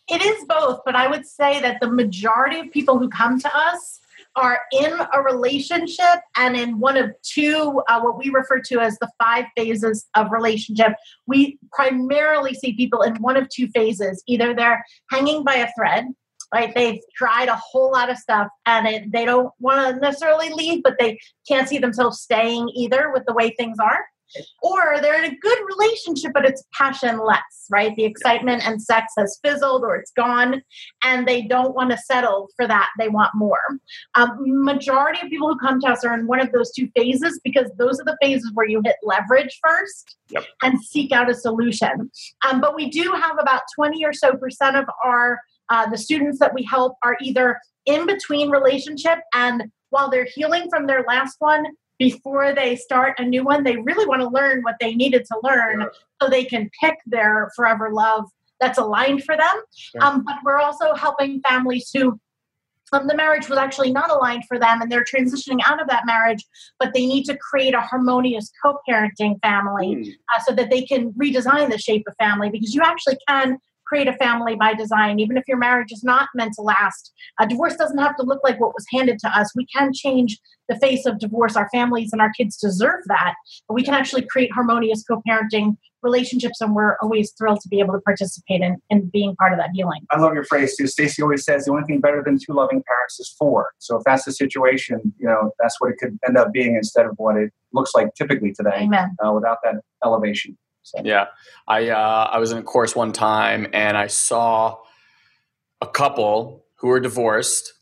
It 0.08 0.24
is 0.24 0.44
both, 0.48 0.80
but 0.84 0.94
I 0.94 1.08
would 1.08 1.26
say 1.26 1.60
that 1.60 1.80
the 1.80 1.90
majority 1.90 2.60
of 2.60 2.70
people 2.70 2.98
who 2.98 3.08
come 3.08 3.40
to 3.40 3.56
us 3.56 4.00
are 4.36 4.60
in 4.70 4.92
a 5.14 5.22
relationship 5.22 6.20
and 6.36 6.56
in 6.56 6.78
one 6.78 6.96
of 6.96 7.10
two, 7.22 7.82
uh, 7.88 8.00
what 8.00 8.18
we 8.18 8.30
refer 8.30 8.60
to 8.60 8.78
as 8.78 8.98
the 8.98 9.10
five 9.20 9.46
phases 9.56 10.06
of 10.14 10.30
relationship. 10.30 10.92
We 11.26 11.58
primarily 11.72 12.54
see 12.54 12.74
people 12.74 13.02
in 13.02 13.16
one 13.16 13.36
of 13.36 13.48
two 13.48 13.68
phases. 13.68 14.22
Either 14.28 14.54
they're 14.54 14.84
hanging 15.10 15.42
by 15.42 15.54
a 15.54 15.68
thread, 15.76 16.06
right? 16.52 16.74
They've 16.74 17.00
tried 17.16 17.48
a 17.48 17.56
whole 17.56 17.92
lot 17.92 18.10
of 18.10 18.18
stuff 18.18 18.48
and 18.64 18.86
it, 18.86 19.12
they 19.12 19.24
don't 19.24 19.52
want 19.58 19.94
to 19.94 20.00
necessarily 20.00 20.50
leave, 20.50 20.82
but 20.82 20.96
they 20.98 21.18
can't 21.48 21.68
see 21.68 21.78
themselves 21.78 22.20
staying 22.20 22.68
either 22.74 23.12
with 23.12 23.24
the 23.26 23.34
way 23.34 23.50
things 23.50 23.78
are. 23.78 24.04
Or 24.60 25.00
they're 25.00 25.22
in 25.22 25.32
a 25.32 25.36
good 25.36 25.58
relationship 25.68 26.32
but 26.34 26.44
it's 26.44 26.64
passionless 26.76 27.56
right? 27.70 27.94
The 27.96 28.04
excitement 28.04 28.66
and 28.66 28.80
sex 28.80 29.12
has 29.18 29.38
fizzled 29.42 29.82
or 29.82 29.96
it's 29.96 30.12
gone 30.12 30.62
and 31.02 31.26
they 31.26 31.42
don't 31.42 31.74
want 31.74 31.90
to 31.90 31.98
settle 31.98 32.48
for 32.56 32.66
that. 32.66 32.90
They 32.98 33.08
want 33.08 33.30
more. 33.34 33.60
Um, 34.14 34.36
majority 34.64 35.20
of 35.22 35.30
people 35.30 35.48
who 35.48 35.58
come 35.58 35.80
to 35.80 35.88
us 35.88 36.04
are 36.04 36.14
in 36.14 36.26
one 36.26 36.40
of 36.40 36.52
those 36.52 36.72
two 36.72 36.88
phases 36.96 37.40
because 37.42 37.70
those 37.78 38.00
are 38.00 38.04
the 38.04 38.16
phases 38.22 38.50
where 38.54 38.68
you 38.68 38.80
hit 38.84 38.96
leverage 39.02 39.58
first 39.62 40.16
yep. 40.30 40.44
and 40.62 40.82
seek 40.82 41.12
out 41.12 41.30
a 41.30 41.34
solution. 41.34 42.10
Um, 42.48 42.60
but 42.60 42.74
we 42.74 42.90
do 42.90 43.12
have 43.12 43.38
about 43.38 43.62
20 43.74 44.04
or 44.04 44.12
so 44.12 44.36
percent 44.36 44.76
of 44.76 44.86
our 45.04 45.40
uh, 45.70 45.88
the 45.88 45.98
students 45.98 46.38
that 46.38 46.54
we 46.54 46.62
help 46.64 46.96
are 47.02 47.16
either 47.20 47.60
in 47.86 48.06
between 48.06 48.50
relationship 48.50 49.18
and 49.34 49.64
while 49.90 50.10
they're 50.10 50.28
healing 50.34 50.68
from 50.68 50.86
their 50.86 51.04
last 51.06 51.36
one 51.38 51.64
before 51.98 52.54
they 52.54 52.76
start 52.76 53.18
a 53.18 53.24
new 53.24 53.44
one, 53.44 53.64
they 53.64 53.76
really 53.76 54.06
want 54.06 54.20
to 54.20 54.28
learn 54.28 54.62
what 54.62 54.76
they 54.80 54.94
needed 54.94 55.24
to 55.24 55.40
learn 55.42 55.86
so 56.20 56.28
they 56.28 56.44
can 56.44 56.68
pick 56.80 56.96
their 57.06 57.50
forever 57.56 57.90
love 57.90 58.24
that's 58.60 58.78
aligned 58.78 59.24
for 59.24 59.36
them. 59.36 59.62
Um, 60.00 60.24
but 60.24 60.36
we're 60.44 60.58
also 60.58 60.94
helping 60.94 61.40
families 61.40 61.90
who 61.94 62.18
um, 62.92 63.06
the 63.06 63.16
marriage 63.16 63.48
was 63.48 63.58
actually 63.58 63.92
not 63.92 64.10
aligned 64.10 64.44
for 64.46 64.58
them 64.58 64.80
and 64.80 64.90
they're 64.90 65.04
transitioning 65.04 65.58
out 65.66 65.80
of 65.80 65.88
that 65.88 66.06
marriage, 66.06 66.44
but 66.78 66.94
they 66.94 67.06
need 67.06 67.24
to 67.24 67.36
create 67.36 67.74
a 67.74 67.80
harmonious 67.80 68.50
co 68.62 68.78
parenting 68.88 69.40
family 69.42 69.96
mm. 69.96 70.12
uh, 70.34 70.40
so 70.46 70.54
that 70.54 70.70
they 70.70 70.82
can 70.82 71.12
redesign 71.14 71.70
the 71.70 71.78
shape 71.78 72.04
of 72.06 72.14
family 72.18 72.48
because 72.48 72.74
you 72.74 72.82
actually 72.82 73.18
can 73.28 73.58
create 73.86 74.08
a 74.08 74.12
family 74.14 74.56
by 74.56 74.74
design, 74.74 75.20
even 75.20 75.36
if 75.36 75.44
your 75.46 75.56
marriage 75.56 75.92
is 75.92 76.02
not 76.02 76.28
meant 76.34 76.54
to 76.54 76.62
last. 76.62 77.12
A 77.40 77.46
divorce 77.46 77.76
doesn't 77.76 77.98
have 77.98 78.16
to 78.16 78.22
look 78.22 78.40
like 78.42 78.60
what 78.60 78.74
was 78.74 78.86
handed 78.92 79.18
to 79.20 79.28
us. 79.28 79.52
We 79.54 79.66
can 79.66 79.92
change 79.94 80.38
the 80.68 80.76
face 80.78 81.06
of 81.06 81.18
divorce. 81.18 81.56
Our 81.56 81.68
families 81.70 82.10
and 82.12 82.20
our 82.20 82.32
kids 82.36 82.56
deserve 82.56 83.00
that. 83.06 83.34
But 83.68 83.74
we 83.74 83.82
can 83.82 83.94
actually 83.94 84.26
create 84.28 84.52
harmonious 84.52 85.04
co 85.04 85.22
parenting 85.28 85.76
relationships, 86.02 86.60
and 86.60 86.74
we're 86.74 86.96
always 87.02 87.32
thrilled 87.32 87.60
to 87.60 87.68
be 87.68 87.80
able 87.80 87.92
to 87.94 88.00
participate 88.00 88.60
in, 88.60 88.76
in 88.90 89.08
being 89.12 89.34
part 89.36 89.52
of 89.52 89.58
that 89.58 89.70
healing. 89.74 90.00
I 90.10 90.20
love 90.20 90.34
your 90.34 90.44
phrase 90.44 90.76
too. 90.76 90.86
Stacy 90.86 91.22
always 91.22 91.44
says 91.44 91.64
the 91.64 91.72
only 91.72 91.84
thing 91.84 92.00
better 92.00 92.22
than 92.24 92.38
two 92.38 92.52
loving 92.52 92.82
parents 92.86 93.18
is 93.18 93.34
four. 93.38 93.70
So 93.78 93.96
if 93.96 94.04
that's 94.04 94.24
the 94.24 94.32
situation, 94.32 95.00
you 95.18 95.26
know, 95.26 95.50
that's 95.58 95.80
what 95.80 95.90
it 95.90 95.98
could 95.98 96.18
end 96.26 96.36
up 96.36 96.52
being 96.52 96.76
instead 96.76 97.06
of 97.06 97.12
what 97.16 97.36
it 97.36 97.52
looks 97.72 97.92
like 97.94 98.14
typically 98.14 98.52
today. 98.52 98.86
Uh, 99.24 99.32
without 99.32 99.58
that 99.64 99.76
elevation. 100.04 100.56
So. 100.86 101.00
Yeah, 101.02 101.26
I 101.66 101.88
uh, 101.88 102.30
I 102.32 102.38
was 102.38 102.52
in 102.52 102.58
a 102.58 102.62
course 102.62 102.94
one 102.94 103.12
time 103.12 103.66
and 103.72 103.96
I 103.96 104.06
saw 104.06 104.78
a 105.80 105.86
couple 105.88 106.64
who 106.76 106.86
were 106.86 107.00
divorced, 107.00 107.72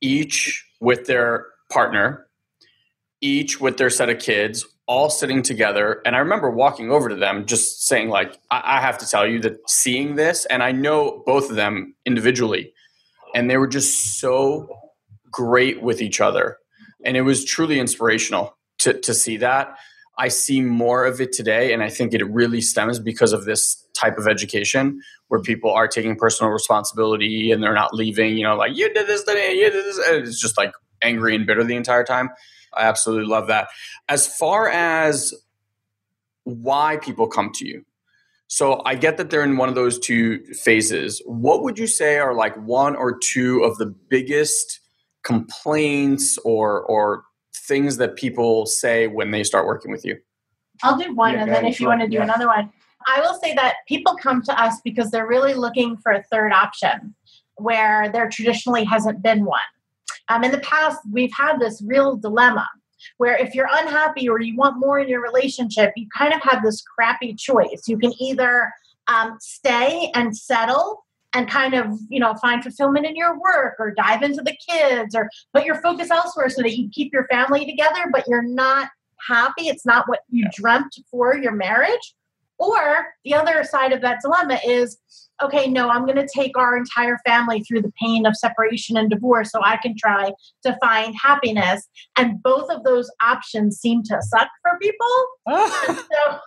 each 0.00 0.66
with 0.80 1.04
their 1.04 1.48
partner, 1.70 2.28
each 3.20 3.60
with 3.60 3.76
their 3.76 3.90
set 3.90 4.08
of 4.08 4.20
kids, 4.20 4.66
all 4.86 5.10
sitting 5.10 5.42
together. 5.42 6.00
And 6.06 6.16
I 6.16 6.20
remember 6.20 6.50
walking 6.50 6.90
over 6.90 7.10
to 7.10 7.14
them, 7.14 7.44
just 7.44 7.86
saying 7.86 8.08
like, 8.08 8.38
I, 8.50 8.78
I 8.78 8.80
have 8.80 8.96
to 8.98 9.06
tell 9.06 9.26
you 9.26 9.38
that 9.40 9.58
seeing 9.68 10.14
this, 10.14 10.46
and 10.46 10.62
I 10.62 10.72
know 10.72 11.22
both 11.26 11.50
of 11.50 11.56
them 11.56 11.94
individually, 12.06 12.72
and 13.34 13.50
they 13.50 13.58
were 13.58 13.68
just 13.68 14.18
so 14.18 14.66
great 15.30 15.82
with 15.82 16.00
each 16.00 16.22
other, 16.22 16.56
and 17.04 17.18
it 17.18 17.22
was 17.22 17.44
truly 17.44 17.78
inspirational 17.78 18.56
to 18.78 18.94
to 18.94 19.12
see 19.12 19.36
that. 19.36 19.76
I 20.20 20.28
see 20.28 20.60
more 20.60 21.06
of 21.06 21.18
it 21.18 21.32
today, 21.32 21.72
and 21.72 21.82
I 21.82 21.88
think 21.88 22.12
it 22.12 22.22
really 22.30 22.60
stems 22.60 22.98
because 22.98 23.32
of 23.32 23.46
this 23.46 23.82
type 23.94 24.18
of 24.18 24.28
education 24.28 25.00
where 25.28 25.40
people 25.40 25.70
are 25.70 25.88
taking 25.88 26.14
personal 26.14 26.52
responsibility 26.52 27.50
and 27.50 27.62
they're 27.62 27.72
not 27.72 27.94
leaving, 27.94 28.36
you 28.36 28.42
know, 28.42 28.54
like 28.54 28.76
you 28.76 28.92
did 28.92 29.06
this 29.06 29.24
today, 29.24 29.54
you 29.54 29.70
did 29.70 29.82
this. 29.82 29.98
And 30.06 30.26
it's 30.26 30.38
just 30.38 30.58
like 30.58 30.72
angry 31.00 31.34
and 31.34 31.46
bitter 31.46 31.64
the 31.64 31.74
entire 31.74 32.04
time. 32.04 32.28
I 32.74 32.82
absolutely 32.82 33.28
love 33.30 33.46
that. 33.48 33.68
As 34.10 34.26
far 34.26 34.68
as 34.68 35.32
why 36.44 36.98
people 36.98 37.26
come 37.26 37.50
to 37.54 37.66
you, 37.66 37.86
so 38.46 38.82
I 38.84 38.96
get 38.96 39.16
that 39.16 39.30
they're 39.30 39.42
in 39.42 39.56
one 39.56 39.70
of 39.70 39.74
those 39.74 39.98
two 39.98 40.44
phases. 40.52 41.22
What 41.24 41.62
would 41.62 41.78
you 41.78 41.86
say 41.86 42.18
are 42.18 42.34
like 42.34 42.54
one 42.56 42.94
or 42.94 43.18
two 43.18 43.62
of 43.62 43.78
the 43.78 43.86
biggest 43.86 44.80
complaints 45.22 46.36
or 46.44 46.82
or 46.82 47.24
things 47.54 47.96
that 47.98 48.16
people 48.16 48.66
say 48.66 49.06
when 49.06 49.30
they 49.30 49.44
start 49.44 49.66
working 49.66 49.90
with 49.90 50.04
you? 50.04 50.18
I'll 50.82 50.98
do 50.98 51.14
one, 51.14 51.34
yeah, 51.34 51.42
and 51.42 51.52
then 51.52 51.66
if 51.66 51.76
sure. 51.76 51.84
you 51.84 51.88
want 51.88 52.00
to 52.00 52.08
do 52.08 52.14
yeah. 52.14 52.24
another 52.24 52.46
one. 52.46 52.72
I 53.06 53.20
will 53.20 53.38
say 53.42 53.54
that 53.54 53.76
people 53.88 54.14
come 54.14 54.42
to 54.42 54.62
us 54.62 54.80
because 54.84 55.10
they're 55.10 55.26
really 55.26 55.54
looking 55.54 55.96
for 55.96 56.12
a 56.12 56.22
third 56.24 56.52
option 56.52 57.14
where 57.56 58.10
there 58.10 58.28
traditionally 58.28 58.84
hasn't 58.84 59.22
been 59.22 59.44
one. 59.44 59.60
Um, 60.28 60.44
in 60.44 60.52
the 60.52 60.58
past, 60.58 60.98
we've 61.10 61.32
had 61.36 61.58
this 61.58 61.82
real 61.84 62.16
dilemma 62.16 62.68
where 63.16 63.36
if 63.36 63.54
you're 63.54 63.68
unhappy 63.70 64.28
or 64.28 64.40
you 64.40 64.56
want 64.56 64.78
more 64.78 64.98
in 64.98 65.08
your 65.08 65.22
relationship, 65.22 65.92
you 65.96 66.06
kind 66.16 66.32
of 66.32 66.40
have 66.42 66.62
this 66.62 66.82
crappy 66.82 67.34
choice. 67.34 67.84
You 67.86 67.98
can 67.98 68.12
either 68.20 68.72
um, 69.08 69.36
stay 69.40 70.10
and 70.14 70.36
settle 70.36 71.04
and 71.34 71.48
kind 71.48 71.74
of 71.74 71.98
you 72.08 72.20
know 72.20 72.34
find 72.36 72.62
fulfillment 72.62 73.06
in 73.06 73.16
your 73.16 73.38
work 73.38 73.76
or 73.78 73.92
dive 73.92 74.22
into 74.22 74.42
the 74.42 74.56
kids 74.68 75.14
or 75.14 75.28
put 75.54 75.64
your 75.64 75.80
focus 75.80 76.10
elsewhere 76.10 76.48
so 76.48 76.62
that 76.62 76.76
you 76.76 76.88
keep 76.90 77.12
your 77.12 77.26
family 77.28 77.64
together 77.64 78.06
but 78.12 78.26
you're 78.26 78.42
not 78.42 78.88
happy. 79.26 79.68
It's 79.68 79.86
not 79.86 80.08
what 80.08 80.20
you 80.28 80.46
dreamt 80.54 80.96
for 81.10 81.36
your 81.36 81.52
marriage. 81.52 82.14
Or 82.58 83.06
the 83.24 83.34
other 83.34 83.64
side 83.64 83.92
of 83.92 84.02
that 84.02 84.20
dilemma 84.20 84.60
is 84.66 84.98
okay 85.42 85.66
no 85.66 85.88
i'm 85.88 86.04
going 86.04 86.18
to 86.18 86.28
take 86.28 86.58
our 86.58 86.76
entire 86.76 87.16
family 87.24 87.60
through 87.60 87.80
the 87.80 87.92
pain 87.98 88.26
of 88.26 88.36
separation 88.36 88.98
and 88.98 89.08
divorce 89.08 89.50
so 89.50 89.62
i 89.64 89.78
can 89.78 89.96
try 89.96 90.30
to 90.62 90.76
find 90.82 91.14
happiness. 91.20 91.88
And 92.18 92.42
both 92.42 92.70
of 92.70 92.84
those 92.84 93.10
options 93.22 93.78
seem 93.78 94.02
to 94.04 94.20
suck 94.20 94.48
for 94.62 94.78
people. 94.78 95.06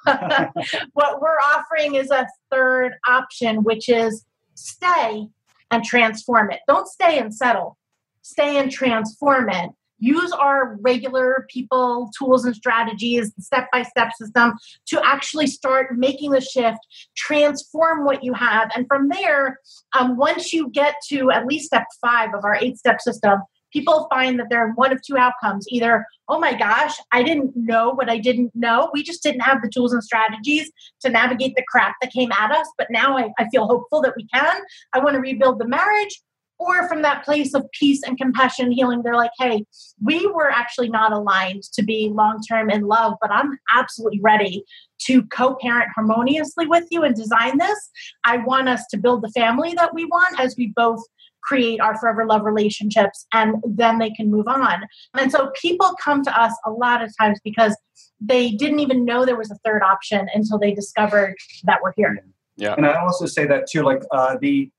So 0.05 0.13
what 0.93 1.21
we're 1.21 1.39
offering 1.55 1.95
is 1.95 2.11
a 2.11 2.27
third 2.51 2.93
option 3.07 3.63
which 3.63 3.89
is 3.89 4.23
stay 4.63 5.27
and 5.71 5.83
transform 5.83 6.51
it. 6.51 6.59
Don't 6.67 6.87
stay 6.87 7.19
and 7.19 7.33
settle. 7.33 7.77
stay 8.21 8.57
and 8.57 8.71
transform 8.71 9.49
it 9.49 9.71
use 10.03 10.33
our 10.33 10.77
regular 10.81 11.45
people 11.49 12.11
tools 12.17 12.43
and 12.45 12.55
strategies 12.55 13.31
step 13.39 13.67
by 13.71 13.81
step 13.83 14.11
system 14.13 14.53
to 14.85 15.01
actually 15.05 15.47
start 15.47 15.97
making 15.97 16.31
the 16.31 16.41
shift 16.41 16.79
transform 17.15 18.03
what 18.03 18.23
you 18.23 18.33
have 18.33 18.69
and 18.75 18.85
from 18.87 19.07
there 19.07 19.59
um, 19.97 20.17
once 20.17 20.51
you 20.51 20.69
get 20.71 20.95
to 21.07 21.31
at 21.31 21.45
least 21.45 21.67
step 21.67 21.85
five 22.01 22.33
of 22.33 22.43
our 22.43 22.57
eight 22.61 22.77
step 22.77 22.99
system 22.99 23.39
people 23.73 24.07
find 24.09 24.39
that 24.39 24.47
there 24.49 24.65
are 24.65 24.71
one 24.73 24.91
of 24.91 25.01
two 25.01 25.17
outcomes 25.17 25.65
either 25.69 26.05
oh 26.29 26.39
my 26.39 26.53
gosh 26.53 26.95
i 27.11 27.21
didn't 27.21 27.51
know 27.55 27.91
what 27.91 28.09
i 28.09 28.17
didn't 28.17 28.51
know. 28.55 28.89
We 28.93 29.03
just 29.03 29.23
didn't 29.23 29.41
have 29.41 29.61
the 29.61 29.69
tools 29.69 29.93
and 29.93 30.03
strategies 30.03 30.71
to 31.01 31.09
navigate 31.09 31.55
the 31.55 31.65
crap 31.67 31.95
that 32.01 32.13
came 32.13 32.31
at 32.31 32.51
us 32.51 32.67
but 32.77 32.87
now 32.89 33.17
i, 33.17 33.29
I 33.37 33.49
feel 33.49 33.67
hopeful 33.67 34.01
that 34.03 34.13
we 34.15 34.27
can. 34.27 34.55
I 34.93 34.99
want 34.99 35.15
to 35.15 35.19
rebuild 35.19 35.59
the 35.59 35.67
marriage 35.67 36.21
or 36.59 36.87
from 36.87 37.01
that 37.01 37.25
place 37.25 37.53
of 37.55 37.65
peace 37.77 38.03
and 38.03 38.17
compassion 38.17 38.71
healing 38.71 39.01
they're 39.01 39.15
like 39.15 39.31
hey 39.39 39.65
we 40.01 40.27
were 40.27 40.51
actually 40.51 40.87
not 40.87 41.11
aligned 41.11 41.63
to 41.63 41.83
be 41.83 42.09
long 42.13 42.39
term 42.47 42.69
in 42.69 42.83
love 42.83 43.15
but 43.19 43.31
i'm 43.31 43.57
absolutely 43.75 44.19
ready 44.21 44.63
to 45.05 45.23
co-parent 45.23 45.89
harmoniously 45.95 46.65
with 46.67 46.85
you 46.91 47.03
and 47.03 47.15
design 47.15 47.57
this. 47.57 47.89
I 48.23 48.37
want 48.37 48.69
us 48.69 48.85
to 48.91 48.97
build 48.97 49.21
the 49.21 49.29
family 49.29 49.73
that 49.75 49.93
we 49.93 50.05
want 50.05 50.39
as 50.39 50.55
we 50.57 50.67
both 50.75 51.03
create 51.43 51.79
our 51.79 51.97
forever 51.97 52.25
love 52.25 52.43
relationships 52.43 53.25
and 53.33 53.55
then 53.65 53.99
they 53.99 54.09
can 54.11 54.29
move 54.29 54.47
on 54.47 54.83
and 55.15 55.31
so 55.31 55.51
people 55.59 55.93
come 56.01 56.23
to 56.23 56.41
us 56.41 56.53
a 56.65 56.71
lot 56.71 57.03
of 57.03 57.11
times 57.17 57.39
because 57.43 57.75
they 58.19 58.51
didn't 58.51 58.79
even 58.79 59.03
know 59.03 59.25
there 59.25 59.37
was 59.37 59.51
a 59.51 59.57
third 59.65 59.81
option 59.81 60.27
until 60.33 60.57
they 60.57 60.73
discovered 60.73 61.35
that 61.63 61.79
we're 61.83 61.93
here 61.95 62.17
yeah 62.55 62.73
and 62.75 62.85
i 62.85 62.93
also 62.99 63.25
say 63.25 63.45
that 63.45 63.67
too 63.69 63.83
like 63.83 64.01
uh, 64.11 64.37
the 64.41 64.69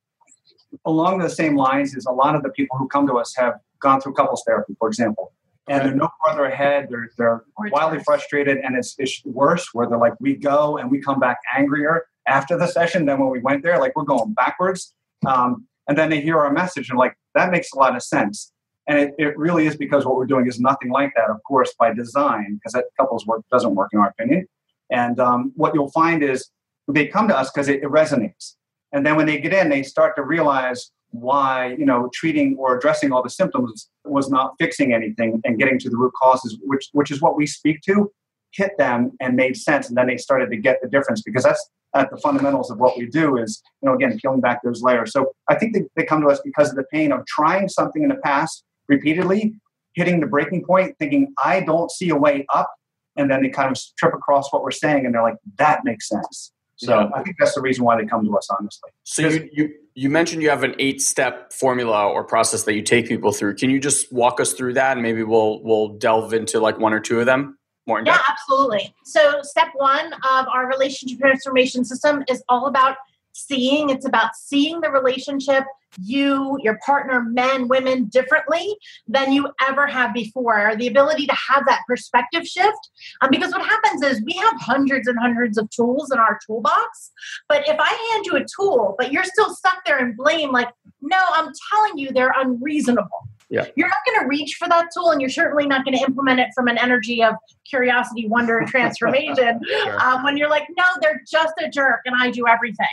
along 0.85 1.18
the 1.18 1.31
same 1.31 1.57
lines 1.57 1.94
is 1.94 2.07
a 2.07 2.12
lot 2.12 2.35
of 2.35 2.42
the 2.42 2.50
people 2.50 2.77
who 2.77 2.88
come 2.88 3.07
to 3.07 3.14
us 3.14 3.35
have 3.37 3.55
gone 3.81 4.00
through 4.00 4.14
couples 4.14 4.42
therapy, 4.46 4.74
for 4.79 4.88
example, 4.88 5.33
and 5.68 5.87
they're 5.87 5.94
no 5.94 6.09
further 6.27 6.44
ahead. 6.44 6.88
They're 6.90 7.11
they're 7.16 7.44
wildly 7.70 8.03
frustrated, 8.05 8.59
and 8.59 8.77
it's 8.77 8.94
it's 8.98 9.22
worse 9.24 9.68
where 9.72 9.88
they're 9.88 9.98
like, 9.98 10.14
we 10.20 10.35
go 10.35 10.79
and 10.79 10.90
we 10.90 11.00
come 11.00 11.20
back 11.20 11.38
angrier 11.57 12.07
after 12.27 12.57
the 12.59 12.66
session 12.66 13.07
than 13.07 13.20
when 13.20 13.31
we 13.31 13.40
went 13.40 13.62
there. 13.62 13.79
Like 13.79 13.96
we're 13.96 14.05
going 14.05 14.33
backwards. 14.35 14.94
Um, 15.27 15.66
and 15.88 15.99
then 15.99 16.11
they 16.11 16.20
hear 16.20 16.38
our 16.38 16.53
message 16.53 16.90
and 16.90 16.99
like 16.99 17.16
that 17.35 17.51
makes 17.51 17.73
a 17.73 17.79
lot 17.79 17.94
of 17.97 18.03
sense. 18.03 18.53
And 18.87 18.99
it, 18.99 19.14
it 19.18 19.38
really 19.38 19.66
is 19.66 19.77
because 19.77 20.05
what 20.05 20.16
we're 20.16 20.27
doing 20.27 20.47
is 20.47 20.61
nothing 20.61 20.90
like 20.90 21.12
that, 21.16 21.31
of 21.31 21.42
course, 21.44 21.75
by 21.79 21.94
design, 21.94 22.55
because 22.57 22.73
that 22.75 22.85
couples 23.01 23.27
work 23.27 23.42
doesn't 23.51 23.75
work 23.75 23.90
in 23.92 23.99
our 23.99 24.09
opinion. 24.09 24.47
And 24.90 25.18
um, 25.18 25.53
what 25.57 25.75
you'll 25.75 25.90
find 25.90 26.23
is 26.23 26.51
they 26.88 27.07
come 27.07 27.27
to 27.29 27.37
us 27.37 27.51
because 27.51 27.68
it, 27.68 27.83
it 27.83 27.88
resonates. 27.88 28.57
And 28.92 29.05
then 29.07 29.16
when 29.16 29.27
they 29.27 29.38
get 29.38 29.55
in, 29.55 29.70
they 29.70 29.83
start 29.83 30.14
to 30.16 30.23
realize 30.23 30.90
why, 31.11 31.75
you 31.79 31.87
know, 31.87 32.11
treating 32.12 32.57
or 32.59 32.77
addressing 32.77 33.12
all 33.12 33.23
the 33.23 33.31
symptoms 33.31 33.88
was 34.05 34.29
not 34.29 34.55
fixing 34.59 34.92
anything 34.92 35.40
and 35.44 35.59
getting 35.59 35.79
to 35.79 35.88
the 35.88 35.97
root 35.97 36.12
causes, 36.20 36.59
which 36.62 36.88
which 36.92 37.11
is 37.11 37.23
what 37.23 37.37
we 37.37 37.47
speak 37.47 37.81
to, 37.83 38.12
hit 38.53 38.77
them 38.79 39.12
and 39.20 39.35
made 39.35 39.57
sense. 39.57 39.88
And 39.88 39.97
then 39.97 40.09
they 40.09 40.16
started 40.16 40.51
to 40.51 40.57
get 40.57 40.81
the 40.83 40.88
difference 40.88 41.23
because 41.23 41.44
that's 41.44 41.70
at 41.94 42.11
the 42.11 42.16
fundamentals 42.16 42.70
of 42.70 42.78
what 42.78 42.98
we 42.98 43.07
do 43.07 43.37
is, 43.37 43.62
you 43.80 43.88
know, 43.88 43.94
again, 43.94 44.18
peeling 44.18 44.40
back 44.40 44.61
those 44.64 44.83
layers. 44.83 45.12
So 45.12 45.33
I 45.48 45.54
think 45.54 45.74
they, 45.74 45.83
they 45.96 46.04
come 46.04 46.20
to 46.22 46.28
us 46.28 46.40
because 46.44 46.70
of 46.70 46.76
the 46.76 46.85
pain 46.85 47.12
of 47.12 47.24
trying 47.26 47.68
something 47.68 48.02
in 48.02 48.09
the 48.09 48.16
past 48.16 48.64
repeatedly, 48.88 49.54
hitting 49.94 50.20
the 50.20 50.26
breaking 50.26 50.64
point, 50.64 50.96
thinking, 50.98 51.33
I 51.42 51.61
don't 51.61 51.90
see 51.90 52.11
a 52.11 52.16
way 52.16 52.46
up. 52.52 52.70
And 53.16 53.30
then 53.30 53.42
they 53.42 53.48
kind 53.48 53.70
of 53.70 53.80
trip 53.96 54.12
across 54.12 54.52
what 54.52 54.62
we're 54.62 54.72
saying 54.72 55.07
and 55.07 55.14
they're 55.14 55.22
like, 55.22 55.37
that 55.59 55.85
makes 55.85 56.09
sense. 56.09 56.52
So 56.76 56.98
yeah. 56.98 57.11
I 57.14 57.22
think 57.22 57.37
that's 57.38 57.54
the 57.54 57.61
reason 57.61 57.85
why 57.85 57.96
they 58.00 58.07
come 58.07 58.24
to 58.24 58.37
us, 58.37 58.48
honestly. 58.50 58.90
So 59.04 59.28
you, 59.28 59.48
you 59.52 59.74
you 59.94 60.11
mentioned 60.11 60.42
you 60.42 60.50
have 60.50 60.64
an 60.64 60.74
eight 60.80 61.00
step 61.00 61.52
formula 61.52 62.09
or 62.09 62.24
process 62.24 62.64
that 62.64 62.74
you 62.74 62.83
take 62.83 63.07
people 63.07 63.30
through. 63.30 63.54
Can 63.54 63.70
you 63.70 63.78
just 63.78 64.12
walk 64.12 64.40
us 64.40 64.54
through 64.54 64.74
that, 64.74 64.94
and 64.96 65.02
maybe 65.02 65.22
we'll 65.22 65.62
we'll 65.62 65.90
delve 65.90 66.35
into 66.35 66.59
like 66.59 66.80
one 66.80 66.92
or 66.92 66.98
two 66.98 67.20
of 67.20 67.26
them 67.26 67.57
more 67.87 67.99
in 67.99 68.05
depth? 68.05 68.18
Yeah, 68.18 68.33
absolutely. 68.33 68.94
So 69.05 69.40
step 69.42 69.68
one 69.75 70.12
of 70.12 70.47
our 70.49 70.68
relationship 70.68 71.18
transformation 71.18 71.85
system 71.85 72.25
is 72.29 72.42
all 72.49 72.66
about 72.66 72.97
seeing. 73.33 73.90
It's 73.90 74.07
about 74.07 74.37
seeing 74.37 74.81
the 74.81 74.90
relationship 74.90 75.64
you, 76.03 76.59
your 76.62 76.79
partner, 76.85 77.23
men, 77.23 77.68
women 77.68 78.07
differently 78.07 78.77
than 79.07 79.33
you 79.33 79.49
ever 79.66 79.87
have 79.87 80.12
before. 80.12 80.75
The 80.77 80.87
ability 80.87 81.27
to 81.27 81.37
have 81.51 81.64
that 81.66 81.81
perspective 81.87 82.47
shift. 82.47 82.90
Um, 83.20 83.31
because 83.31 83.53
what 83.53 83.64
happens 83.64 84.03
is 84.03 84.23
we 84.25 84.35
have 84.35 84.55
hundreds 84.61 85.07
and 85.07 85.18
hundreds 85.18 85.59
of 85.59 85.70
tools 85.70 86.11
in 86.12 86.18
our 86.18 86.38
toolbox. 86.47 87.12
But 87.49 87.68
if 87.68 87.77
I 87.79 88.12
hand 88.12 88.27
you 88.27 88.37
a 88.37 88.44
tool, 88.44 88.94
but 88.99 89.12
you're 89.12 89.25
still 89.25 89.55
stuck 89.55 89.85
there 89.85 89.99
and 89.99 90.16
blame, 90.16 90.53
like, 90.53 90.68
no, 91.01 91.18
I'm 91.35 91.53
telling 91.70 91.99
you, 91.99 92.11
they're 92.12 92.35
unreasonable. 92.37 93.29
Yeah. 93.54 93.66
You're 93.76 93.88
not 93.88 93.98
going 94.06 94.20
to 94.20 94.28
reach 94.28 94.56
for 94.58 94.68
that 94.68 94.88
tool, 94.94 95.10
and 95.10 95.20
you're 95.20 95.30
certainly 95.30 95.66
not 95.66 95.84
going 95.84 95.96
to 95.96 96.02
implement 96.02 96.40
it 96.40 96.48
from 96.54 96.68
an 96.68 96.76
energy 96.78 97.22
of 97.22 97.34
curiosity, 97.68 98.26
wonder, 98.26 98.58
and 98.58 98.68
transformation. 98.68 99.60
sure. 99.68 100.02
um, 100.02 100.24
when 100.24 100.36
you're 100.36 100.50
like, 100.50 100.66
no, 100.76 100.84
they're 101.00 101.22
just 101.30 101.54
a 101.62 101.68
jerk, 101.68 102.00
and 102.04 102.14
I 102.18 102.30
do 102.30 102.46
everything. 102.48 102.86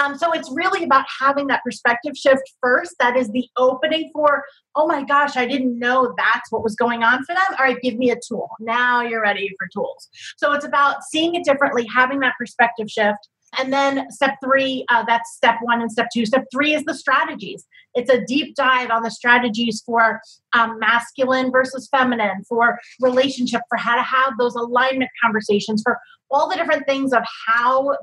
Um, 0.00 0.16
so 0.16 0.32
it's 0.32 0.50
really 0.52 0.84
about 0.84 1.06
having 1.20 1.46
that 1.48 1.62
perspective 1.64 2.16
shift 2.16 2.42
first. 2.60 2.94
That 3.00 3.16
is 3.16 3.30
the 3.30 3.48
opening 3.56 4.10
for, 4.12 4.44
oh 4.76 4.86
my 4.86 5.02
gosh, 5.02 5.36
I 5.36 5.46
didn't 5.46 5.78
know 5.78 6.14
that's 6.16 6.52
what 6.52 6.62
was 6.62 6.76
going 6.76 7.02
on 7.02 7.24
for 7.24 7.34
them. 7.34 7.42
All 7.58 7.64
right, 7.64 7.80
give 7.82 7.96
me 7.96 8.10
a 8.10 8.16
tool. 8.16 8.50
Now 8.60 9.02
you're 9.02 9.22
ready 9.22 9.50
for 9.58 9.68
tools. 9.72 10.08
So 10.36 10.52
it's 10.52 10.64
about 10.64 11.02
seeing 11.04 11.34
it 11.34 11.44
differently, 11.44 11.86
having 11.92 12.20
that 12.20 12.34
perspective 12.38 12.90
shift. 12.90 13.28
And 13.58 13.72
then 13.72 14.10
step 14.10 14.36
three, 14.44 14.84
uh, 14.90 15.04
that's 15.06 15.34
step 15.34 15.56
one 15.62 15.80
and 15.80 15.90
step 15.90 16.08
two. 16.12 16.26
Step 16.26 16.44
three 16.52 16.74
is 16.74 16.84
the 16.84 16.94
strategies. 16.94 17.66
It's 17.94 18.10
a 18.10 18.24
deep 18.24 18.54
dive 18.54 18.90
on 18.90 19.02
the 19.02 19.10
strategies 19.10 19.82
for 19.84 20.20
um, 20.52 20.78
masculine 20.78 21.50
versus 21.50 21.88
feminine, 21.88 22.44
for 22.48 22.78
relationship, 23.00 23.62
for 23.68 23.78
how 23.78 23.96
to 23.96 24.02
have 24.02 24.34
those 24.38 24.54
alignment 24.54 25.10
conversations, 25.22 25.82
for 25.82 25.98
all 26.30 26.48
the 26.48 26.56
different 26.56 26.86
things 26.86 27.12
of 27.12 27.22
how 27.46 27.96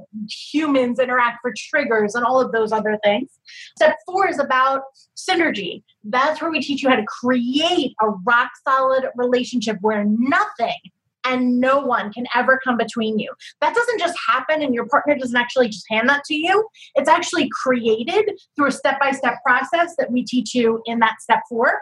humans 0.51 0.99
interact 0.99 1.39
for 1.41 1.53
triggers 1.57 2.15
and 2.15 2.23
all 2.23 2.39
of 2.39 2.51
those 2.51 2.71
other 2.71 2.97
things. 3.03 3.29
Step 3.75 3.95
four 4.05 4.27
is 4.27 4.39
about 4.39 4.83
synergy. 5.17 5.83
That's 6.03 6.41
where 6.41 6.51
we 6.51 6.61
teach 6.61 6.81
you 6.81 6.89
how 6.89 6.95
to 6.95 7.05
create 7.05 7.93
a 8.01 8.09
rock 8.25 8.51
solid 8.63 9.05
relationship 9.15 9.77
where 9.81 10.05
nothing 10.05 10.79
and 11.25 11.59
no 11.59 11.79
one 11.79 12.11
can 12.11 12.25
ever 12.35 12.59
come 12.63 12.77
between 12.77 13.19
you. 13.19 13.31
That 13.61 13.75
doesn't 13.75 13.99
just 13.99 14.17
happen 14.27 14.61
and 14.61 14.73
your 14.73 14.87
partner 14.87 15.15
doesn't 15.17 15.35
actually 15.35 15.69
just 15.69 15.85
hand 15.89 16.09
that 16.09 16.23
to 16.25 16.35
you. 16.35 16.67
It's 16.95 17.09
actually 17.09 17.49
created 17.63 18.31
through 18.55 18.67
a 18.67 18.71
step 18.71 18.99
by 18.99 19.11
step 19.11 19.35
process 19.45 19.95
that 19.97 20.11
we 20.11 20.23
teach 20.23 20.53
you 20.55 20.81
in 20.85 20.99
that 20.99 21.21
step 21.21 21.39
four. 21.49 21.81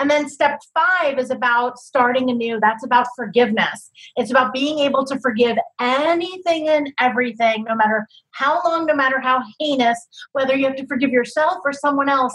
And 0.00 0.10
then 0.10 0.28
step 0.28 0.60
five 0.74 1.18
is 1.18 1.30
about 1.30 1.78
starting 1.78 2.30
anew. 2.30 2.58
That's 2.60 2.84
about 2.84 3.06
forgiveness. 3.14 3.90
It's 4.16 4.30
about 4.30 4.52
being 4.52 4.80
able 4.80 5.04
to 5.06 5.18
forgive 5.20 5.56
anything 5.80 6.68
and 6.68 6.92
everything, 7.00 7.64
no 7.68 7.76
matter 7.76 8.06
how 8.32 8.60
long, 8.64 8.86
no 8.86 8.94
matter 8.94 9.20
how 9.20 9.42
heinous, 9.60 9.98
whether 10.32 10.56
you 10.56 10.66
have 10.66 10.76
to 10.76 10.86
forgive 10.86 11.10
yourself 11.10 11.58
or 11.64 11.72
someone 11.72 12.08
else. 12.08 12.34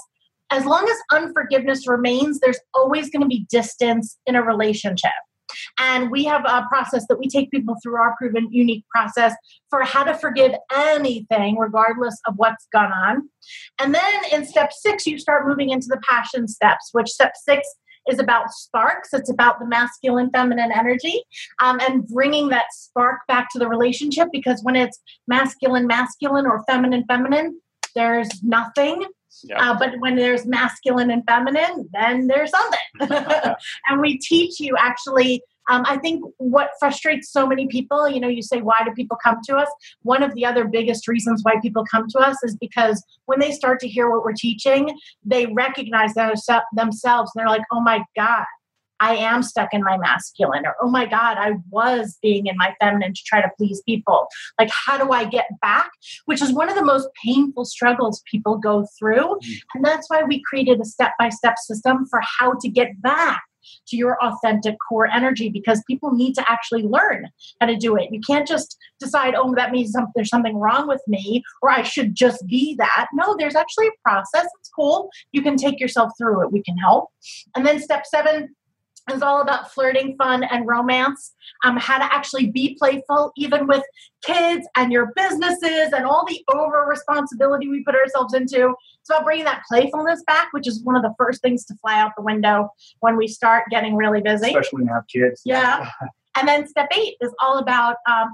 As 0.51 0.65
long 0.65 0.87
as 0.87 0.97
unforgiveness 1.11 1.87
remains, 1.87 2.39
there's 2.39 2.59
always 2.73 3.09
going 3.09 3.23
to 3.23 3.27
be 3.27 3.45
distance 3.49 4.17
in 4.25 4.35
a 4.35 4.43
relationship. 4.43 5.11
And 5.79 6.11
we 6.11 6.23
have 6.25 6.45
a 6.45 6.65
process 6.69 7.05
that 7.09 7.19
we 7.19 7.27
take 7.27 7.51
people 7.51 7.75
through 7.81 7.97
our 7.97 8.15
proven 8.17 8.47
unique 8.51 8.85
process 8.89 9.33
for 9.69 9.83
how 9.83 10.03
to 10.03 10.13
forgive 10.15 10.53
anything, 10.73 11.57
regardless 11.57 12.19
of 12.27 12.35
what's 12.37 12.67
gone 12.71 12.91
on. 12.91 13.29
And 13.79 13.93
then 13.93 14.13
in 14.31 14.45
step 14.45 14.71
six, 14.71 15.05
you 15.05 15.17
start 15.17 15.47
moving 15.47 15.69
into 15.69 15.87
the 15.87 16.01
passion 16.07 16.47
steps, 16.47 16.89
which 16.91 17.09
step 17.09 17.33
six 17.35 17.67
is 18.09 18.19
about 18.19 18.51
sparks. 18.51 19.13
It's 19.13 19.29
about 19.29 19.59
the 19.59 19.65
masculine, 19.65 20.29
feminine 20.31 20.71
energy 20.71 21.23
um, 21.61 21.79
and 21.81 22.07
bringing 22.07 22.49
that 22.49 22.65
spark 22.71 23.21
back 23.27 23.49
to 23.51 23.59
the 23.59 23.67
relationship 23.67 24.27
because 24.31 24.61
when 24.63 24.75
it's 24.75 24.99
masculine, 25.27 25.87
masculine, 25.87 26.45
or 26.45 26.63
feminine, 26.67 27.05
feminine, 27.07 27.59
there's 27.95 28.29
nothing. 28.43 29.05
Uh, 29.55 29.77
but 29.77 29.99
when 29.99 30.15
there's 30.15 30.45
masculine 30.45 31.11
and 31.11 31.23
feminine, 31.25 31.89
then 31.93 32.27
there's 32.27 32.51
something. 32.51 32.79
and 33.87 34.01
we 34.01 34.17
teach 34.17 34.59
you 34.59 34.75
actually 34.77 35.41
um, 35.69 35.83
I 35.87 35.97
think 35.97 36.23
what 36.37 36.71
frustrates 36.79 37.31
so 37.31 37.47
many 37.47 37.67
people, 37.67 38.09
you 38.09 38.19
know, 38.19 38.27
you 38.27 38.41
say, 38.41 38.61
why 38.61 38.75
do 38.85 38.91
people 38.91 39.17
come 39.23 39.37
to 39.45 39.55
us? 39.55 39.69
One 40.01 40.21
of 40.21 40.33
the 40.35 40.45
other 40.45 40.65
biggest 40.65 41.07
reasons 41.07 41.41
why 41.43 41.55
people 41.61 41.85
come 41.89 42.07
to 42.09 42.19
us 42.19 42.37
is 42.43 42.57
because 42.57 43.03
when 43.25 43.39
they 43.39 43.51
start 43.51 43.79
to 43.81 43.87
hear 43.87 44.09
what 44.09 44.25
we're 44.25 44.33
teaching, 44.33 44.97
they 45.23 45.45
recognize 45.47 46.13
themselves 46.15 47.31
and 47.33 47.41
they're 47.41 47.47
like, 47.47 47.63
oh 47.71 47.79
my 47.79 48.03
God, 48.15 48.45
I 49.03 49.15
am 49.17 49.43
stuck 49.43 49.73
in 49.73 49.83
my 49.83 49.97
masculine, 49.97 50.65
or 50.65 50.75
oh 50.81 50.89
my 50.89 51.05
God, 51.05 51.37
I 51.37 51.55
was 51.69 52.17
being 52.21 52.47
in 52.47 52.55
my 52.55 52.73
feminine 52.79 53.13
to 53.13 53.21
try 53.25 53.41
to 53.41 53.51
please 53.57 53.81
people. 53.85 54.27
Like, 54.57 54.69
how 54.71 54.97
do 54.97 55.11
I 55.11 55.25
get 55.25 55.47
back? 55.61 55.91
Which 56.23 56.41
is 56.41 56.53
one 56.53 56.69
of 56.69 56.75
the 56.75 56.85
most 56.85 57.09
painful 57.21 57.65
struggles 57.65 58.23
people 58.31 58.57
go 58.57 58.87
through. 58.97 59.39
Mm. 59.43 59.59
And 59.75 59.85
that's 59.85 60.09
why 60.09 60.23
we 60.23 60.41
created 60.47 60.79
a 60.79 60.85
step 60.85 61.11
by 61.19 61.27
step 61.27 61.55
system 61.57 62.05
for 62.09 62.21
how 62.39 62.53
to 62.61 62.69
get 62.69 63.01
back 63.01 63.41
to 63.87 63.97
your 63.97 64.17
authentic 64.23 64.75
core 64.87 65.07
energy 65.07 65.49
because 65.49 65.83
people 65.87 66.13
need 66.13 66.33
to 66.35 66.51
actually 66.51 66.83
learn 66.83 67.27
how 67.59 67.67
to 67.67 67.75
do 67.75 67.95
it. 67.97 68.09
You 68.11 68.21
can't 68.25 68.47
just 68.47 68.77
decide, 68.99 69.35
oh, 69.35 69.53
that 69.55 69.71
means 69.71 69.93
there's 70.15 70.29
something 70.29 70.57
wrong 70.57 70.87
with 70.87 71.01
me 71.07 71.43
or 71.61 71.69
I 71.69 71.83
should 71.83 72.15
just 72.15 72.45
be 72.47 72.75
that. 72.77 73.07
No, 73.13 73.35
there's 73.37 73.55
actually 73.55 73.87
a 73.87 74.01
process. 74.03 74.47
It's 74.59 74.69
cool. 74.75 75.09
You 75.31 75.41
can 75.41 75.57
take 75.57 75.79
yourself 75.79 76.11
through 76.17 76.43
it. 76.43 76.51
We 76.51 76.63
can 76.63 76.77
help. 76.77 77.09
And 77.55 77.65
then 77.65 77.79
step 77.79 78.05
seven, 78.05 78.55
is 79.11 79.21
all 79.21 79.41
about 79.41 79.71
flirting, 79.71 80.15
fun, 80.17 80.43
and 80.43 80.67
romance. 80.67 81.33
Um, 81.63 81.77
how 81.77 81.97
to 81.97 82.03
actually 82.13 82.51
be 82.51 82.75
playful, 82.79 83.31
even 83.37 83.67
with 83.67 83.83
kids 84.23 84.67
and 84.75 84.91
your 84.91 85.11
businesses 85.15 85.91
and 85.93 86.05
all 86.05 86.25
the 86.25 86.43
over 86.53 86.85
responsibility 86.87 87.67
we 87.67 87.83
put 87.83 87.95
ourselves 87.95 88.33
into. 88.33 88.73
It's 89.01 89.09
about 89.09 89.25
bringing 89.25 89.45
that 89.45 89.63
playfulness 89.67 90.23
back, 90.25 90.49
which 90.51 90.67
is 90.67 90.83
one 90.83 90.95
of 90.95 91.01
the 91.01 91.13
first 91.17 91.41
things 91.41 91.65
to 91.65 91.75
fly 91.75 91.99
out 91.99 92.11
the 92.15 92.23
window 92.23 92.69
when 92.99 93.17
we 93.17 93.27
start 93.27 93.65
getting 93.69 93.95
really 93.95 94.21
busy. 94.21 94.47
Especially 94.47 94.77
when 94.77 94.87
you 94.87 94.93
have 94.93 95.07
kids. 95.07 95.41
Yeah. 95.43 95.89
And 96.37 96.47
then 96.47 96.67
step 96.67 96.89
eight 96.95 97.15
is 97.21 97.33
all 97.41 97.57
about 97.57 97.97
um, 98.09 98.29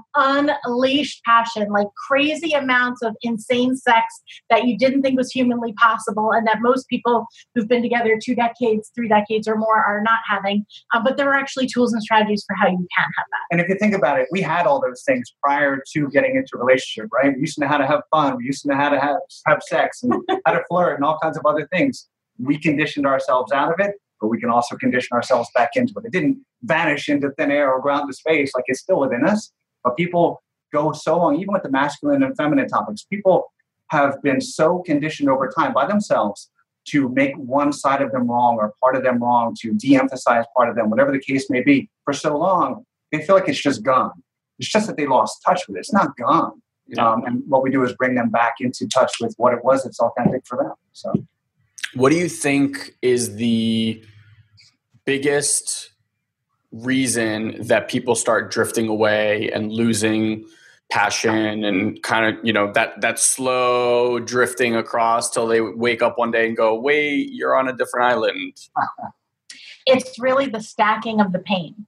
unleashed 0.64 1.22
passion, 1.24 1.68
like 1.70 1.88
crazy 2.08 2.52
amounts 2.52 3.02
of 3.02 3.14
insane 3.22 3.76
sex 3.76 4.06
that 4.48 4.66
you 4.66 4.78
didn't 4.78 5.02
think 5.02 5.18
was 5.18 5.30
humanly 5.30 5.72
possible, 5.74 6.32
and 6.32 6.46
that 6.46 6.58
most 6.60 6.88
people 6.88 7.26
who've 7.54 7.68
been 7.68 7.82
together 7.82 8.18
two 8.22 8.34
decades, 8.34 8.90
three 8.94 9.08
decades 9.08 9.46
or 9.46 9.56
more 9.56 9.76
are 9.82 10.02
not 10.02 10.20
having. 10.28 10.64
Um, 10.94 11.04
but 11.04 11.16
there 11.16 11.28
are 11.28 11.34
actually 11.34 11.66
tools 11.66 11.92
and 11.92 12.02
strategies 12.02 12.44
for 12.46 12.56
how 12.56 12.68
you 12.68 12.76
can 12.76 12.86
have 12.96 13.08
that. 13.16 13.40
And 13.50 13.60
if 13.60 13.68
you 13.68 13.76
think 13.76 13.94
about 13.94 14.18
it, 14.18 14.28
we 14.30 14.40
had 14.40 14.66
all 14.66 14.80
those 14.80 15.02
things 15.06 15.32
prior 15.42 15.82
to 15.92 16.08
getting 16.08 16.36
into 16.36 16.50
a 16.54 16.58
relationship, 16.58 17.10
right? 17.12 17.34
We 17.34 17.40
used 17.40 17.56
to 17.56 17.62
know 17.62 17.68
how 17.68 17.78
to 17.78 17.86
have 17.86 18.02
fun, 18.10 18.36
we 18.38 18.44
used 18.44 18.62
to 18.62 18.68
know 18.68 18.76
how 18.76 18.88
to 18.88 19.00
have, 19.00 19.16
have 19.46 19.62
sex 19.62 20.02
and 20.02 20.14
how 20.46 20.52
to 20.52 20.62
flirt 20.68 20.96
and 20.96 21.04
all 21.04 21.18
kinds 21.22 21.36
of 21.36 21.44
other 21.44 21.68
things. 21.72 22.08
We 22.38 22.58
conditioned 22.58 23.06
ourselves 23.06 23.52
out 23.52 23.72
of 23.72 23.86
it 23.86 23.96
but 24.20 24.28
we 24.28 24.38
can 24.38 24.50
also 24.50 24.76
condition 24.76 25.14
ourselves 25.14 25.48
back 25.54 25.70
into 25.74 25.92
it. 25.98 26.04
It 26.06 26.12
didn't 26.12 26.44
vanish 26.62 27.08
into 27.08 27.30
thin 27.30 27.50
air 27.50 27.72
or 27.72 27.80
ground 27.80 28.10
to 28.10 28.16
space, 28.16 28.52
like 28.54 28.64
it's 28.68 28.80
still 28.80 29.00
within 29.00 29.24
us. 29.26 29.52
But 29.82 29.96
people 29.96 30.42
go 30.72 30.92
so 30.92 31.18
long, 31.18 31.36
even 31.36 31.52
with 31.52 31.62
the 31.62 31.70
masculine 31.70 32.22
and 32.22 32.36
feminine 32.36 32.68
topics, 32.68 33.02
people 33.02 33.52
have 33.88 34.22
been 34.22 34.40
so 34.40 34.80
conditioned 34.80 35.28
over 35.28 35.48
time 35.48 35.72
by 35.72 35.86
themselves 35.86 36.50
to 36.86 37.08
make 37.08 37.34
one 37.36 37.72
side 37.72 38.02
of 38.02 38.12
them 38.12 38.28
wrong 38.28 38.56
or 38.56 38.72
part 38.82 38.96
of 38.96 39.02
them 39.02 39.22
wrong, 39.22 39.54
to 39.60 39.74
de 39.74 39.96
emphasize 39.96 40.44
part 40.56 40.68
of 40.68 40.76
them, 40.76 40.90
whatever 40.90 41.12
the 41.12 41.20
case 41.20 41.50
may 41.50 41.62
be, 41.62 41.88
for 42.04 42.12
so 42.12 42.36
long, 42.36 42.84
they 43.12 43.20
feel 43.22 43.34
like 43.34 43.48
it's 43.48 43.60
just 43.60 43.82
gone. 43.82 44.12
It's 44.58 44.70
just 44.70 44.86
that 44.86 44.96
they 44.96 45.06
lost 45.06 45.42
touch 45.44 45.62
with 45.66 45.76
it. 45.76 45.80
It's 45.80 45.92
not 45.92 46.16
gone. 46.16 46.62
Um, 46.98 47.24
and 47.24 47.42
what 47.46 47.62
we 47.62 47.70
do 47.70 47.84
is 47.84 47.92
bring 47.94 48.14
them 48.14 48.30
back 48.30 48.54
into 48.60 48.86
touch 48.88 49.12
with 49.20 49.34
what 49.36 49.52
it 49.54 49.64
was 49.64 49.84
that's 49.84 50.00
authentic 50.00 50.44
for 50.46 50.58
them. 50.58 50.72
So, 50.92 51.12
what 51.94 52.10
do 52.10 52.16
you 52.16 52.28
think 52.28 52.96
is 53.02 53.36
the 53.36 54.02
biggest 55.04 55.90
reason 56.72 57.56
that 57.66 57.88
people 57.88 58.14
start 58.14 58.50
drifting 58.50 58.88
away 58.88 59.50
and 59.50 59.72
losing 59.72 60.44
passion 60.90 61.64
and 61.64 62.02
kind 62.02 62.26
of 62.26 62.44
you 62.44 62.52
know 62.52 62.72
that 62.72 63.00
that 63.00 63.18
slow 63.18 64.18
drifting 64.18 64.74
across 64.74 65.30
till 65.30 65.46
they 65.46 65.60
wake 65.60 66.02
up 66.02 66.18
one 66.18 66.32
day 66.32 66.48
and 66.48 66.56
go 66.56 66.78
wait 66.78 67.30
you're 67.30 67.56
on 67.56 67.68
a 67.68 67.76
different 67.76 68.06
island. 68.06 68.56
It's 69.86 70.18
really 70.18 70.46
the 70.46 70.60
stacking 70.60 71.20
of 71.20 71.32
the 71.32 71.38
pain. 71.38 71.86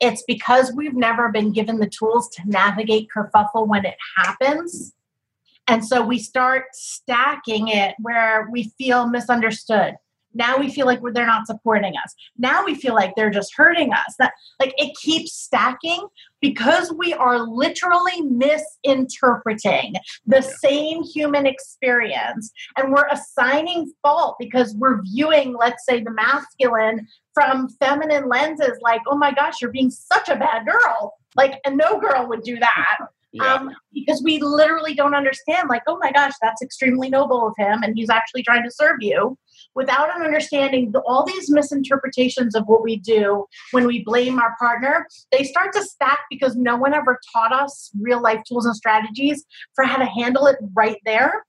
It's 0.00 0.22
because 0.26 0.72
we've 0.72 0.94
never 0.94 1.30
been 1.30 1.52
given 1.52 1.80
the 1.80 1.88
tools 1.88 2.28
to 2.36 2.42
navigate 2.46 3.08
kerfuffle 3.14 3.66
when 3.66 3.84
it 3.84 3.96
happens 4.16 4.94
and 5.68 5.84
so 5.84 6.02
we 6.02 6.18
start 6.18 6.64
stacking 6.72 7.68
it 7.68 7.94
where 7.98 8.48
we 8.50 8.72
feel 8.78 9.06
misunderstood. 9.06 9.94
Now 10.34 10.58
we 10.58 10.70
feel 10.70 10.86
like 10.86 11.00
they're 11.12 11.26
not 11.26 11.46
supporting 11.46 11.94
us. 12.02 12.14
Now 12.36 12.64
we 12.64 12.74
feel 12.74 12.94
like 12.94 13.14
they're 13.16 13.30
just 13.30 13.54
hurting 13.56 13.92
us. 13.92 14.14
That 14.18 14.32
like 14.60 14.72
it 14.76 14.96
keeps 14.96 15.32
stacking 15.32 16.06
because 16.40 16.92
we 16.92 17.12
are 17.12 17.38
literally 17.40 18.22
misinterpreting 18.22 19.94
the 20.26 20.42
same 20.42 21.02
human 21.02 21.46
experience. 21.46 22.50
And 22.76 22.92
we're 22.92 23.08
assigning 23.10 23.92
fault 24.02 24.36
because 24.38 24.74
we're 24.74 25.02
viewing 25.02 25.56
let's 25.58 25.84
say 25.84 26.02
the 26.02 26.12
masculine 26.12 27.06
from 27.34 27.68
feminine 27.80 28.28
lenses 28.28 28.78
like 28.80 29.00
oh 29.08 29.16
my 29.16 29.32
gosh 29.32 29.60
you're 29.60 29.72
being 29.72 29.90
such 29.90 30.28
a 30.28 30.36
bad 30.36 30.66
girl. 30.66 31.14
Like 31.36 31.60
and 31.64 31.76
no 31.76 31.98
girl 31.98 32.26
would 32.28 32.42
do 32.42 32.58
that 32.58 32.98
yeah. 33.40 33.54
um, 33.54 33.70
because 33.92 34.22
we 34.22 34.38
literally 34.40 34.94
don't 34.94 35.14
understand 35.14 35.68
like 35.68 35.82
oh 35.86 35.98
my 35.98 36.10
gosh 36.12 36.32
that's 36.40 36.62
extremely 36.62 37.08
noble 37.08 37.46
of 37.46 37.54
him 37.56 37.82
and 37.82 37.96
he's 37.96 38.10
actually 38.10 38.42
trying 38.42 38.62
to 38.62 38.70
serve 38.70 38.96
you 39.00 39.36
without 39.74 40.14
an 40.14 40.22
understanding 40.22 40.92
all 41.06 41.24
these 41.24 41.50
misinterpretations 41.50 42.54
of 42.54 42.64
what 42.66 42.82
we 42.82 42.96
do 42.96 43.44
when 43.72 43.86
we 43.86 44.04
blame 44.04 44.38
our 44.38 44.54
partner 44.58 45.06
they 45.32 45.44
start 45.44 45.72
to 45.72 45.82
stack 45.82 46.20
because 46.30 46.56
no 46.56 46.76
one 46.76 46.94
ever 46.94 47.18
taught 47.32 47.52
us 47.52 47.90
real 48.00 48.20
life 48.20 48.40
tools 48.48 48.66
and 48.66 48.76
strategies 48.76 49.44
for 49.74 49.84
how 49.84 49.96
to 49.96 50.06
handle 50.06 50.46
it 50.46 50.56
right 50.74 50.98
there 51.04 51.44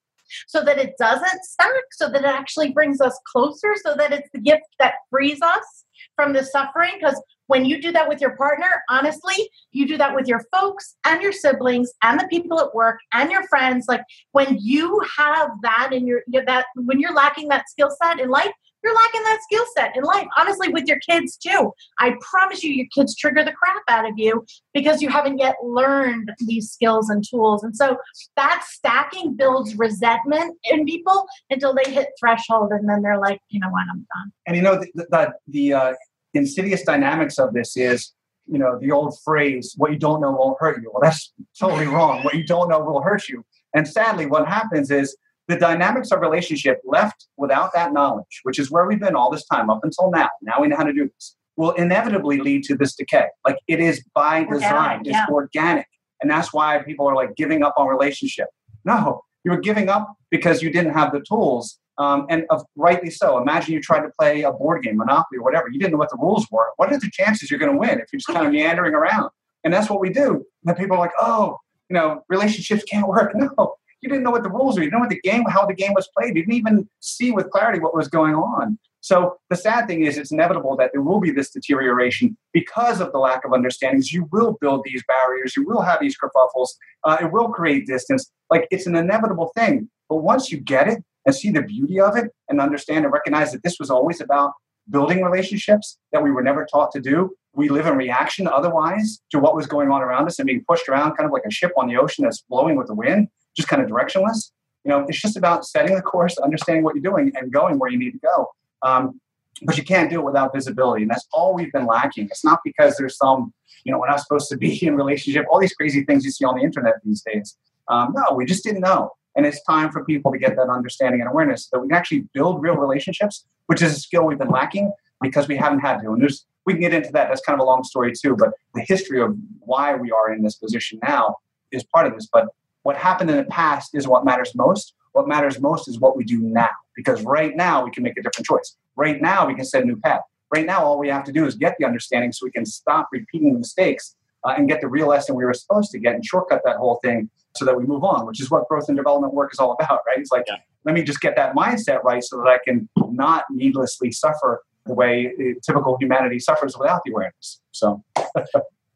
so 0.48 0.64
that 0.64 0.78
it 0.78 0.94
doesn't 1.00 1.44
stack 1.44 1.70
so 1.92 2.10
that 2.10 2.22
it 2.22 2.28
actually 2.28 2.72
brings 2.72 3.02
us 3.02 3.20
closer 3.26 3.74
so 3.84 3.96
that 3.96 4.12
it's 4.12 4.30
the 4.34 4.40
gift 4.40 4.64
that 4.80 4.96
frees 5.10 5.42
us 5.42 5.86
from 6.16 6.34
the 6.34 6.44
suffering 6.44 6.94
because 7.00 7.22
when 7.50 7.66
you 7.66 7.82
do 7.82 7.92
that 7.92 8.08
with 8.08 8.22
your 8.22 8.36
partner, 8.38 8.68
honestly, 8.90 9.50
you 9.72 9.88
do 9.88 9.98
that 9.98 10.16
with 10.16 10.28
your 10.28 10.46
folks 10.52 10.96
and 11.04 11.20
your 11.20 11.32
siblings 11.32 11.92
and 12.04 12.20
the 12.20 12.28
people 12.28 12.60
at 12.60 12.76
work 12.76 13.00
and 13.12 13.32
your 13.32 13.48
friends. 13.48 13.88
Like 13.88 14.04
when 14.34 14.60
you 14.60 15.02
have 15.18 15.50
that 15.64 15.90
in 15.92 16.06
your 16.06 16.22
that 16.46 16.68
when 16.76 17.00
you're 17.00 17.14
lacking 17.14 17.48
that 17.48 17.68
skill 17.68 17.90
set 18.04 18.20
in 18.20 18.30
life, 18.30 18.52
you're 18.84 18.94
lacking 18.94 19.24
that 19.24 19.40
skill 19.50 19.66
set 19.76 19.98
in 19.98 20.04
life. 20.04 20.28
Honestly, 20.38 20.70
with 20.70 20.86
your 20.86 21.00
kids 21.00 21.38
too. 21.38 21.72
I 21.98 22.16
promise 22.22 22.64
you, 22.64 22.72
your 22.72 22.86
kids 22.94 23.16
trigger 23.16 23.44
the 23.44 23.52
crap 23.52 23.82
out 23.88 24.08
of 24.08 24.14
you 24.18 24.46
because 24.76 25.02
you 25.02 25.10
haven't 25.10 25.40
yet 25.40 25.56
learned 25.64 26.32
these 26.46 26.70
skills 26.70 27.10
and 27.10 27.26
tools. 27.28 27.64
And 27.64 27.76
so 27.76 27.98
that 28.36 28.64
stacking 28.70 29.36
builds 29.36 29.76
resentment 29.76 30.56
in 30.66 30.86
people 30.86 31.26
until 31.50 31.74
they 31.74 31.92
hit 31.92 32.10
threshold, 32.20 32.72
and 32.72 32.88
then 32.88 33.02
they're 33.02 33.20
like, 33.20 33.42
you 33.50 33.60
know 33.60 33.70
what, 33.70 33.86
I'm 33.92 34.06
done. 34.16 34.32
And 34.46 34.56
you 34.56 34.62
know 34.62 34.76
the 34.76 35.08
the, 35.10 35.34
the 35.48 35.74
uh, 35.74 35.94
insidious 36.34 36.84
dynamics 36.84 37.38
of 37.38 37.54
this 37.54 37.76
is 37.78 38.14
you 38.48 38.58
know 38.58 38.78
the 38.80 38.92
old 38.92 39.18
phrase 39.24 39.74
what 39.78 39.92
you 39.92 40.00
don't 40.00 40.22
know 40.22 40.32
won't 40.32 40.58
hurt 40.60 40.82
you. 40.82 40.92
Well 40.92 41.02
that's 41.02 41.34
totally 41.60 41.88
wrong. 41.88 42.24
What 42.24 42.36
you 42.36 42.46
don't 42.46 42.70
know 42.70 42.80
will 42.80 43.02
hurt 43.02 43.28
you. 43.30 43.44
And 43.74 43.88
sadly 43.88 44.26
what 44.26 44.48
happens 44.48 44.92
is 44.92 45.16
the 45.48 45.58
dynamics 45.58 46.12
of 46.12 46.22
relationship 46.22 46.80
left 46.86 47.28
without 47.38 47.74
that 47.74 47.94
knowledge 47.94 48.42
which 48.44 48.60
is 48.60 48.70
where 48.70 48.86
we've 48.86 49.00
been 49.00 49.16
all 49.16 49.32
this 49.32 49.46
time 49.46 49.70
up 49.70 49.80
until 49.84 50.12
now 50.12 50.30
now 50.42 50.62
we 50.62 50.68
know 50.68 50.78
how 50.78 50.84
to 50.84 50.94
do 50.94 51.10
this 51.14 51.36
will 51.58 51.72
inevitably 51.72 52.40
lead 52.40 52.64
to 52.64 52.76
this 52.76 52.96
decay. 52.96 53.26
Like 53.46 53.58
it 53.68 53.82
is 53.82 54.02
by 54.16 54.46
design. 54.46 55.02
It's 55.04 55.30
organic. 55.30 55.88
And 56.22 56.32
that's 56.32 56.54
why 56.54 56.82
people 56.84 57.06
are 57.08 57.16
like 57.16 57.36
giving 57.36 57.64
up 57.64 57.74
on 57.78 57.88
relationship. 57.88 58.48
No 58.86 59.24
you 59.44 59.52
were 59.52 59.60
giving 59.60 59.90
up 59.90 60.14
because 60.30 60.62
you 60.62 60.72
didn't 60.72 60.94
have 60.94 61.12
the 61.12 61.22
tools 61.22 61.80
um, 62.00 62.26
and 62.30 62.46
of, 62.50 62.64
rightly 62.76 63.12
so. 63.12 63.40
Imagine 63.40 63.74
you 63.74 63.82
tried 63.82 64.02
to 64.02 64.10
play 64.18 64.42
a 64.42 64.52
board 64.52 64.84
game, 64.84 64.98
Monopoly 64.98 65.38
or 65.38 65.44
whatever. 65.44 65.68
You 65.70 65.80
didn't 65.80 65.92
know 65.92 65.98
what 65.98 66.10
the 66.10 66.18
rules 66.18 66.48
were. 66.50 66.72
What 66.78 66.92
are 66.92 67.00
the 67.00 67.12
chances 67.12 67.52
you're 67.52 67.60
going 67.60 67.72
to 67.72 67.78
win 67.78 68.00
if 68.00 68.08
you're 68.12 68.20
just 68.20 68.28
kind 68.28 68.48
of 68.48 68.54
meandering 68.54 68.96
around? 68.96 69.30
And 69.64 69.74
that's 69.74 69.90
what 69.90 70.00
we 70.00 70.10
do. 70.10 70.46
And 70.66 70.78
people 70.78 70.96
are 70.96 71.00
like, 71.00 71.12
oh, 71.20 71.58
you 71.90 71.94
know, 71.96 72.24
relationships 72.30 72.84
can't 72.84 73.08
work. 73.08 73.34
No, 73.40 73.76
you 74.02 74.10
didn't 74.10 74.24
know 74.24 74.32
what 74.32 74.44
the 74.44 74.50
rules 74.50 74.78
were. 74.78 74.84
You 74.84 74.90
didn't 74.90 75.00
know 75.00 75.08
what 75.08 75.10
the 75.10 75.20
game, 75.20 75.44
how 75.50 75.66
the 75.66 75.74
game 75.74 75.94
was 75.94 76.08
played. 76.18 76.36
You 76.36 76.44
didn't 76.44 76.54
even 76.54 76.88
see 77.02 77.32
with 77.32 77.50
clarity 77.50 77.80
what 77.80 77.94
was 77.94 78.08
going 78.08 78.34
on. 78.34 78.80
So 79.02 79.38
the 79.50 79.56
sad 79.56 79.88
thing 79.88 80.06
is, 80.06 80.18
it's 80.18 80.32
inevitable 80.32 80.78
that 80.78 80.92
there 80.94 81.02
will 81.02 81.20
be 81.20 81.32
this 81.32 81.52
deterioration 81.52 82.38
because 82.54 83.02
of 83.02 83.12
the 83.12 83.18
lack 83.18 83.44
of 83.44 83.52
understandings. 83.52 84.14
You 84.14 84.28
will 84.32 84.58
build 84.62 84.84
these 84.86 85.04
barriers. 85.08 85.56
You 85.58 85.66
will 85.66 85.82
have 85.82 86.00
these 86.00 86.16
kerfuffles. 86.18 86.70
Uh, 87.04 87.18
it 87.22 87.32
will 87.32 87.50
create 87.50 87.88
distance. 87.88 88.32
Like 88.50 88.68
it's 88.72 88.88
an 88.88 88.96
inevitable 88.96 89.52
thing. 89.56 89.90
But 90.08 90.18
once 90.18 90.52
you 90.52 90.60
get 90.60 90.88
it, 90.88 91.04
and 91.30 91.36
see 91.36 91.52
the 91.52 91.62
beauty 91.62 92.00
of 92.00 92.18
it 92.18 92.34
and 92.50 92.60
understand 92.60 93.06
and 93.06 93.14
recognize 93.14 93.52
that 93.52 93.62
this 93.62 93.78
was 93.80 93.92
always 93.92 94.20
about 94.20 94.54
building 94.90 95.24
relationships 95.24 96.00
that 96.12 96.24
we 96.24 96.32
were 96.32 96.42
never 96.42 96.66
taught 96.66 96.92
to 96.92 97.00
do. 97.00 97.36
We 97.54 97.70
live 97.70 97.86
in 97.86 97.96
reaction 97.96 98.48
otherwise 98.48 99.20
to 99.30 99.38
what 99.38 99.56
was 99.56 99.68
going 99.68 99.92
on 99.92 100.02
around 100.02 100.26
us 100.26 100.40
and 100.40 100.48
being 100.48 100.66
pushed 100.68 100.90
around 100.90 101.16
kind 101.16 101.28
of 101.28 101.32
like 101.32 101.44
a 101.46 101.52
ship 101.52 101.72
on 101.78 101.88
the 101.88 101.98
ocean 101.98 102.24
that's 102.24 102.42
blowing 102.50 102.78
with 102.78 102.88
the 102.88 102.96
wind, 102.96 103.28
just 103.56 103.70
kind 103.70 103.80
of 103.80 103.88
directionless. 103.88 104.50
You 104.84 104.90
know, 104.90 105.06
it's 105.08 105.22
just 105.22 105.38
about 105.38 105.66
setting 105.66 105.94
the 105.94 106.02
course, 106.02 106.36
understanding 106.40 106.84
what 106.84 106.96
you're 106.96 107.04
doing, 107.04 107.32
and 107.36 107.54
going 107.54 107.78
where 107.78 107.92
you 107.92 108.00
need 108.00 108.12
to 108.12 108.20
go. 108.20 108.48
Um, 108.82 109.22
but 109.62 109.78
you 109.78 109.84
can't 109.84 110.10
do 110.10 110.20
it 110.20 110.24
without 110.24 110.52
visibility, 110.52 111.04
and 111.04 111.12
that's 111.12 111.28
all 111.32 111.54
we've 111.54 111.72
been 111.72 111.86
lacking. 111.86 112.26
It's 112.26 112.44
not 112.44 112.62
because 112.64 112.98
there's 112.98 113.18
some, 113.18 113.54
you 113.84 113.92
know, 113.92 114.00
we're 114.00 114.10
not 114.10 114.22
supposed 114.22 114.50
to 114.50 114.58
be 114.58 114.84
in 114.88 114.96
relationship. 114.96 115.46
All 115.52 115.60
these 115.60 115.74
crazy 115.74 116.06
things 116.06 116.26
you 116.26 116.32
see 116.32 116.46
on 116.46 116.56
the 116.56 116.64
internet 116.64 116.96
these 117.04 117.22
days. 117.22 117.56
Um, 117.88 118.14
no, 118.16 118.34
we 118.34 118.46
just 118.46 118.64
didn't 118.64 118.82
know. 118.82 119.12
And 119.40 119.46
it's 119.46 119.64
time 119.64 119.90
for 119.90 120.04
people 120.04 120.34
to 120.34 120.38
get 120.38 120.58
that 120.58 120.68
understanding 120.68 121.22
and 121.22 121.30
awareness 121.30 121.64
so 121.64 121.78
that 121.78 121.80
we 121.80 121.88
can 121.88 121.96
actually 121.96 122.26
build 122.34 122.62
real 122.62 122.76
relationships, 122.76 123.46
which 123.68 123.82
is 123.82 123.96
a 123.96 123.98
skill 123.98 124.26
we've 124.26 124.38
been 124.38 124.50
lacking 124.50 124.92
because 125.22 125.48
we 125.48 125.56
haven't 125.56 125.80
had 125.80 126.00
to. 126.00 126.12
And 126.12 126.22
there's 126.22 126.46
we 126.66 126.74
can 126.74 126.82
get 126.82 126.94
into 126.94 127.10
that. 127.14 127.30
That's 127.30 127.40
kind 127.40 127.58
of 127.58 127.62
a 127.62 127.66
long 127.66 127.86
story 127.86 128.12
too, 128.12 128.36
but 128.36 128.50
the 128.76 128.82
history 128.82 129.22
of 129.22 129.38
why 129.62 129.96
we 129.96 130.12
are 130.12 130.34
in 130.34 130.44
this 130.44 130.56
position 130.56 131.00
now 131.08 131.38
is 131.72 131.86
part 131.86 132.06
of 132.06 132.16
this. 132.16 132.28
But 132.30 132.48
what 132.84 132.98
happened 132.98 133.32
in 133.32 133.38
the 133.38 133.46
past 133.46 133.96
is 133.96 134.10
what 134.10 134.26
matters 134.26 134.54
most. 134.56 134.94
What 135.14 135.26
matters 135.26 135.58
most 135.62 135.88
is 135.88 136.02
what 136.02 136.18
we 136.18 136.26
do 136.26 136.42
now. 136.42 136.68
Because 136.94 137.24
right 137.24 137.56
now 137.56 137.86
we 137.86 137.92
can 137.92 138.04
make 138.04 138.18
a 138.18 138.22
different 138.22 138.46
choice. 138.46 138.76
Right 138.98 139.22
now 139.22 139.48
we 139.48 139.56
can 139.56 139.64
set 139.64 139.84
a 139.84 139.86
new 139.86 139.96
path. 139.96 140.20
right 140.54 140.66
now, 140.66 140.84
all 140.84 141.00
we 141.00 141.08
have 141.08 141.24
to 141.24 141.32
do 141.32 141.46
is 141.46 141.56
get 141.56 141.76
the 141.80 141.86
understanding 141.86 142.34
so 142.34 142.46
we 142.46 142.52
can 142.52 142.66
stop 142.66 143.08
repeating 143.14 143.54
the 143.54 143.60
mistakes 143.60 144.18
uh, 144.44 144.56
and 144.58 144.68
get 144.68 144.82
the 144.82 144.90
real 144.90 145.08
lesson 145.08 145.34
we 145.34 145.46
were 145.46 145.54
supposed 145.54 145.92
to 145.92 146.00
get 146.00 146.14
and 146.16 146.26
shortcut 146.26 146.62
that 146.66 146.76
whole 146.76 147.00
thing 147.02 147.30
so 147.56 147.66
that 147.66 147.78
we 147.78 147.86
move 147.86 148.04
on, 148.04 148.26
which 148.26 148.42
is 148.42 148.50
what 148.50 148.68
growth 148.68 148.86
and 148.88 148.98
development 148.98 149.34
work 149.34 149.52
is 149.54 149.60
all 149.60 149.76
about, 149.80 150.02
right? 150.08 150.18
It's 150.18 150.32
like, 150.32 150.46
yeah. 150.48 150.58
let 150.86 150.96
me 150.96 151.04
just 151.04 151.22
get 151.22 151.36
that 151.36 151.56
mindset 151.56 152.04
right 152.04 152.24
so 152.24 152.38
that 152.38 152.48
I 152.48 152.58
can 152.64 152.88
not 152.98 153.46
needlessly 153.50 154.12
suffer 154.12 154.64
the 154.86 154.94
way 154.94 155.34
uh, 155.40 155.60
typical 155.66 155.98
humanity 156.00 156.40
suffers 156.40 156.78
without 156.78 157.02
the 157.06 157.12
awareness. 157.12 157.62
So. 157.72 158.04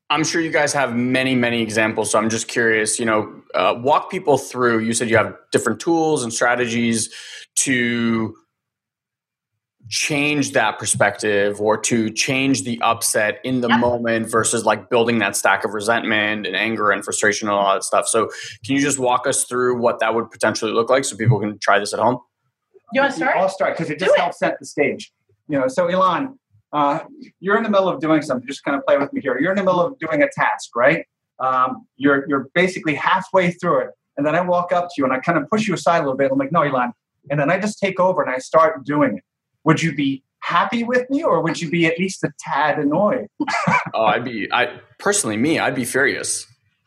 I'm 0.09 0.23
sure 0.23 0.41
you 0.41 0.51
guys 0.51 0.73
have 0.73 0.95
many, 0.95 1.33
many 1.33 1.61
examples. 1.63 2.11
So 2.11 2.19
I'm 2.19 2.29
just 2.29 2.47
curious, 2.47 2.99
you 2.99 3.05
know, 3.05 3.41
uh, 3.55 3.75
walk 3.79 4.11
people 4.11 4.37
through. 4.37 4.79
You 4.79 4.93
said 4.93 5.09
you 5.09 5.17
have 5.17 5.35
different 5.51 5.79
tools 5.79 6.23
and 6.23 6.31
strategies 6.31 7.11
to 7.55 8.35
change 9.89 10.51
that 10.51 10.79
perspective 10.79 11.59
or 11.59 11.77
to 11.77 12.09
change 12.09 12.63
the 12.63 12.79
upset 12.81 13.39
in 13.43 13.61
the 13.61 13.67
yep. 13.67 13.79
moment 13.79 14.29
versus 14.29 14.65
like 14.65 14.89
building 14.89 15.19
that 15.19 15.35
stack 15.35 15.65
of 15.65 15.73
resentment 15.73 16.47
and 16.47 16.55
anger 16.55 16.91
and 16.91 17.03
frustration 17.03 17.47
and 17.47 17.55
all 17.55 17.73
that 17.73 17.83
stuff. 17.83 18.07
So, 18.07 18.27
can 18.65 18.75
you 18.75 18.79
just 18.79 18.99
walk 18.99 19.27
us 19.27 19.43
through 19.45 19.79
what 19.79 19.99
that 19.99 20.15
would 20.15 20.31
potentially 20.31 20.71
look 20.71 20.89
like 20.89 21.05
so 21.05 21.15
people 21.17 21.39
can 21.39 21.59
try 21.59 21.79
this 21.79 21.93
at 21.93 21.99
home? 21.99 22.19
You 22.93 23.01
want 23.01 23.11
to 23.13 23.17
start? 23.17 23.35
I'll 23.35 23.49
start 23.49 23.77
because 23.77 23.89
it 23.89 23.99
just 23.99 24.15
Do 24.15 24.21
helps 24.21 24.37
it. 24.37 24.39
set 24.39 24.59
the 24.59 24.65
stage. 24.65 25.11
You 25.47 25.59
know, 25.59 25.67
so 25.67 25.87
Elon, 25.87 26.39
uh, 26.71 26.99
you're 27.39 27.57
in 27.57 27.63
the 27.63 27.69
middle 27.69 27.89
of 27.89 27.99
doing 27.99 28.21
something. 28.21 28.47
Just 28.47 28.63
kind 28.63 28.77
of 28.77 28.85
play 28.85 28.97
with 28.97 29.11
me 29.13 29.21
here. 29.21 29.37
You're 29.39 29.51
in 29.51 29.57
the 29.57 29.63
middle 29.63 29.81
of 29.81 29.97
doing 29.99 30.23
a 30.23 30.29
task, 30.29 30.75
right? 30.75 31.05
Um, 31.39 31.85
you're 31.97 32.27
you're 32.29 32.49
basically 32.53 32.95
halfway 32.95 33.51
through 33.51 33.81
it, 33.81 33.89
and 34.17 34.25
then 34.25 34.35
I 34.35 34.41
walk 34.41 34.71
up 34.71 34.87
to 34.87 34.93
you 34.97 35.03
and 35.03 35.13
I 35.13 35.19
kind 35.19 35.37
of 35.37 35.49
push 35.49 35.67
you 35.67 35.73
aside 35.73 35.97
a 35.97 36.01
little 36.01 36.17
bit. 36.17 36.31
I'm 36.31 36.37
like, 36.37 36.51
no, 36.51 36.61
Elon, 36.61 36.93
and 37.29 37.39
then 37.39 37.51
I 37.51 37.59
just 37.59 37.79
take 37.79 37.99
over 37.99 38.21
and 38.21 38.31
I 38.33 38.37
start 38.37 38.85
doing 38.85 39.17
it 39.17 39.23
would 39.63 39.81
you 39.81 39.95
be 39.95 40.23
happy 40.39 40.83
with 40.83 41.09
me 41.09 41.23
or 41.23 41.41
would 41.41 41.61
you 41.61 41.69
be 41.69 41.85
at 41.85 41.97
least 41.97 42.23
a 42.23 42.31
tad 42.39 42.79
annoyed? 42.79 43.27
oh, 43.93 44.05
I'd 44.05 44.23
be, 44.23 44.51
I 44.51 44.79
personally, 44.99 45.37
me, 45.37 45.59
I'd 45.59 45.75
be 45.75 45.85
furious. 45.85 46.45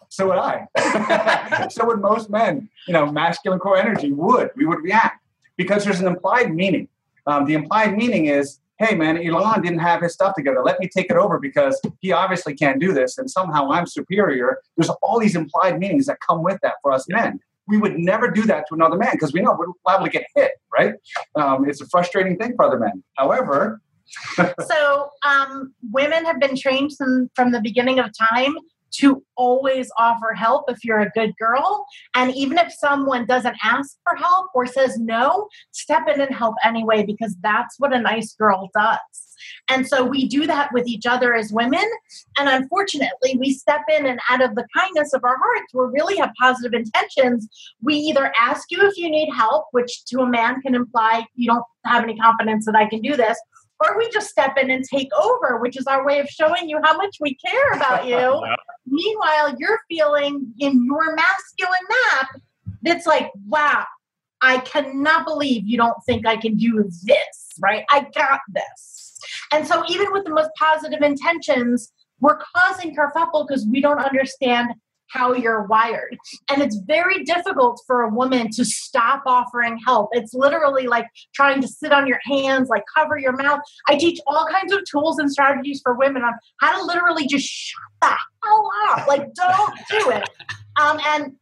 So 0.08 0.28
would 0.28 0.38
I. 0.38 1.68
so 1.70 1.86
would 1.86 2.00
most 2.00 2.30
men. 2.30 2.68
You 2.86 2.92
know, 2.92 3.06
masculine 3.06 3.58
core 3.58 3.76
energy 3.76 4.12
would. 4.12 4.50
We 4.56 4.66
would 4.66 4.82
react 4.82 5.22
because 5.56 5.84
there's 5.84 6.00
an 6.00 6.06
implied 6.06 6.54
meaning. 6.54 6.88
Um, 7.26 7.44
the 7.44 7.54
implied 7.54 7.96
meaning 7.96 8.26
is, 8.26 8.60
hey, 8.78 8.94
man, 8.94 9.16
Elon 9.18 9.62
didn't 9.62 9.80
have 9.80 10.02
his 10.02 10.12
stuff 10.12 10.34
together. 10.36 10.62
Let 10.62 10.78
me 10.78 10.88
take 10.88 11.10
it 11.10 11.16
over 11.16 11.38
because 11.38 11.80
he 12.00 12.12
obviously 12.12 12.54
can't 12.54 12.78
do 12.78 12.92
this, 12.92 13.18
and 13.18 13.28
somehow 13.28 13.70
I'm 13.72 13.86
superior. 13.86 14.58
There's 14.76 14.90
all 15.02 15.18
these 15.18 15.34
implied 15.34 15.78
meanings 15.78 16.06
that 16.06 16.18
come 16.26 16.42
with 16.42 16.58
that 16.62 16.74
for 16.82 16.92
us 16.92 17.06
men 17.08 17.40
we 17.68 17.78
would 17.78 17.98
never 17.98 18.30
do 18.30 18.42
that 18.42 18.64
to 18.68 18.74
another 18.74 18.96
man 18.96 19.10
because 19.12 19.32
we 19.32 19.40
know 19.40 19.56
we're 19.58 19.66
liable 19.84 20.06
to 20.06 20.10
get 20.10 20.24
hit, 20.34 20.52
right? 20.72 20.94
Um, 21.34 21.68
it's 21.68 21.80
a 21.80 21.86
frustrating 21.88 22.36
thing 22.36 22.54
for 22.56 22.64
other 22.64 22.78
men. 22.78 23.02
However, 23.14 23.80
so 24.38 25.10
um, 25.24 25.74
women 25.90 26.24
have 26.24 26.38
been 26.38 26.56
trained 26.56 26.92
from, 26.96 27.30
from 27.34 27.52
the 27.52 27.60
beginning 27.60 27.98
of 27.98 28.10
time 28.16 28.54
to 28.92 29.22
always 29.36 29.90
offer 29.98 30.32
help 30.32 30.64
if 30.68 30.84
you're 30.84 31.00
a 31.00 31.10
good 31.10 31.32
girl. 31.38 31.86
And 32.14 32.34
even 32.34 32.56
if 32.58 32.72
someone 32.72 33.26
doesn't 33.26 33.56
ask 33.62 33.96
for 34.04 34.16
help 34.16 34.48
or 34.54 34.66
says 34.66 34.98
no, 34.98 35.48
step 35.72 36.02
in 36.12 36.20
and 36.20 36.34
help 36.34 36.54
anyway, 36.64 37.04
because 37.04 37.36
that's 37.40 37.78
what 37.78 37.92
a 37.92 38.00
nice 38.00 38.34
girl 38.34 38.70
does. 38.74 39.25
And 39.68 39.86
so 39.86 40.04
we 40.04 40.28
do 40.28 40.46
that 40.46 40.70
with 40.72 40.86
each 40.86 41.06
other 41.06 41.34
as 41.34 41.52
women. 41.52 41.84
And 42.38 42.48
unfortunately, 42.48 43.36
we 43.38 43.52
step 43.52 43.82
in 43.96 44.06
and 44.06 44.20
out 44.30 44.42
of 44.42 44.54
the 44.54 44.66
kindness 44.76 45.12
of 45.12 45.24
our 45.24 45.36
hearts, 45.36 45.74
we 45.74 45.84
really 45.92 46.16
have 46.16 46.30
positive 46.38 46.72
intentions. 46.72 47.48
We 47.82 47.94
either 47.94 48.32
ask 48.38 48.70
you 48.70 48.86
if 48.86 48.96
you 48.96 49.10
need 49.10 49.32
help, 49.32 49.66
which 49.72 50.04
to 50.06 50.20
a 50.20 50.28
man 50.28 50.60
can 50.62 50.74
imply 50.74 51.24
you 51.34 51.48
don't 51.48 51.64
have 51.84 52.02
any 52.02 52.16
confidence 52.16 52.66
that 52.66 52.76
I 52.76 52.86
can 52.86 53.00
do 53.00 53.16
this, 53.16 53.38
or 53.84 53.98
we 53.98 54.08
just 54.10 54.30
step 54.30 54.56
in 54.56 54.70
and 54.70 54.84
take 54.84 55.08
over, 55.14 55.58
which 55.58 55.76
is 55.76 55.86
our 55.86 56.04
way 56.04 56.20
of 56.20 56.28
showing 56.28 56.68
you 56.68 56.78
how 56.82 56.96
much 56.96 57.16
we 57.20 57.36
care 57.36 57.72
about 57.72 58.06
you. 58.06 58.16
yeah. 58.16 58.56
Meanwhile, 58.86 59.56
you're 59.58 59.80
feeling 59.88 60.52
in 60.58 60.84
your 60.84 61.14
masculine 61.14 61.74
map 62.12 62.28
that's 62.82 63.06
like, 63.06 63.30
wow, 63.48 63.84
I 64.40 64.58
cannot 64.58 65.26
believe 65.26 65.66
you 65.66 65.76
don't 65.76 65.96
think 66.04 66.26
I 66.26 66.36
can 66.36 66.56
do 66.56 66.84
this, 67.04 67.52
right? 67.60 67.84
I 67.90 68.06
got 68.14 68.40
this. 68.48 69.05
And 69.52 69.66
so, 69.66 69.84
even 69.88 70.12
with 70.12 70.24
the 70.24 70.34
most 70.34 70.50
positive 70.58 71.02
intentions, 71.02 71.92
we're 72.20 72.38
causing 72.54 72.94
kerfuffle 72.94 73.46
because 73.46 73.66
we 73.70 73.80
don't 73.80 73.98
understand 73.98 74.70
how 75.08 75.32
you're 75.32 75.62
wired. 75.64 76.16
And 76.50 76.62
it's 76.62 76.76
very 76.86 77.24
difficult 77.24 77.80
for 77.86 78.02
a 78.02 78.08
woman 78.08 78.50
to 78.52 78.64
stop 78.64 79.22
offering 79.26 79.78
help. 79.84 80.10
It's 80.12 80.34
literally 80.34 80.86
like 80.86 81.06
trying 81.34 81.60
to 81.62 81.68
sit 81.68 81.92
on 81.92 82.06
your 82.06 82.18
hands, 82.24 82.68
like 82.68 82.82
cover 82.94 83.16
your 83.16 83.32
mouth. 83.32 83.60
I 83.88 83.96
teach 83.96 84.18
all 84.26 84.46
kinds 84.46 84.72
of 84.72 84.80
tools 84.90 85.18
and 85.18 85.30
strategies 85.30 85.80
for 85.82 85.94
women 85.94 86.22
on 86.22 86.32
how 86.60 86.78
to 86.78 86.84
literally 86.84 87.26
just 87.26 87.46
shut 87.46 87.80
the 88.02 88.16
hell 88.44 88.70
up. 88.88 89.06
Like, 89.06 89.32
don't 89.34 89.74
do 89.90 90.10
it. 90.10 90.28
Um, 90.80 90.98
and 91.06 91.32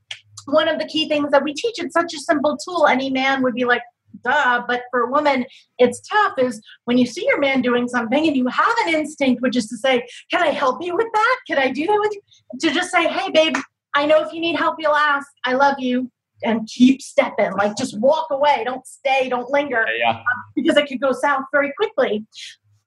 one 0.47 0.69
of 0.69 0.79
the 0.79 0.87
key 0.87 1.09
things 1.09 1.31
that 1.31 1.43
we 1.43 1.55
teach, 1.55 1.77
it's 1.79 1.95
such 1.95 2.13
a 2.15 2.19
simple 2.19 2.57
tool. 2.57 2.87
Any 2.87 3.11
man 3.11 3.43
would 3.43 3.55
be 3.55 3.65
like, 3.65 3.83
duh. 4.25 4.65
But 4.67 4.83
for 4.91 5.01
a 5.03 5.11
woman, 5.11 5.47
it's 5.79 6.01
tough 6.01 6.39
is 6.39 6.61
when 6.85 6.99
you 6.99 7.07
see 7.07 7.25
your 7.27 7.39
man 7.39 7.63
doing 7.63 7.89
something 7.89 8.27
and 8.27 8.37
you 8.37 8.47
have 8.49 8.75
an 8.87 8.95
instinct, 8.95 9.43
which 9.43 9.57
is 9.57 9.69
to 9.69 9.77
say, 9.77 10.07
Can 10.31 10.43
I 10.43 10.49
help 10.49 10.83
you 10.83 10.97
with 10.97 11.09
that? 11.13 11.37
Can 11.47 11.59
I 11.59 11.71
do 11.71 11.87
that 11.87 11.99
with 11.99 12.13
you? 12.13 12.21
To 12.61 12.75
just 12.75 12.91
say, 12.91 13.07
Hey, 13.07 13.31
babe, 13.31 13.57
I 13.95 14.07
know 14.07 14.23
if 14.23 14.33
you 14.33 14.41
need 14.41 14.57
help, 14.57 14.77
you'll 14.79 14.97
ask. 14.97 15.27
I 15.45 15.55
love 15.55 15.77
you. 15.79 16.11
And 16.43 16.67
keep 16.67 17.01
stepping. 17.01 17.53
Like 17.53 17.77
just 17.77 17.99
walk 17.99 18.27
away. 18.31 18.63
Don't 18.65 18.87
stay. 18.87 19.29
Don't 19.31 19.49
linger. 19.51 19.87
Yeah, 19.97 20.13
yeah. 20.13 20.19
Um, 20.19 20.25
because 20.55 20.77
it 20.77 20.87
could 20.89 21.01
go 21.01 21.13
south 21.13 21.45
very 21.53 21.73
quickly. 21.77 22.27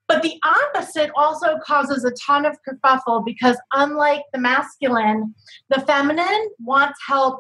But 0.08 0.22
the 0.22 0.40
opposite 0.46 1.12
also 1.16 1.58
causes 1.58 2.06
a 2.06 2.12
ton 2.12 2.46
of 2.46 2.58
kerfuffle 2.68 3.26
because, 3.26 3.58
unlike 3.74 4.22
the 4.32 4.40
masculine, 4.40 5.34
the 5.70 5.82
feminine 5.82 6.50
wants 6.60 7.00
help 7.06 7.40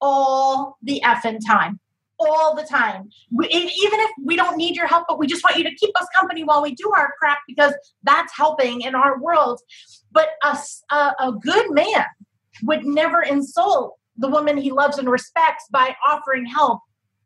all 0.00 0.76
the 0.82 1.00
effing 1.04 1.38
time 1.46 1.80
all 2.18 2.54
the 2.54 2.64
time. 2.64 3.08
We, 3.30 3.46
even 3.48 4.00
if 4.00 4.10
we 4.24 4.36
don't 4.36 4.56
need 4.56 4.76
your 4.76 4.86
help, 4.86 5.06
but 5.08 5.18
we 5.18 5.26
just 5.26 5.44
want 5.44 5.56
you 5.56 5.64
to 5.64 5.74
keep 5.74 5.90
us 6.00 6.06
company 6.14 6.44
while 6.44 6.62
we 6.62 6.74
do 6.74 6.90
our 6.96 7.12
crap 7.18 7.38
because 7.46 7.74
that's 8.02 8.36
helping 8.36 8.82
in 8.82 8.94
our 8.94 9.20
world. 9.20 9.60
But 10.12 10.30
a, 10.42 10.58
a, 10.90 11.14
a 11.20 11.32
good 11.32 11.70
man 11.70 12.04
would 12.62 12.84
never 12.84 13.22
insult 13.22 13.96
the 14.16 14.28
woman 14.28 14.56
he 14.56 14.72
loves 14.72 14.98
and 14.98 15.08
respects 15.08 15.64
by 15.70 15.94
offering 16.06 16.44
help 16.44 16.80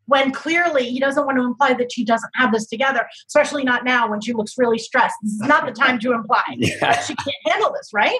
when 0.05 0.31
clearly 0.31 0.89
he 0.89 0.99
doesn't 0.99 1.25
want 1.25 1.37
to 1.37 1.43
imply 1.43 1.73
that 1.73 1.91
she 1.91 2.03
doesn't 2.03 2.31
have 2.35 2.51
this 2.51 2.67
together, 2.67 3.07
especially 3.27 3.63
not 3.63 3.83
now 3.83 4.09
when 4.09 4.21
she 4.21 4.33
looks 4.33 4.57
really 4.57 4.77
stressed. 4.77 5.15
This 5.23 5.33
is 5.33 5.39
not 5.41 5.65
the 5.65 5.71
time 5.71 5.97
to 5.99 6.11
imply 6.11 6.43
yeah. 6.57 6.77
that 6.81 7.05
she 7.05 7.15
can't 7.15 7.35
handle 7.47 7.71
this, 7.71 7.89
right? 7.93 8.19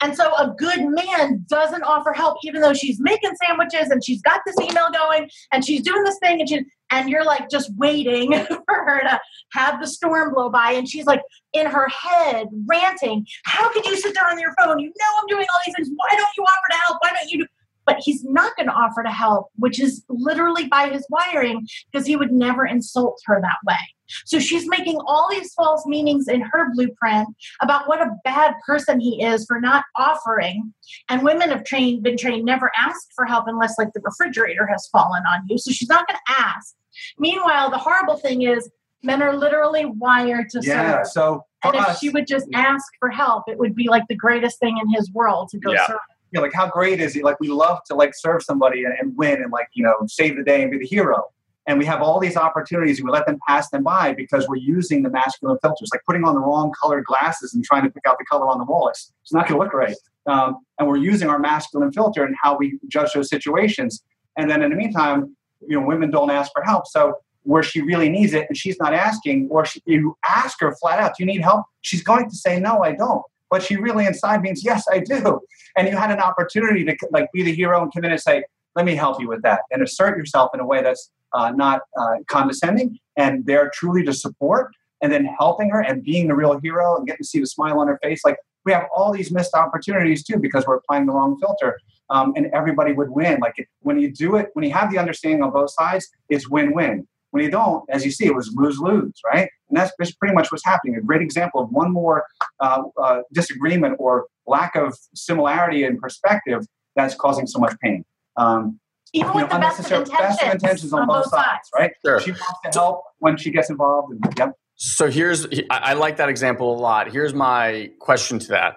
And 0.00 0.16
so 0.16 0.34
a 0.36 0.54
good 0.56 0.86
man 0.86 1.44
doesn't 1.48 1.82
offer 1.82 2.12
help, 2.12 2.38
even 2.44 2.60
though 2.60 2.74
she's 2.74 3.00
making 3.00 3.32
sandwiches 3.44 3.90
and 3.90 4.04
she's 4.04 4.22
got 4.22 4.40
this 4.46 4.56
email 4.60 4.88
going 4.92 5.28
and 5.52 5.64
she's 5.64 5.82
doing 5.82 6.04
this 6.04 6.18
thing 6.18 6.40
and 6.40 6.48
she 6.48 6.64
and 6.90 7.10
you're 7.10 7.24
like 7.24 7.50
just 7.50 7.70
waiting 7.76 8.32
for 8.46 8.58
her 8.68 9.00
to 9.00 9.20
have 9.52 9.80
the 9.80 9.86
storm 9.86 10.32
blow 10.32 10.48
by. 10.48 10.72
And 10.72 10.88
she's 10.88 11.06
like 11.06 11.20
in 11.52 11.66
her 11.66 11.88
head 11.88 12.46
ranting 12.66 13.26
how 13.44 13.70
could 13.70 13.84
you 13.86 13.96
sit 13.96 14.14
there 14.14 14.28
on 14.28 14.38
your 14.38 14.54
phone? 14.58 14.78
You 14.78 14.88
know 14.88 15.18
i'm 15.20 15.26
doing 15.28 15.46
all 15.52 15.60
these 15.66 15.74
things. 15.74 15.90
Why 15.94 16.08
don't 16.10 16.28
you 16.36 16.44
offer 16.44 16.70
to 16.70 16.76
help? 16.86 16.98
Why 17.00 17.10
don't 17.10 17.30
you 17.30 17.38
do 17.38 17.46
but 17.88 17.96
he's 18.00 18.22
not 18.22 18.54
going 18.54 18.66
to 18.66 18.72
offer 18.74 19.02
to 19.02 19.10
help, 19.10 19.48
which 19.56 19.80
is 19.80 20.04
literally 20.10 20.68
by 20.68 20.90
his 20.90 21.06
wiring 21.08 21.66
because 21.90 22.06
he 22.06 22.16
would 22.16 22.30
never 22.30 22.66
insult 22.66 23.18
her 23.24 23.40
that 23.40 23.56
way. 23.66 23.78
So 24.26 24.38
she's 24.38 24.68
making 24.68 24.98
all 25.06 25.26
these 25.30 25.54
false 25.54 25.86
meanings 25.86 26.28
in 26.28 26.42
her 26.42 26.70
blueprint 26.74 27.28
about 27.62 27.88
what 27.88 28.02
a 28.02 28.14
bad 28.24 28.54
person 28.66 29.00
he 29.00 29.22
is 29.24 29.46
for 29.46 29.58
not 29.58 29.84
offering. 29.96 30.74
And 31.08 31.22
women 31.22 31.48
have 31.48 31.64
trained, 31.64 32.02
been 32.02 32.18
trained 32.18 32.44
never 32.44 32.70
ask 32.76 33.08
for 33.16 33.24
help 33.24 33.46
unless 33.48 33.78
like 33.78 33.94
the 33.94 34.02
refrigerator 34.04 34.66
has 34.66 34.86
fallen 34.88 35.22
on 35.26 35.46
you. 35.48 35.56
So 35.56 35.70
she's 35.70 35.88
not 35.88 36.06
going 36.06 36.18
to 36.26 36.34
ask. 36.42 36.74
Meanwhile, 37.18 37.70
the 37.70 37.78
horrible 37.78 38.16
thing 38.16 38.42
is 38.42 38.70
men 39.02 39.22
are 39.22 39.34
literally 39.34 39.86
wired 39.86 40.50
to 40.50 40.60
yeah, 40.62 41.04
serve. 41.04 41.06
So 41.06 41.44
and 41.64 41.74
if 41.74 41.80
us, 41.80 41.98
she 42.00 42.10
would 42.10 42.26
just 42.26 42.48
ask 42.52 42.84
for 42.98 43.08
help, 43.08 43.44
it 43.46 43.58
would 43.58 43.74
be 43.74 43.88
like 43.88 44.04
the 44.08 44.16
greatest 44.16 44.58
thing 44.58 44.76
in 44.78 44.90
his 44.94 45.10
world 45.12 45.48
to 45.50 45.58
go 45.58 45.72
yeah. 45.72 45.86
serve 45.86 45.98
you 46.30 46.38
know, 46.38 46.42
like 46.42 46.52
how 46.52 46.68
great 46.68 47.00
is 47.00 47.16
it? 47.16 47.24
Like 47.24 47.40
we 47.40 47.48
love 47.48 47.78
to 47.86 47.94
like 47.94 48.14
serve 48.14 48.42
somebody 48.42 48.84
and, 48.84 48.94
and 48.98 49.16
win 49.16 49.42
and 49.42 49.50
like, 49.50 49.68
you 49.74 49.82
know, 49.82 49.94
save 50.06 50.36
the 50.36 50.42
day 50.42 50.62
and 50.62 50.70
be 50.70 50.78
the 50.78 50.86
hero. 50.86 51.24
And 51.66 51.78
we 51.78 51.84
have 51.84 52.00
all 52.00 52.18
these 52.18 52.36
opportunities 52.36 52.98
and 52.98 53.06
we 53.06 53.12
let 53.12 53.26
them 53.26 53.38
pass 53.46 53.68
them 53.70 53.82
by 53.82 54.14
because 54.14 54.48
we're 54.48 54.56
using 54.56 55.02
the 55.02 55.10
masculine 55.10 55.58
filters, 55.60 55.90
like 55.92 56.00
putting 56.06 56.24
on 56.24 56.34
the 56.34 56.40
wrong 56.40 56.72
colored 56.80 57.04
glasses 57.04 57.52
and 57.52 57.62
trying 57.62 57.84
to 57.84 57.90
pick 57.90 58.04
out 58.06 58.16
the 58.18 58.24
color 58.24 58.48
on 58.48 58.58
the 58.58 58.64
wall. 58.64 58.88
It's, 58.88 59.12
it's 59.22 59.32
not 59.34 59.46
going 59.46 59.60
to 59.60 59.64
look 59.64 59.74
right. 59.74 59.96
Um, 60.26 60.58
and 60.78 60.88
we're 60.88 60.96
using 60.96 61.28
our 61.28 61.38
masculine 61.38 61.92
filter 61.92 62.24
and 62.24 62.34
how 62.42 62.56
we 62.56 62.78
judge 62.88 63.12
those 63.12 63.28
situations. 63.28 64.02
And 64.38 64.50
then 64.50 64.62
in 64.62 64.70
the 64.70 64.76
meantime, 64.76 65.36
you 65.66 65.78
know, 65.78 65.86
women 65.86 66.10
don't 66.10 66.30
ask 66.30 66.50
for 66.52 66.62
help. 66.62 66.86
So 66.86 67.14
where 67.42 67.62
she 67.62 67.82
really 67.82 68.08
needs 68.08 68.32
it 68.32 68.46
and 68.48 68.56
she's 68.56 68.78
not 68.80 68.94
asking, 68.94 69.48
or 69.50 69.64
she, 69.66 69.82
you 69.84 70.16
ask 70.26 70.60
her 70.60 70.74
flat 70.80 70.98
out, 71.00 71.16
do 71.16 71.22
you 71.22 71.26
need 71.26 71.42
help? 71.42 71.64
She's 71.82 72.02
going 72.02 72.30
to 72.30 72.36
say, 72.36 72.58
no, 72.60 72.82
I 72.82 72.92
don't 72.92 73.22
but 73.50 73.62
she 73.62 73.76
really 73.76 74.06
inside 74.06 74.40
means 74.42 74.64
yes 74.64 74.84
i 74.92 74.98
do 74.98 75.40
and 75.76 75.88
you 75.88 75.96
had 75.96 76.10
an 76.10 76.20
opportunity 76.20 76.84
to 76.84 76.96
like 77.10 77.28
be 77.32 77.42
the 77.42 77.54
hero 77.54 77.82
and 77.82 77.92
come 77.92 78.04
in 78.04 78.12
and 78.12 78.20
say 78.20 78.42
let 78.76 78.84
me 78.84 78.94
help 78.94 79.20
you 79.20 79.28
with 79.28 79.42
that 79.42 79.60
and 79.70 79.82
assert 79.82 80.16
yourself 80.16 80.50
in 80.54 80.60
a 80.60 80.66
way 80.66 80.82
that's 80.82 81.10
uh, 81.32 81.50
not 81.50 81.80
uh, 81.98 82.14
condescending 82.28 82.98
and 83.16 83.44
they're 83.44 83.70
truly 83.74 84.04
to 84.04 84.12
support 84.12 84.72
and 85.02 85.12
then 85.12 85.24
helping 85.38 85.70
her 85.70 85.80
and 85.80 86.02
being 86.02 86.28
the 86.28 86.34
real 86.34 86.58
hero 86.60 86.96
and 86.96 87.06
getting 87.06 87.22
to 87.22 87.28
see 87.28 87.40
the 87.40 87.46
smile 87.46 87.78
on 87.80 87.86
her 87.88 87.98
face. 88.02 88.22
Like 88.24 88.36
we 88.64 88.72
have 88.72 88.86
all 88.94 89.12
these 89.12 89.30
missed 89.30 89.54
opportunities 89.54 90.24
too 90.24 90.38
because 90.38 90.66
we're 90.66 90.76
applying 90.76 91.06
the 91.06 91.12
wrong 91.12 91.38
filter. 91.40 91.78
Um, 92.10 92.32
and 92.36 92.46
everybody 92.54 92.92
would 92.92 93.10
win. 93.10 93.38
Like 93.40 93.68
when 93.80 94.00
you 94.00 94.10
do 94.10 94.36
it, 94.36 94.48
when 94.54 94.64
you 94.64 94.72
have 94.72 94.90
the 94.90 94.98
understanding 94.98 95.42
on 95.42 95.50
both 95.50 95.70
sides, 95.70 96.08
it's 96.30 96.48
win-win. 96.48 97.06
When 97.30 97.44
you 97.44 97.50
don't, 97.50 97.84
as 97.90 98.04
you 98.04 98.10
see, 98.10 98.26
it 98.26 98.34
was 98.34 98.50
lose-lose, 98.54 99.20
right? 99.24 99.48
And 99.68 99.76
that's, 99.76 99.92
that's 99.98 100.12
pretty 100.12 100.34
much 100.34 100.50
what's 100.50 100.64
happening. 100.64 100.96
A 100.96 101.00
great 101.02 101.20
example 101.22 101.60
of 101.60 101.70
one 101.70 101.92
more 101.92 102.24
uh, 102.60 102.82
uh, 103.02 103.20
disagreement 103.32 103.96
or 103.98 104.26
lack 104.46 104.74
of 104.76 104.96
similarity 105.14 105.84
in 105.84 105.98
perspective 105.98 106.66
that's 106.96 107.14
causing 107.14 107.46
so 107.46 107.58
much 107.58 107.76
pain. 107.82 108.04
Um, 108.36 108.80
Even 109.12 109.34
with 109.34 109.50
know, 109.50 109.56
the 109.56 109.58
best 109.60 109.80
of 109.80 109.84
intentions, 109.86 110.10
best 110.18 110.42
of 110.42 110.52
intentions 110.54 110.92
on, 110.92 111.00
on 111.00 111.06
both, 111.06 111.24
both 111.24 111.32
sides, 111.32 111.44
sides, 111.44 111.70
right? 111.78 111.90
Sure. 112.04 112.20
She 112.20 112.30
wants 112.30 112.60
to 112.64 112.78
help 112.78 113.02
when 113.18 113.36
she 113.36 113.50
gets 113.50 113.68
involved. 113.68 114.12
And, 114.12 114.34
yep. 114.38 114.52
So 114.76 115.10
here's, 115.10 115.46
I 115.70 115.94
like 115.94 116.16
that 116.16 116.28
example 116.28 116.74
a 116.74 116.78
lot. 116.78 117.10
Here's 117.10 117.34
my 117.34 117.90
question 118.00 118.38
to 118.38 118.48
that. 118.48 118.76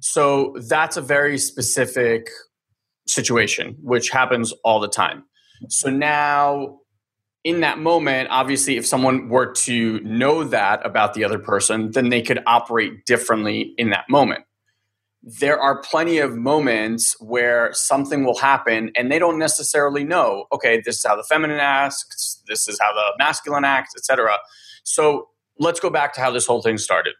So 0.00 0.56
that's 0.68 0.96
a 0.96 1.02
very 1.02 1.36
specific 1.36 2.28
situation, 3.06 3.76
which 3.82 4.10
happens 4.10 4.52
all 4.64 4.80
the 4.80 4.88
time. 4.88 5.24
So 5.68 5.90
now, 5.90 6.78
in 7.46 7.60
that 7.60 7.78
moment, 7.78 8.28
obviously, 8.32 8.76
if 8.76 8.84
someone 8.84 9.28
were 9.28 9.52
to 9.52 10.00
know 10.00 10.42
that 10.42 10.84
about 10.84 11.14
the 11.14 11.22
other 11.22 11.38
person, 11.38 11.92
then 11.92 12.08
they 12.08 12.20
could 12.20 12.42
operate 12.44 13.06
differently 13.06 13.72
in 13.78 13.90
that 13.90 14.10
moment. 14.10 14.44
There 15.22 15.56
are 15.56 15.80
plenty 15.80 16.18
of 16.18 16.34
moments 16.34 17.14
where 17.20 17.72
something 17.72 18.24
will 18.24 18.36
happen 18.36 18.90
and 18.96 19.12
they 19.12 19.20
don't 19.20 19.38
necessarily 19.38 20.02
know 20.02 20.46
okay 20.52 20.80
this 20.84 20.96
is 20.98 21.04
how 21.04 21.16
the 21.16 21.24
feminine 21.24 21.58
acts 21.58 22.42
this 22.46 22.68
is 22.68 22.78
how 22.80 22.92
the 22.92 23.12
masculine 23.18 23.64
acts 23.64 23.92
etc 23.96 24.38
so 24.84 25.28
let's 25.58 25.80
go 25.80 25.90
back 25.90 26.14
to 26.14 26.20
how 26.20 26.30
this 26.30 26.46
whole 26.46 26.62
thing 26.62 26.78
started. 26.78 27.14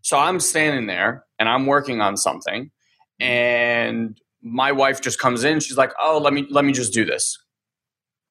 So 0.00 0.18
i'm 0.18 0.40
standing 0.40 0.86
there 0.86 1.24
and 1.38 1.48
i'm 1.48 1.66
working 1.66 2.00
on 2.00 2.16
something 2.16 2.70
and 3.18 4.18
my 4.42 4.72
wife 4.72 5.00
just 5.00 5.18
comes 5.18 5.42
in. 5.44 5.60
She's 5.60 5.78
like 5.78 5.92
oh 6.00 6.18
let 6.18 6.32
me 6.34 6.46
let 6.50 6.64
me 6.66 6.72
just 6.72 6.92
do 6.92 7.04
this 7.04 7.38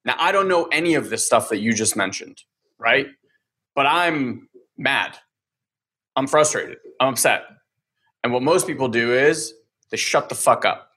now 0.06 0.16
i 0.20 0.32
don't 0.32 0.48
know 0.48 0.66
any 0.66 0.96
of 0.96 1.10
this 1.10 1.26
stuff 1.26 1.50
that 1.50 1.60
you 1.60 1.74
just 1.74 1.96
mentioned 1.96 2.42
right 2.78 3.08
but 3.76 3.86
i'm 3.86 4.50
mad 4.78 5.18
i'm 6.16 6.28
frustrated 6.28 6.78
i'm 7.00 7.10
upset 7.10 7.44
and 8.24 8.32
what 8.32 8.42
most 8.42 8.66
people 8.66 8.88
do 8.88 9.14
is 9.14 9.54
they 9.90 9.98
shut 9.98 10.30
the 10.30 10.36
fuck 10.36 10.66
up 10.66 10.90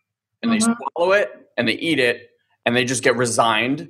and 0.42 0.50
mm-hmm. 0.50 0.70
they 0.70 0.76
swallow 0.94 1.12
it 1.12 1.30
and 1.56 1.68
they 1.68 1.74
eat 1.74 1.98
it 1.98 2.30
and 2.64 2.74
they 2.74 2.84
just 2.84 3.02
get 3.02 3.16
resigned 3.16 3.88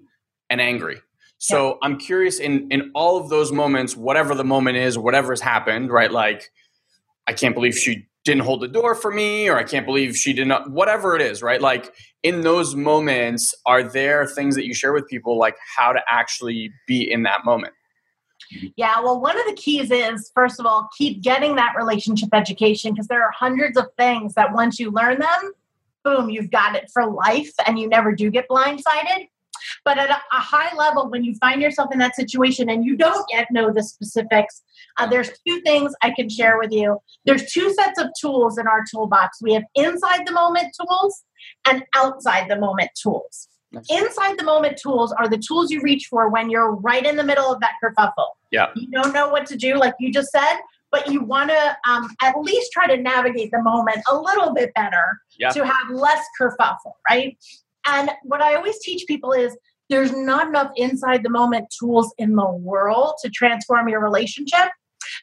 and 0.51 0.61
angry. 0.61 1.01
So 1.39 1.69
yeah. 1.69 1.75
I'm 1.83 1.99
curious 1.99 2.39
in 2.39 2.71
in 2.71 2.91
all 2.95 3.19
of 3.19 3.29
those 3.29 3.53
moments, 3.53 3.97
whatever 3.97 4.35
the 4.35 4.45
moment 4.45 4.79
is, 4.79 4.97
whatever 4.97 5.33
has 5.33 5.41
happened, 5.41 5.91
right? 5.91 6.11
Like 6.11 6.51
I 7.27 7.35
can't 7.35 7.55
believe 7.55 7.77
she 7.77 8.07
didn't 8.27 8.43
hold 8.43 8.61
the 8.61 8.69
door 8.69 8.95
for 8.95 9.13
me, 9.13 9.49
or 9.49 9.57
I 9.57 9.63
can't 9.63 9.87
believe 9.87 10.17
she 10.17 10.33
did 10.33 10.49
not, 10.49 10.71
whatever 10.71 11.15
it 11.15 11.23
is, 11.23 11.43
right? 11.43 11.61
Like 11.61 11.95
in 12.23 12.43
those 12.43 12.75
moments, 12.75 13.55
are 13.65 13.83
there 13.83 14.27
things 14.27 14.57
that 14.57 14.67
you 14.67 14.75
share 14.75 14.93
with 14.93 15.09
people, 15.09 15.39
like 15.39 15.57
how 15.77 15.93
to 15.93 16.01
actually 16.09 16.73
be 16.87 17.11
in 17.11 17.23
that 17.23 17.45
moment? 17.45 17.73
Yeah, 18.77 19.01
well, 19.01 19.21
one 19.21 19.39
of 19.39 19.47
the 19.47 19.55
keys 19.55 19.91
is 19.91 20.31
first 20.35 20.61
of 20.61 20.67
all, 20.67 20.89
keep 20.99 21.23
getting 21.23 21.55
that 21.57 21.75
relationship 21.77 22.29
education 22.33 22.93
because 22.93 23.07
there 23.07 23.23
are 23.23 23.31
hundreds 23.31 23.79
of 23.79 23.87
things 23.97 24.35
that 24.35 24.53
once 24.53 24.79
you 24.79 24.91
learn 24.91 25.21
them, 25.21 25.53
boom, 26.05 26.29
you've 26.29 26.51
got 26.51 26.75
it 26.75 26.91
for 26.93 27.07
life 27.07 27.53
and 27.65 27.79
you 27.79 27.89
never 27.89 28.13
do 28.13 28.31
get 28.31 28.49
blindsided. 28.49 29.29
But 29.85 29.99
at 29.99 30.11
a, 30.11 30.15
a 30.15 30.41
high 30.41 30.75
level, 30.75 31.09
when 31.11 31.25
you 31.25 31.35
find 31.37 31.61
yourself 31.63 31.93
in 31.93 31.99
that 31.99 32.17
situation 32.17 32.69
and 32.69 32.85
you 32.85 32.97
don't 32.97 33.27
yet 33.33 33.49
know 33.51 33.73
the 33.73 33.83
specifics, 33.83 34.63
uh, 34.99 35.07
there's 35.07 35.31
two 35.47 35.61
things 35.61 35.95
I 36.03 36.11
can 36.11 36.29
share 36.29 36.59
with 36.59 36.73
you. 36.73 36.99
There's 37.25 37.53
two 37.53 37.73
sets 37.75 38.01
of 38.01 38.09
tools 38.21 38.59
in 38.59 38.67
our 38.67 38.85
toolbox. 38.91 39.43
We 39.43 39.55
have 39.55 39.65
inside 39.75 40.27
the 40.27 40.33
moment 40.33 40.75
tools 40.81 41.25
and 41.67 41.85
outside 41.95 42.49
the 42.49 42.59
moment 42.59 42.91
tools. 43.01 43.49
Inside 43.91 44.39
the 44.39 44.45
moment 44.45 44.79
tools 44.79 45.13
are 45.13 45.29
the 45.29 45.39
tools 45.39 45.71
you 45.71 45.83
reach 45.83 46.07
for 46.09 46.31
when 46.31 46.49
you're 46.49 46.77
right 46.77 47.05
in 47.05 47.17
the 47.17 47.25
middle 47.25 47.53
of 47.53 47.61
that 47.61 47.73
kerfuffle. 47.83 48.29
Yeah. 48.51 48.69
You 48.75 48.89
don't 48.91 49.13
know 49.13 49.29
what 49.29 49.45
to 49.47 49.57
do, 49.57 49.75
like 49.75 49.95
you 49.99 50.13
just 50.13 50.31
said, 50.31 50.57
but 50.91 51.11
you 51.11 51.23
want 51.23 51.51
to 51.51 51.77
um, 51.87 52.09
at 52.23 52.39
least 52.41 52.73
try 52.73 52.87
to 52.87 52.97
navigate 52.97 53.51
the 53.51 53.61
moment 53.63 53.99
a 54.09 54.17
little 54.17 54.55
bit 54.55 54.73
better 54.75 55.21
yeah. 55.39 55.51
to 55.51 55.67
have 55.67 55.91
less 55.91 56.25
kerfuffle, 56.41 56.93
right? 57.11 57.37
And 57.87 58.11
what 58.23 58.43
I 58.43 58.55
always 58.55 58.79
teach 58.81 59.07
people 59.07 59.33
is 59.33 59.57
there's 59.89 60.13
not 60.13 60.49
enough 60.49 60.73
inside 60.77 61.23
the 61.23 61.31
moment 61.31 61.73
tools 61.79 62.13
in 62.19 62.35
the 62.35 62.51
world 62.51 63.15
to 63.23 63.31
transform 63.31 63.89
your 63.89 64.03
relationship 64.03 64.71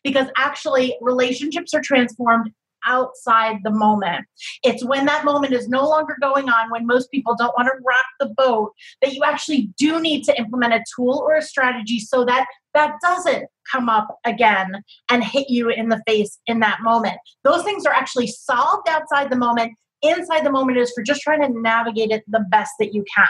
because 0.03 0.27
actually 0.37 0.97
relationships 1.01 1.73
are 1.73 1.81
transformed 1.81 2.51
outside 2.85 3.57
the 3.63 3.71
moment. 3.71 4.25
It's 4.63 4.83
when 4.83 5.05
that 5.05 5.25
moment 5.25 5.53
is 5.53 5.69
no 5.69 5.87
longer 5.87 6.17
going 6.21 6.49
on, 6.49 6.69
when 6.69 6.85
most 6.85 7.09
people 7.11 7.35
don't 7.35 7.53
want 7.57 7.67
to 7.67 7.83
rock 7.85 8.05
the 8.19 8.33
boat, 8.35 8.73
that 9.01 9.13
you 9.13 9.23
actually 9.23 9.69
do 9.77 10.01
need 10.01 10.23
to 10.25 10.37
implement 10.37 10.73
a 10.73 10.83
tool 10.95 11.23
or 11.25 11.35
a 11.35 11.41
strategy 11.41 11.99
so 11.99 12.25
that 12.25 12.45
that 12.73 12.95
doesn't 13.01 13.45
come 13.71 13.87
up 13.87 14.19
again 14.25 14.83
and 15.09 15.23
hit 15.23 15.49
you 15.49 15.69
in 15.69 15.89
the 15.89 16.01
face 16.05 16.39
in 16.47 16.59
that 16.59 16.79
moment. 16.81 17.17
Those 17.43 17.63
things 17.63 17.85
are 17.85 17.93
actually 17.93 18.27
solved 18.27 18.89
outside 18.89 19.29
the 19.29 19.37
moment. 19.37 19.73
Inside 20.03 20.45
the 20.45 20.51
moment 20.51 20.77
is 20.77 20.91
for 20.91 21.01
just 21.01 21.21
trying 21.21 21.41
to 21.41 21.49
navigate 21.49 22.11
it 22.11 22.23
the 22.27 22.45
best 22.49 22.73
that 22.79 22.93
you 22.93 23.03
can. 23.15 23.27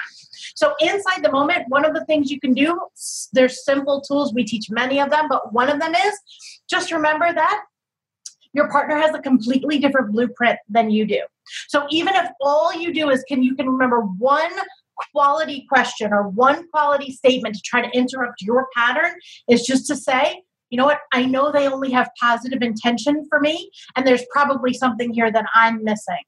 So, 0.56 0.74
inside 0.80 1.24
the 1.24 1.32
moment, 1.32 1.70
one 1.70 1.86
of 1.86 1.94
the 1.94 2.04
things 2.06 2.32
you 2.32 2.40
can 2.40 2.54
do, 2.54 2.80
there's 3.32 3.64
simple 3.64 4.02
tools. 4.02 4.34
We 4.34 4.44
teach 4.44 4.70
many 4.70 5.00
of 5.00 5.10
them, 5.10 5.28
but 5.30 5.54
one 5.54 5.70
of 5.70 5.80
them 5.80 5.94
is 5.94 6.20
just 6.70 6.92
remember 6.92 7.32
that 7.32 7.64
your 8.54 8.70
partner 8.70 8.98
has 8.98 9.14
a 9.16 9.20
completely 9.20 9.80
different 9.80 10.12
blueprint 10.12 10.60
than 10.70 10.90
you 10.90 11.06
do. 11.06 11.22
So 11.68 11.86
even 11.90 12.16
if 12.16 12.30
all 12.42 12.74
you 12.74 12.94
do 12.94 13.10
is 13.10 13.24
can 13.28 13.44
you 13.44 13.56
can 13.56 13.70
remember 13.70 14.02
one 14.02 14.52
quality 15.12 15.66
question 15.68 16.14
or 16.14 16.30
one 16.30 16.68
quality 16.70 17.12
statement 17.12 17.56
to 17.56 17.62
try 17.66 17.82
to 17.82 17.98
interrupt 17.98 18.42
your 18.42 18.68
pattern 18.76 19.12
is 19.50 19.64
just 19.64 19.88
to 19.88 19.96
say, 19.96 20.44
you 20.70 20.78
know 20.78 20.86
what, 20.86 21.02
I 21.12 21.26
know 21.26 21.52
they 21.52 21.68
only 21.68 21.92
have 21.92 22.10
positive 22.20 22.62
intention 22.62 23.26
for 23.30 23.40
me, 23.40 23.70
and 23.96 24.08
there's 24.08 24.24
probably 24.32 24.74
something 24.74 25.14
here 25.14 25.32
that 25.32 25.46
I'm 25.54 25.84
missing. 25.84 26.24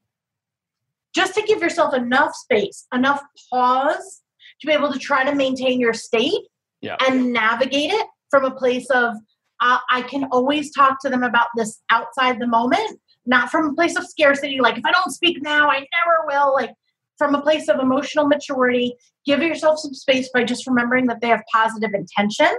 Just 1.15 1.33
to 1.35 1.41
give 1.43 1.61
yourself 1.61 1.93
enough 1.93 2.35
space, 2.35 2.85
enough 2.93 3.23
pause 3.49 4.21
to 4.59 4.67
be 4.67 4.73
able 4.73 4.91
to 4.91 4.99
try 4.99 5.23
to 5.23 5.33
maintain 5.33 5.79
your 5.79 5.93
state 5.93 6.41
yeah. 6.81 6.97
and 7.07 7.31
navigate 7.31 7.91
it 7.91 8.07
from 8.29 8.45
a 8.45 8.51
place 8.51 8.89
of 8.89 9.15
uh, 9.61 9.77
I 9.89 10.01
can 10.01 10.25
always 10.31 10.73
talk 10.73 10.99
to 11.01 11.09
them 11.09 11.23
about 11.23 11.47
this 11.55 11.81
outside 11.89 12.39
the 12.39 12.47
moment, 12.47 12.99
not 13.25 13.49
from 13.49 13.69
a 13.69 13.73
place 13.73 13.95
of 13.95 14.05
scarcity. 14.05 14.59
Like, 14.59 14.77
if 14.77 14.85
I 14.85 14.91
don't 14.91 15.11
speak 15.11 15.41
now, 15.41 15.69
I 15.69 15.77
never 15.79 16.27
will. 16.27 16.53
Like, 16.53 16.71
from 17.17 17.33
a 17.33 17.41
place 17.41 17.69
of 17.69 17.79
emotional 17.79 18.27
maturity, 18.27 18.95
give 19.25 19.41
yourself 19.41 19.79
some 19.79 19.93
space 19.93 20.29
by 20.33 20.43
just 20.43 20.67
remembering 20.67 21.07
that 21.07 21.21
they 21.21 21.29
have 21.29 21.41
positive 21.53 21.91
intention 21.93 22.53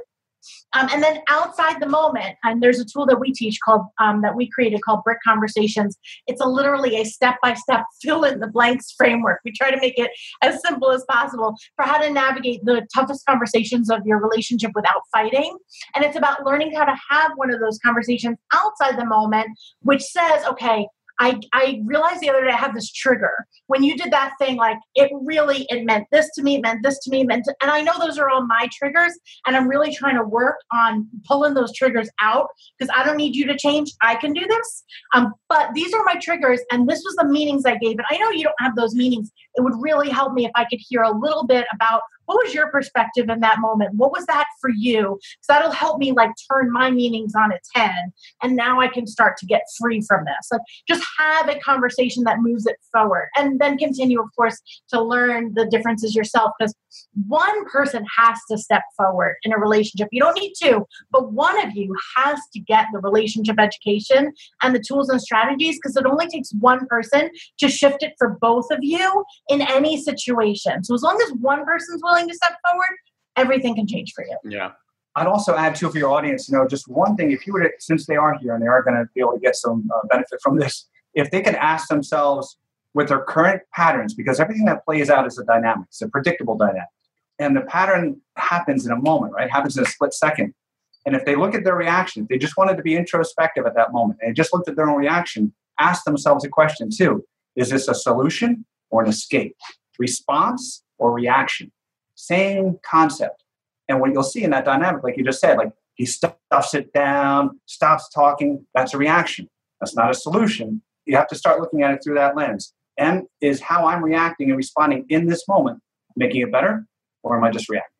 um, 0.72 0.88
and 0.92 1.02
then 1.02 1.20
outside 1.28 1.80
the 1.80 1.88
moment, 1.88 2.36
and 2.44 2.62
there's 2.62 2.78
a 2.78 2.84
tool 2.84 3.06
that 3.06 3.20
we 3.20 3.32
teach 3.32 3.58
called 3.64 3.82
um, 3.98 4.22
that 4.22 4.34
we 4.34 4.48
created 4.48 4.80
called 4.82 5.02
Brick 5.04 5.18
Conversations. 5.26 5.96
It's 6.26 6.40
a 6.40 6.46
literally 6.46 6.96
a 6.96 7.04
step 7.04 7.36
by 7.42 7.54
step 7.54 7.84
fill 8.02 8.24
in 8.24 8.40
the 8.40 8.46
blanks 8.46 8.92
framework. 8.96 9.40
We 9.44 9.52
try 9.52 9.70
to 9.70 9.80
make 9.80 9.98
it 9.98 10.10
as 10.42 10.60
simple 10.62 10.90
as 10.90 11.04
possible 11.08 11.56
for 11.76 11.84
how 11.84 11.98
to 11.98 12.10
navigate 12.10 12.64
the 12.64 12.86
toughest 12.94 13.24
conversations 13.26 13.90
of 13.90 14.00
your 14.04 14.18
relationship 14.18 14.72
without 14.74 15.02
fighting. 15.12 15.56
And 15.94 16.04
it's 16.04 16.16
about 16.16 16.44
learning 16.44 16.74
how 16.74 16.84
to 16.84 16.96
have 17.10 17.32
one 17.36 17.52
of 17.52 17.60
those 17.60 17.78
conversations 17.78 18.36
outside 18.52 18.98
the 18.98 19.06
moment, 19.06 19.48
which 19.80 20.02
says, 20.02 20.44
okay, 20.46 20.86
I, 21.18 21.40
I 21.52 21.80
realized 21.84 22.20
the 22.20 22.30
other 22.30 22.44
day 22.44 22.50
I 22.50 22.56
have 22.56 22.74
this 22.74 22.90
trigger. 22.92 23.46
When 23.66 23.82
you 23.82 23.96
did 23.96 24.12
that 24.12 24.34
thing, 24.38 24.56
like 24.56 24.78
it 24.94 25.10
really, 25.22 25.66
it 25.70 25.84
meant 25.84 26.06
this 26.12 26.30
to 26.34 26.42
me, 26.42 26.56
it 26.56 26.62
meant 26.62 26.82
this 26.82 26.98
to 27.00 27.10
me, 27.10 27.24
meant 27.24 27.44
to, 27.44 27.54
and 27.62 27.70
I 27.70 27.80
know 27.80 27.94
those 27.98 28.18
are 28.18 28.28
all 28.28 28.46
my 28.46 28.68
triggers, 28.72 29.12
and 29.46 29.56
I'm 29.56 29.68
really 29.68 29.94
trying 29.94 30.16
to 30.16 30.24
work 30.24 30.56
on 30.72 31.08
pulling 31.26 31.54
those 31.54 31.72
triggers 31.74 32.08
out 32.20 32.48
because 32.78 32.92
I 32.94 33.04
don't 33.04 33.16
need 33.16 33.34
you 33.34 33.46
to 33.46 33.56
change. 33.56 33.92
I 34.02 34.16
can 34.16 34.32
do 34.32 34.46
this. 34.46 34.84
Um, 35.14 35.32
but 35.48 35.70
these 35.74 35.92
are 35.94 36.04
my 36.04 36.16
triggers, 36.16 36.60
and 36.70 36.88
this 36.88 37.02
was 37.04 37.16
the 37.16 37.26
meanings 37.26 37.64
I 37.64 37.76
gave 37.76 37.98
it. 37.98 38.04
I 38.10 38.18
know 38.18 38.30
you 38.30 38.44
don't 38.44 38.60
have 38.60 38.76
those 38.76 38.94
meanings. 38.94 39.30
It 39.54 39.62
would 39.62 39.74
really 39.78 40.10
help 40.10 40.34
me 40.34 40.44
if 40.44 40.52
I 40.54 40.64
could 40.64 40.80
hear 40.86 41.02
a 41.02 41.16
little 41.16 41.46
bit 41.46 41.66
about 41.74 42.02
what 42.26 42.44
was 42.44 42.54
your 42.54 42.70
perspective 42.70 43.28
in 43.28 43.40
that 43.40 43.58
moment? 43.60 43.94
What 43.94 44.12
was 44.12 44.26
that 44.26 44.46
for 44.60 44.70
you? 44.70 45.18
Because 45.20 45.46
that'll 45.48 45.70
help 45.72 45.98
me 45.98 46.12
like 46.12 46.30
turn 46.50 46.70
my 46.70 46.90
meanings 46.90 47.34
on 47.34 47.52
its 47.52 47.68
head 47.74 48.12
and 48.42 48.56
now 48.56 48.80
i 48.80 48.88
can 48.88 49.06
start 49.06 49.36
to 49.38 49.46
get 49.46 49.62
free 49.78 50.00
from 50.00 50.24
this. 50.24 50.48
Like 50.52 50.60
just 50.88 51.04
have 51.18 51.48
a 51.48 51.58
conversation 51.60 52.24
that 52.24 52.40
moves 52.40 52.66
it 52.66 52.76
forward 52.92 53.28
and 53.36 53.60
then 53.60 53.78
continue 53.78 54.20
of 54.20 54.28
course 54.36 54.60
to 54.90 55.02
learn 55.02 55.54
the 55.54 55.66
differences 55.66 56.14
yourself 56.14 56.52
because 56.58 56.74
one 57.26 57.64
person 57.66 58.04
has 58.16 58.38
to 58.50 58.58
step 58.58 58.82
forward 58.96 59.36
in 59.42 59.52
a 59.52 59.58
relationship. 59.58 60.08
You 60.12 60.22
don't 60.22 60.38
need 60.38 60.54
two 60.60 60.86
but 61.12 61.32
one 61.32 61.58
of 61.64 61.74
you 61.74 61.94
has 62.16 62.38
to 62.52 62.60
get 62.60 62.86
the 62.92 62.98
relationship 62.98 63.58
education 63.58 64.32
and 64.62 64.74
the 64.74 64.82
tools 64.86 65.08
and 65.08 65.20
strategies 65.20 65.76
because 65.76 65.96
it 65.96 66.06
only 66.06 66.26
takes 66.26 66.50
one 66.58 66.86
person 66.86 67.30
to 67.58 67.68
shift 67.68 68.02
it 68.02 68.14
for 68.18 68.36
both 68.40 68.66
of 68.70 68.78
you 68.82 69.24
in 69.48 69.62
any 69.62 70.00
situation. 70.00 70.84
So 70.84 70.94
as 70.94 71.02
long 71.02 71.20
as 71.22 71.32
one 71.34 71.64
person's 71.64 72.02
willing 72.02 72.15
willing 72.16 72.28
to 72.28 72.34
step 72.34 72.56
forward, 72.66 72.96
everything 73.36 73.74
can 73.74 73.86
change 73.86 74.12
for 74.14 74.24
you. 74.24 74.36
Yeah. 74.44 74.72
I'd 75.14 75.26
also 75.26 75.54
add 75.54 75.74
too 75.74 75.90
for 75.90 75.98
your 75.98 76.10
audience, 76.10 76.48
you 76.48 76.56
know, 76.56 76.66
just 76.66 76.88
one 76.88 77.16
thing. 77.16 77.30
If 77.30 77.46
you 77.46 77.52
were 77.52 77.62
to, 77.62 77.70
since 77.78 78.06
they 78.06 78.16
are 78.16 78.34
here 78.38 78.54
and 78.54 78.62
they 78.62 78.68
are 78.68 78.82
going 78.82 78.96
to 78.96 79.08
be 79.14 79.20
able 79.20 79.32
to 79.32 79.40
get 79.40 79.56
some 79.56 79.88
uh, 79.94 80.06
benefit 80.10 80.40
from 80.42 80.58
this, 80.58 80.88
if 81.14 81.30
they 81.30 81.40
could 81.40 81.54
ask 81.54 81.88
themselves 81.88 82.58
with 82.92 83.08
their 83.08 83.22
current 83.22 83.62
patterns, 83.74 84.14
because 84.14 84.40
everything 84.40 84.66
that 84.66 84.84
plays 84.84 85.08
out 85.08 85.26
is 85.26 85.38
a 85.38 85.44
dynamic, 85.44 85.86
it's 85.88 86.02
a 86.02 86.08
predictable 86.08 86.56
dynamic, 86.56 86.88
and 87.38 87.56
the 87.56 87.62
pattern 87.62 88.20
happens 88.36 88.86
in 88.86 88.92
a 88.92 88.96
moment, 88.96 89.32
right? 89.32 89.50
Happens 89.50 89.76
in 89.76 89.84
a 89.84 89.86
split 89.86 90.12
second. 90.14 90.54
And 91.06 91.14
if 91.14 91.24
they 91.24 91.36
look 91.36 91.54
at 91.54 91.62
their 91.62 91.76
reaction, 91.76 92.26
they 92.28 92.36
just 92.36 92.56
wanted 92.56 92.76
to 92.78 92.82
be 92.82 92.96
introspective 92.96 93.64
at 93.64 93.74
that 93.74 93.92
moment, 93.92 94.18
and 94.22 94.34
just 94.36 94.52
looked 94.52 94.68
at 94.68 94.76
their 94.76 94.88
own 94.88 94.98
reaction, 94.98 95.52
ask 95.78 96.04
themselves 96.04 96.44
a 96.44 96.48
question 96.48 96.90
too: 96.90 97.24
Is 97.54 97.70
this 97.70 97.88
a 97.88 97.94
solution 97.94 98.66
or 98.90 99.02
an 99.02 99.08
escape? 99.08 99.56
Response 99.98 100.82
or 100.98 101.12
reaction? 101.12 101.72
Same 102.16 102.78
concept 102.82 103.44
and 103.88 104.00
what 104.00 104.12
you'll 104.12 104.22
see 104.22 104.42
in 104.42 104.50
that 104.50 104.64
dynamic, 104.64 105.02
like 105.04 105.16
you 105.16 105.24
just 105.24 105.40
said, 105.40 105.58
like 105.58 105.72
he 105.94 106.06
stuffs 106.06 106.74
it 106.74 106.92
down, 106.92 107.60
stops 107.66 108.08
talking, 108.08 108.66
that's 108.74 108.94
a 108.94 108.98
reaction. 108.98 109.48
That's 109.80 109.94
not 109.94 110.10
a 110.10 110.14
solution. 110.14 110.82
You 111.04 111.16
have 111.16 111.28
to 111.28 111.34
start 111.34 111.60
looking 111.60 111.82
at 111.82 111.92
it 111.92 112.02
through 112.02 112.14
that 112.14 112.36
lens. 112.36 112.72
And 112.98 113.24
is 113.40 113.60
how 113.60 113.86
I'm 113.86 114.02
reacting 114.02 114.48
and 114.48 114.56
responding 114.56 115.06
in 115.08 115.26
this 115.26 115.46
moment 115.46 115.80
making 116.16 116.40
it 116.40 116.50
better, 116.50 116.86
or 117.22 117.36
am 117.36 117.44
I 117.44 117.50
just 117.50 117.68
reacting? 117.68 117.90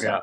Yeah. 0.00 0.20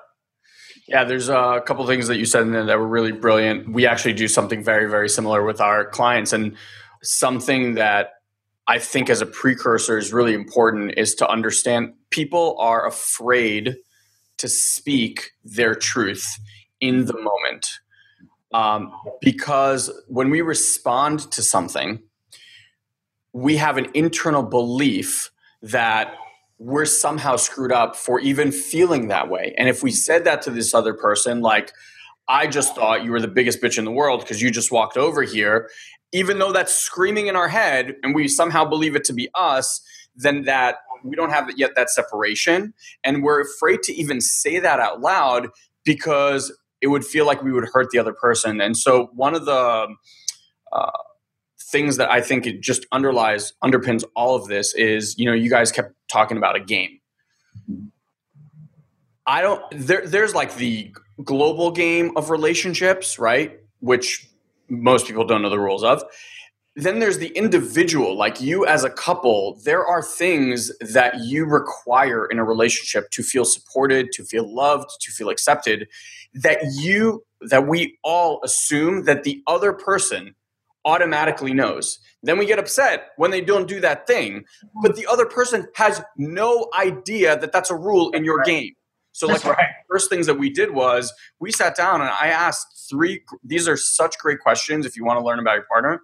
Yeah, 0.88 1.04
there's 1.04 1.30
uh, 1.30 1.54
a 1.58 1.62
couple 1.62 1.86
things 1.86 2.08
that 2.08 2.18
you 2.18 2.26
said 2.26 2.42
in 2.42 2.52
there 2.52 2.66
that 2.66 2.80
were 2.80 2.88
really 2.88 3.12
brilliant. 3.12 3.70
We 3.70 3.86
actually 3.86 4.14
do 4.14 4.28
something 4.28 4.64
very, 4.64 4.90
very 4.90 5.08
similar 5.08 5.44
with 5.44 5.62
our 5.62 5.86
clients. 5.86 6.34
And 6.34 6.58
something 7.04 7.76
that 7.76 8.14
I 8.70 8.78
think 8.78 9.10
as 9.10 9.20
a 9.20 9.26
precursor 9.26 9.98
is 9.98 10.14
really 10.14 10.36
important 10.36 10.94
is 10.96 11.16
to 11.16 11.28
understand 11.28 11.94
people 12.12 12.56
are 12.60 12.86
afraid 12.86 13.78
to 14.38 14.48
speak 14.48 15.32
their 15.44 15.74
truth 15.74 16.40
in 16.80 17.06
the 17.06 17.16
moment. 17.20 17.68
Um, 18.54 18.94
because 19.22 19.92
when 20.08 20.30
we 20.30 20.42
respond 20.42 21.32
to 21.32 21.42
something, 21.42 22.04
we 23.34 23.58
have 23.58 23.78
an 23.78 23.88
internal 23.96 24.44
belief 24.44 25.32
that 25.64 26.14
we're 26.60 26.86
somehow 26.86 27.38
screwed 27.38 27.72
up 27.72 27.96
for 27.96 28.20
even 28.20 28.52
feeling 28.52 29.08
that 29.08 29.32
way. 29.32 29.56
And 29.58 29.68
if 29.68 29.82
we 29.82 29.90
said 29.90 30.26
that 30.26 30.44
to 30.44 30.52
this 30.52 30.76
other 30.76 30.94
person, 30.94 31.42
like, 31.42 31.72
I 32.28 32.46
just 32.46 32.76
thought 32.76 33.04
you 33.04 33.12
were 33.12 33.22
the 33.22 33.28
biggest 33.28 33.62
bitch 33.62 33.80
in 33.80 33.86
the 33.86 33.92
world 33.92 34.20
because 34.20 34.44
you 34.44 34.52
just 34.52 34.72
walked 34.72 34.96
over 34.98 35.24
here, 35.24 35.70
even 36.12 36.40
though 36.40 36.52
that's 36.52 36.74
screaming 36.74 37.28
in 37.28 37.36
our 37.36 37.48
head 37.48 37.96
and 38.04 38.16
we 38.16 38.28
somehow 38.28 38.66
believe 38.66 38.96
it 38.96 39.04
to 39.06 39.14
be 39.14 39.30
us, 39.36 39.82
then 40.16 40.44
that 40.44 40.78
we 41.04 41.16
don't 41.16 41.30
have 41.30 41.50
yet 41.58 41.72
that 41.76 41.90
separation. 41.90 42.74
And 43.04 43.24
we're 43.24 43.42
afraid 43.42 43.84
to 43.84 43.94
even 43.94 44.20
say 44.22 44.60
that 44.60 44.80
out 44.80 45.02
loud 45.02 45.50
because 45.86 46.56
it 46.82 46.88
would 46.88 47.06
feel 47.06 47.26
like 47.26 47.42
we 47.42 47.52
would 47.52 47.68
hurt 47.74 47.90
the 47.92 48.00
other 48.00 48.14
person. 48.14 48.60
And 48.60 48.76
so 48.76 49.10
one 49.14 49.36
of 49.36 49.46
the 49.46 49.88
uh, 50.72 50.92
things 51.72 51.98
that 51.98 52.10
i 52.10 52.20
think 52.20 52.48
it 52.48 52.62
just 52.62 52.86
underlies 52.92 53.54
underpins 53.64 54.04
all 54.16 54.36
of 54.36 54.48
this 54.48 54.74
is 54.74 55.16
you 55.18 55.26
know 55.26 55.34
you 55.34 55.50
guys 55.50 55.72
kept 55.72 55.94
talking 56.12 56.38
about 56.38 56.56
a 56.56 56.60
game. 56.60 57.00
I 59.28 59.42
don't 59.42 59.62
there, 59.72 60.06
there's 60.06 60.34
like 60.34 60.56
the 60.56 60.92
global 61.24 61.72
game 61.72 62.18
of 62.18 62.30
relationships 62.30 63.20
right? 63.20 63.60
Which 63.80 64.28
most 64.70 65.08
people 65.08 65.26
don't 65.26 65.42
know 65.42 65.50
the 65.50 65.60
rules 65.60 65.84
of. 65.84 66.04
Then 66.76 67.00
there's 67.00 67.18
the 67.18 67.30
individual 67.30 68.16
like 68.18 68.40
you 68.40 68.66
as 68.66 68.84
a 68.84 68.90
couple 68.90 69.60
there 69.66 69.86
are 69.86 70.02
things 70.02 70.72
that 70.80 71.20
you 71.20 71.46
require 71.46 72.26
in 72.26 72.40
a 72.40 72.44
relationship 72.44 73.10
to 73.12 73.24
feel 73.24 73.44
supported 73.44 74.12
to 74.14 74.24
feel 74.24 74.54
loved 74.54 74.90
to 75.02 75.12
feel 75.12 75.30
accepted 75.30 75.90
that 76.34 76.60
you 76.76 77.24
that 77.42 77.68
we 77.68 77.98
all 78.04 78.40
assume 78.44 79.06
that 79.06 79.24
the 79.24 79.42
other 79.48 79.74
person 79.74 80.36
automatically 80.86 81.54
knows. 81.54 82.00
Then 82.24 82.38
we 82.38 82.46
get 82.46 82.60
upset 82.60 83.10
when 83.18 83.32
they 83.32 83.42
don't 83.42 83.68
do 83.68 83.82
that 83.82 84.08
thing 84.08 84.46
but 84.82 84.96
the 84.96 85.08
other 85.08 85.26
person 85.26 85.68
has 85.76 86.02
no 86.18 86.70
idea 86.80 87.38
that 87.38 87.52
that's 87.52 87.72
a 87.72 87.76
rule 87.76 88.12
in 88.12 88.24
your 88.24 88.42
game 88.44 88.74
so 89.12 89.28
like 89.28 89.44
right. 89.44 89.68
first 89.90 90.10
things 90.10 90.28
that 90.28 90.36
we 90.36 90.50
did 90.50 90.72
was 90.72 91.14
we 91.40 91.52
sat 91.52 91.76
down 91.76 92.02
and 92.02 92.10
i 92.10 92.28
asked 92.28 92.88
three 92.90 93.22
these 93.44 93.68
are 93.68 93.78
such 93.78 94.18
great 94.20 94.40
questions 94.40 94.86
if 94.86 94.96
you 94.96 95.04
want 95.04 95.20
to 95.20 95.26
learn 95.26 95.40
about 95.40 95.56
your 95.56 95.66
partner 95.72 96.02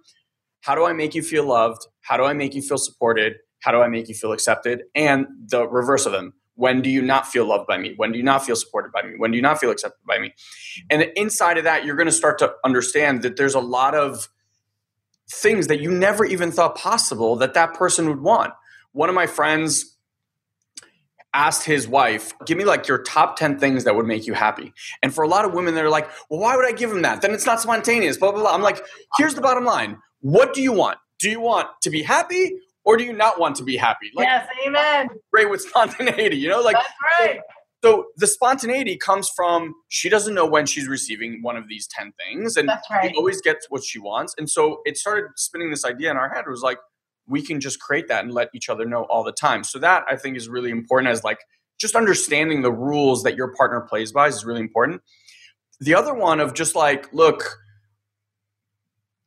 how 0.66 0.74
do 0.74 0.84
I 0.84 0.92
make 0.92 1.14
you 1.14 1.22
feel 1.22 1.46
loved? 1.46 1.86
How 2.00 2.16
do 2.16 2.24
I 2.24 2.32
make 2.32 2.52
you 2.52 2.60
feel 2.60 2.76
supported? 2.76 3.36
How 3.60 3.70
do 3.70 3.80
I 3.82 3.86
make 3.86 4.08
you 4.08 4.16
feel 4.16 4.32
accepted? 4.32 4.82
And 4.96 5.28
the 5.46 5.68
reverse 5.68 6.06
of 6.06 6.12
them. 6.12 6.34
When 6.56 6.82
do 6.82 6.90
you 6.90 7.02
not 7.02 7.28
feel 7.28 7.46
loved 7.46 7.68
by 7.68 7.78
me? 7.78 7.94
When 7.96 8.10
do 8.10 8.18
you 8.18 8.24
not 8.24 8.44
feel 8.44 8.56
supported 8.56 8.90
by 8.90 9.02
me? 9.02 9.14
When 9.16 9.30
do 9.30 9.36
you 9.36 9.42
not 9.42 9.60
feel 9.60 9.70
accepted 9.70 10.04
by 10.04 10.18
me? 10.18 10.34
And 10.90 11.02
inside 11.14 11.56
of 11.56 11.64
that, 11.64 11.84
you're 11.84 11.94
going 11.94 12.08
to 12.08 12.12
start 12.12 12.38
to 12.40 12.52
understand 12.64 13.22
that 13.22 13.36
there's 13.36 13.54
a 13.54 13.60
lot 13.60 13.94
of 13.94 14.28
things 15.30 15.68
that 15.68 15.78
you 15.80 15.92
never 15.92 16.24
even 16.24 16.50
thought 16.50 16.76
possible 16.76 17.36
that 17.36 17.54
that 17.54 17.74
person 17.74 18.08
would 18.08 18.20
want. 18.20 18.52
One 18.90 19.08
of 19.08 19.14
my 19.14 19.28
friends 19.28 19.95
asked 21.36 21.64
his 21.64 21.86
wife, 21.86 22.32
Give 22.46 22.58
me 22.58 22.64
like 22.64 22.88
your 22.88 23.02
top 23.02 23.36
10 23.36 23.58
things 23.58 23.84
that 23.84 23.94
would 23.94 24.06
make 24.06 24.26
you 24.26 24.32
happy. 24.34 24.72
And 25.02 25.14
for 25.14 25.22
a 25.22 25.28
lot 25.28 25.44
of 25.44 25.52
women, 25.52 25.74
they're 25.74 25.90
like, 25.90 26.08
Well, 26.30 26.40
why 26.40 26.56
would 26.56 26.66
I 26.66 26.72
give 26.72 26.90
him 26.90 27.02
that? 27.02 27.22
Then 27.22 27.32
it's 27.32 27.46
not 27.46 27.60
spontaneous, 27.60 28.16
blah, 28.16 28.32
blah, 28.32 28.40
blah. 28.40 28.54
I'm 28.54 28.62
like, 28.62 28.84
Here's 29.18 29.34
the 29.34 29.40
bottom 29.40 29.64
line 29.64 29.98
what 30.20 30.54
do 30.54 30.62
you 30.62 30.72
want? 30.72 30.98
Do 31.20 31.30
you 31.30 31.40
want 31.40 31.68
to 31.82 31.90
be 31.90 32.02
happy 32.02 32.52
or 32.84 32.96
do 32.96 33.04
you 33.04 33.12
not 33.12 33.38
want 33.38 33.56
to 33.56 33.64
be 33.64 33.76
happy? 33.76 34.10
Like, 34.14 34.26
yes, 34.26 34.48
amen. 34.66 35.08
Great 35.32 35.50
with 35.50 35.60
spontaneity, 35.60 36.36
you 36.36 36.48
know, 36.48 36.60
like 36.60 36.74
that's 36.74 37.20
right. 37.20 37.40
So 37.84 38.06
the 38.16 38.26
spontaneity 38.26 38.96
comes 38.96 39.30
from 39.36 39.74
she 39.88 40.08
doesn't 40.08 40.34
know 40.34 40.46
when 40.46 40.66
she's 40.66 40.88
receiving 40.88 41.42
one 41.42 41.56
of 41.56 41.68
these 41.68 41.86
10 41.86 42.12
things 42.18 42.56
and 42.56 42.68
that's 42.68 42.88
right. 42.90 43.10
she 43.10 43.16
always 43.16 43.40
gets 43.40 43.66
what 43.68 43.84
she 43.84 43.98
wants. 43.98 44.34
And 44.38 44.50
so 44.50 44.80
it 44.84 44.96
started 44.96 45.30
spinning 45.36 45.70
this 45.70 45.84
idea 45.84 46.10
in 46.10 46.16
our 46.16 46.28
head. 46.28 46.44
It 46.46 46.50
was 46.50 46.62
like, 46.62 46.78
we 47.28 47.42
can 47.42 47.60
just 47.60 47.80
create 47.80 48.08
that 48.08 48.24
and 48.24 48.32
let 48.32 48.48
each 48.54 48.68
other 48.68 48.84
know 48.84 49.02
all 49.04 49.24
the 49.24 49.32
time. 49.32 49.64
So 49.64 49.78
that 49.80 50.04
I 50.08 50.16
think 50.16 50.36
is 50.36 50.48
really 50.48 50.70
important 50.70 51.10
as 51.10 51.24
like 51.24 51.40
just 51.78 51.94
understanding 51.94 52.62
the 52.62 52.72
rules 52.72 53.22
that 53.24 53.36
your 53.36 53.54
partner 53.54 53.80
plays 53.80 54.12
by 54.12 54.28
is 54.28 54.44
really 54.44 54.60
important. 54.60 55.02
The 55.80 55.94
other 55.94 56.14
one 56.14 56.40
of 56.40 56.54
just 56.54 56.74
like, 56.74 57.12
look, 57.12 57.58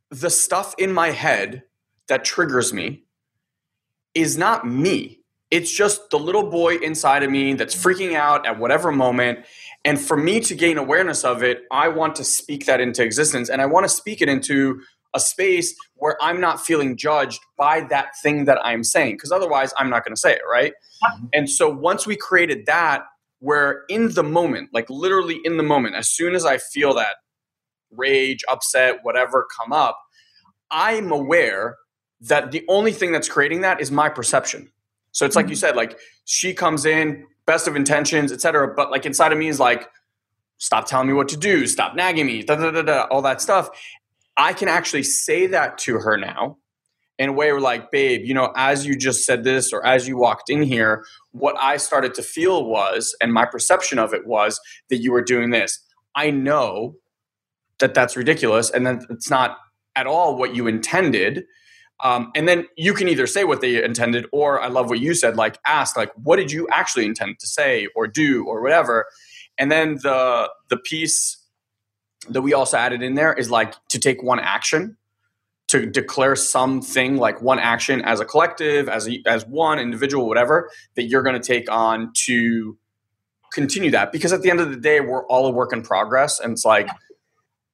the 0.10 0.30
stuff 0.30 0.74
in 0.78 0.92
my 0.92 1.12
head 1.12 1.64
that 2.08 2.26
triggers 2.26 2.74
me 2.74 3.04
is 4.16 4.38
not 4.38 4.68
me. 4.68 5.20
It's 5.52 5.72
just 5.72 6.10
the 6.10 6.20
little 6.20 6.50
boy 6.50 6.76
inside 6.76 7.24
of 7.24 7.32
me 7.32 7.54
that's 7.54 7.76
freaking 7.76 8.16
out 8.16 8.46
at 8.46 8.60
whatever 8.60 8.92
moment. 8.92 9.46
And 9.86 10.00
for 10.00 10.18
me 10.18 10.40
to 10.42 10.56
gain 10.56 10.78
awareness 10.78 11.24
of 11.24 11.42
it, 11.42 11.64
I 11.72 11.88
want 11.88 12.16
to 12.16 12.24
speak 12.24 12.66
that 12.66 12.80
into 12.80 13.04
existence 13.04 13.50
and 13.50 13.62
I 13.62 13.66
want 13.66 13.86
to 13.86 13.90
speak 13.90 14.22
it 14.22 14.30
into 14.30 14.82
a 15.14 15.20
space 15.20 15.76
where 15.96 16.18
I'm 16.22 16.40
not 16.40 16.64
feeling 16.64 16.96
judged 16.96 17.42
by 17.58 17.82
that 17.90 18.10
thing 18.22 18.46
that 18.46 18.60
I'm 18.64 18.84
saying, 18.84 19.16
because 19.16 19.32
otherwise 19.32 19.74
I'm 19.78 19.90
not 19.90 20.06
going 20.06 20.14
to 20.14 20.20
say 20.20 20.34
it, 20.34 20.42
right? 20.50 20.74
Mm-hmm. 21.04 21.26
And 21.34 21.50
so 21.50 21.70
once 21.70 22.06
we 22.06 22.16
created 22.16 22.66
that, 22.68 23.04
where 23.40 23.84
in 23.90 24.14
the 24.14 24.24
moment, 24.24 24.70
like 24.74 24.90
literally 24.90 25.40
in 25.44 25.58
the 25.58 25.64
moment, 25.64 25.96
as 25.96 26.10
soon 26.10 26.36
as 26.36 26.46
I 26.46 26.58
feel 26.58 26.94
that 26.96 27.16
rage, 27.92 28.44
upset, 28.50 29.00
whatever 29.04 29.48
come 29.58 29.72
up, 29.72 29.98
I'm 30.70 31.12
aware 31.12 31.78
that 32.22 32.52
the 32.52 32.64
only 32.68 32.92
thing 32.92 33.12
that's 33.12 33.30
creating 33.30 33.62
that 33.62 33.80
is 33.80 33.92
my 33.92 34.10
perception. 34.10 34.72
So 35.12 35.26
it's 35.26 35.36
like 35.36 35.48
you 35.48 35.54
mm-hmm. 35.54 35.60
said, 35.60 35.76
like 35.76 35.98
she 36.26 36.54
comes 36.54 36.86
in, 36.86 37.26
best 37.46 37.68
of 37.68 37.76
intentions, 37.76 38.32
etc. 38.32 38.74
But 38.76 38.92
like 38.92 39.06
inside 39.06 39.32
of 39.32 39.38
me 39.38 39.48
is 39.48 39.60
like, 39.60 39.90
stop 40.58 40.86
telling 40.86 41.08
me 41.08 41.14
what 41.14 41.30
to 41.30 41.38
do, 41.38 41.66
stop 41.66 41.96
nagging 41.96 42.26
me, 42.26 42.44
da, 42.44 42.56
da, 42.56 42.70
da, 42.72 42.82
da, 42.82 43.04
all 43.10 43.22
that 43.22 43.42
stuff. 43.42 43.70
I 44.40 44.54
can 44.54 44.70
actually 44.70 45.04
say 45.04 45.48
that 45.48 45.78
to 45.80 46.00
her 46.00 46.18
now 46.18 46.58
in 47.20 47.30
a 47.30 47.34
way 47.34 47.52
where 47.52 47.60
like, 47.60 47.92
babe, 47.92 48.22
you 48.24 48.34
know, 48.34 48.54
as 48.56 48.86
you 48.86 48.96
just 48.98 49.26
said 49.26 49.44
this 49.44 49.74
or 49.74 49.86
as 49.86 50.08
you 50.08 50.18
walked 50.18 50.50
in 50.50 50.64
here, 50.64 51.04
what 51.32 51.56
I 51.60 51.76
started 51.76 52.14
to 52.16 52.24
feel 52.24 52.66
was, 52.66 53.16
and 53.22 53.34
my 53.34 53.46
perception 53.46 54.00
of 54.00 54.14
it 54.14 54.26
was 54.26 54.60
that 54.90 54.98
you 54.98 55.12
were 55.12 55.22
doing 55.22 55.50
this. 55.50 55.78
I 56.16 56.32
know 56.32 56.96
that 57.80 57.94
that's 57.94 58.16
ridiculous 58.16 58.72
and 58.72 58.88
that 58.88 59.06
it's 59.10 59.30
not 59.30 59.58
at 59.96 60.08
all 60.08 60.38
what 60.38 60.56
you 60.56 60.68
intended. 60.68 61.44
Um, 62.02 62.32
and 62.34 62.48
then 62.48 62.66
you 62.78 62.94
can 62.94 63.10
either 63.10 63.28
say 63.28 63.44
what 63.44 63.60
they 63.60 63.84
intended, 63.84 64.26
or 64.32 64.62
I 64.62 64.68
love 64.68 64.90
what 64.90 65.02
you 65.02 65.14
said, 65.14 65.36
like 65.36 65.58
ask, 65.68 65.98
like, 65.98 66.12
what 66.16 66.38
did 66.38 66.50
you 66.50 66.66
actually 66.72 67.06
intend 67.06 67.40
to 67.40 67.48
say 67.48 67.90
or 67.94 68.08
do 68.08 68.46
or 68.46 68.62
whatever. 68.62 69.06
And 69.58 69.70
then 69.70 69.96
the 69.96 70.50
the 70.70 70.78
piece 70.78 71.39
that 72.28 72.42
we 72.42 72.54
also 72.54 72.78
added 72.78 73.02
in 73.02 73.16
there 73.16 73.34
is 73.34 73.50
like 73.50 73.76
to 73.90 74.00
take 74.00 74.22
one 74.22 74.40
action 74.40 74.98
to 75.70 75.86
declare 75.86 76.36
something 76.36 77.18
like 77.18 77.42
one 77.42 77.60
action 77.60 78.02
as 78.02 78.20
a 78.20 78.26
collective 78.26 78.90
as 78.90 79.08
a, 79.08 79.22
as 79.26 79.46
one 79.46 79.80
individual 79.80 80.28
whatever 80.28 80.70
that 80.96 81.04
you're 81.04 81.24
going 81.24 81.40
to 81.40 81.48
take 81.48 81.72
on 81.72 82.12
to 82.14 82.78
continue 83.54 83.92
that. 83.92 84.12
Because 84.12 84.34
at 84.34 84.42
the 84.42 84.50
end 84.50 84.60
of 84.60 84.70
the 84.70 84.78
day 84.78 85.00
we're 85.00 85.26
all 85.28 85.48
a 85.48 85.52
work 85.52 85.72
in 85.72 85.82
progress 85.82 86.40
and 86.40 86.54
it's 86.54 86.66
like 86.66 86.90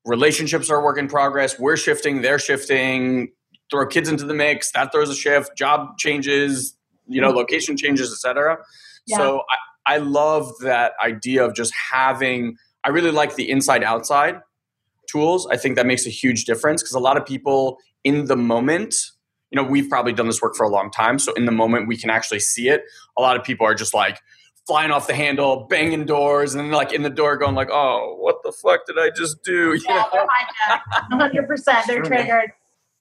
relationships 0.06 0.70
are 0.70 0.78
a 0.78 0.84
work 0.84 0.98
in 0.98 1.08
progress 1.08 1.60
we're 1.60 1.78
shifting 1.78 2.22
they're 2.22 2.40
shifting 2.40 3.32
throw 3.72 3.86
kids 3.88 4.08
into 4.08 4.24
the 4.24 4.34
mix 4.34 4.72
that 4.72 4.92
throws 4.92 5.10
a 5.10 5.16
shift 5.16 5.58
job 5.58 5.98
changes 5.98 6.78
you 7.08 7.20
know 7.20 7.30
mm-hmm. 7.30 7.38
location 7.38 7.76
changes 7.76 8.12
etc 8.12 8.58
yeah. 9.08 9.18
so 9.18 9.42
I, 9.50 9.96
I 9.96 9.98
love 9.98 10.52
that 10.62 10.94
idea 11.04 11.44
of 11.44 11.56
just 11.56 11.74
having 11.74 12.58
I 12.86 12.90
really 12.90 13.12
like 13.12 13.36
the 13.36 13.50
inside 13.50 13.84
outside 13.84 14.40
tools. 15.10 15.48
I 15.48 15.58
think 15.58 15.76
that 15.76 15.86
makes 15.86 16.06
a 16.06 16.10
huge 16.10 16.46
difference 16.46 16.82
because 16.82 16.96
a 16.96 17.00
lot 17.00 17.18
of 17.18 17.26
people 17.26 17.78
in 18.04 18.26
the 18.26 18.36
moment, 18.36 18.96
you 19.52 19.62
know, 19.62 19.68
we've 19.68 19.90
probably 19.90 20.14
done 20.14 20.28
this 20.28 20.42
work 20.42 20.56
for 20.56 20.64
a 20.64 20.70
long 20.70 20.92
time. 20.92 21.20
So 21.20 21.34
in 21.34 21.46
the 21.46 21.52
moment, 21.52 21.88
we 21.88 21.98
can 21.98 22.10
actually 22.10 22.40
see 22.40 22.70
it. 22.70 22.84
A 23.18 23.22
lot 23.22 23.36
of 23.36 23.44
people 23.44 23.66
are 23.66 23.76
just 23.76 23.94
like, 23.94 24.20
flying 24.68 24.92
off 24.92 25.08
the 25.08 25.14
handle, 25.14 25.68
banging 25.70 26.06
doors, 26.06 26.56
and 26.56 26.72
like 26.72 26.92
in 26.92 27.04
the 27.04 27.10
door 27.10 27.38
going 27.38 27.56
like, 27.56 27.70
"Oh, 27.72 28.16
what 28.20 28.38
the 28.44 28.52
fuck 28.52 28.86
did 28.86 28.98
I 28.98 29.12
just 29.16 29.44
do?" 29.44 29.80
Yeah, 29.88 30.06
one 30.12 31.20
hundred 31.20 31.48
percent. 31.48 31.86
They're 31.88 32.02
triggered. 32.02 32.52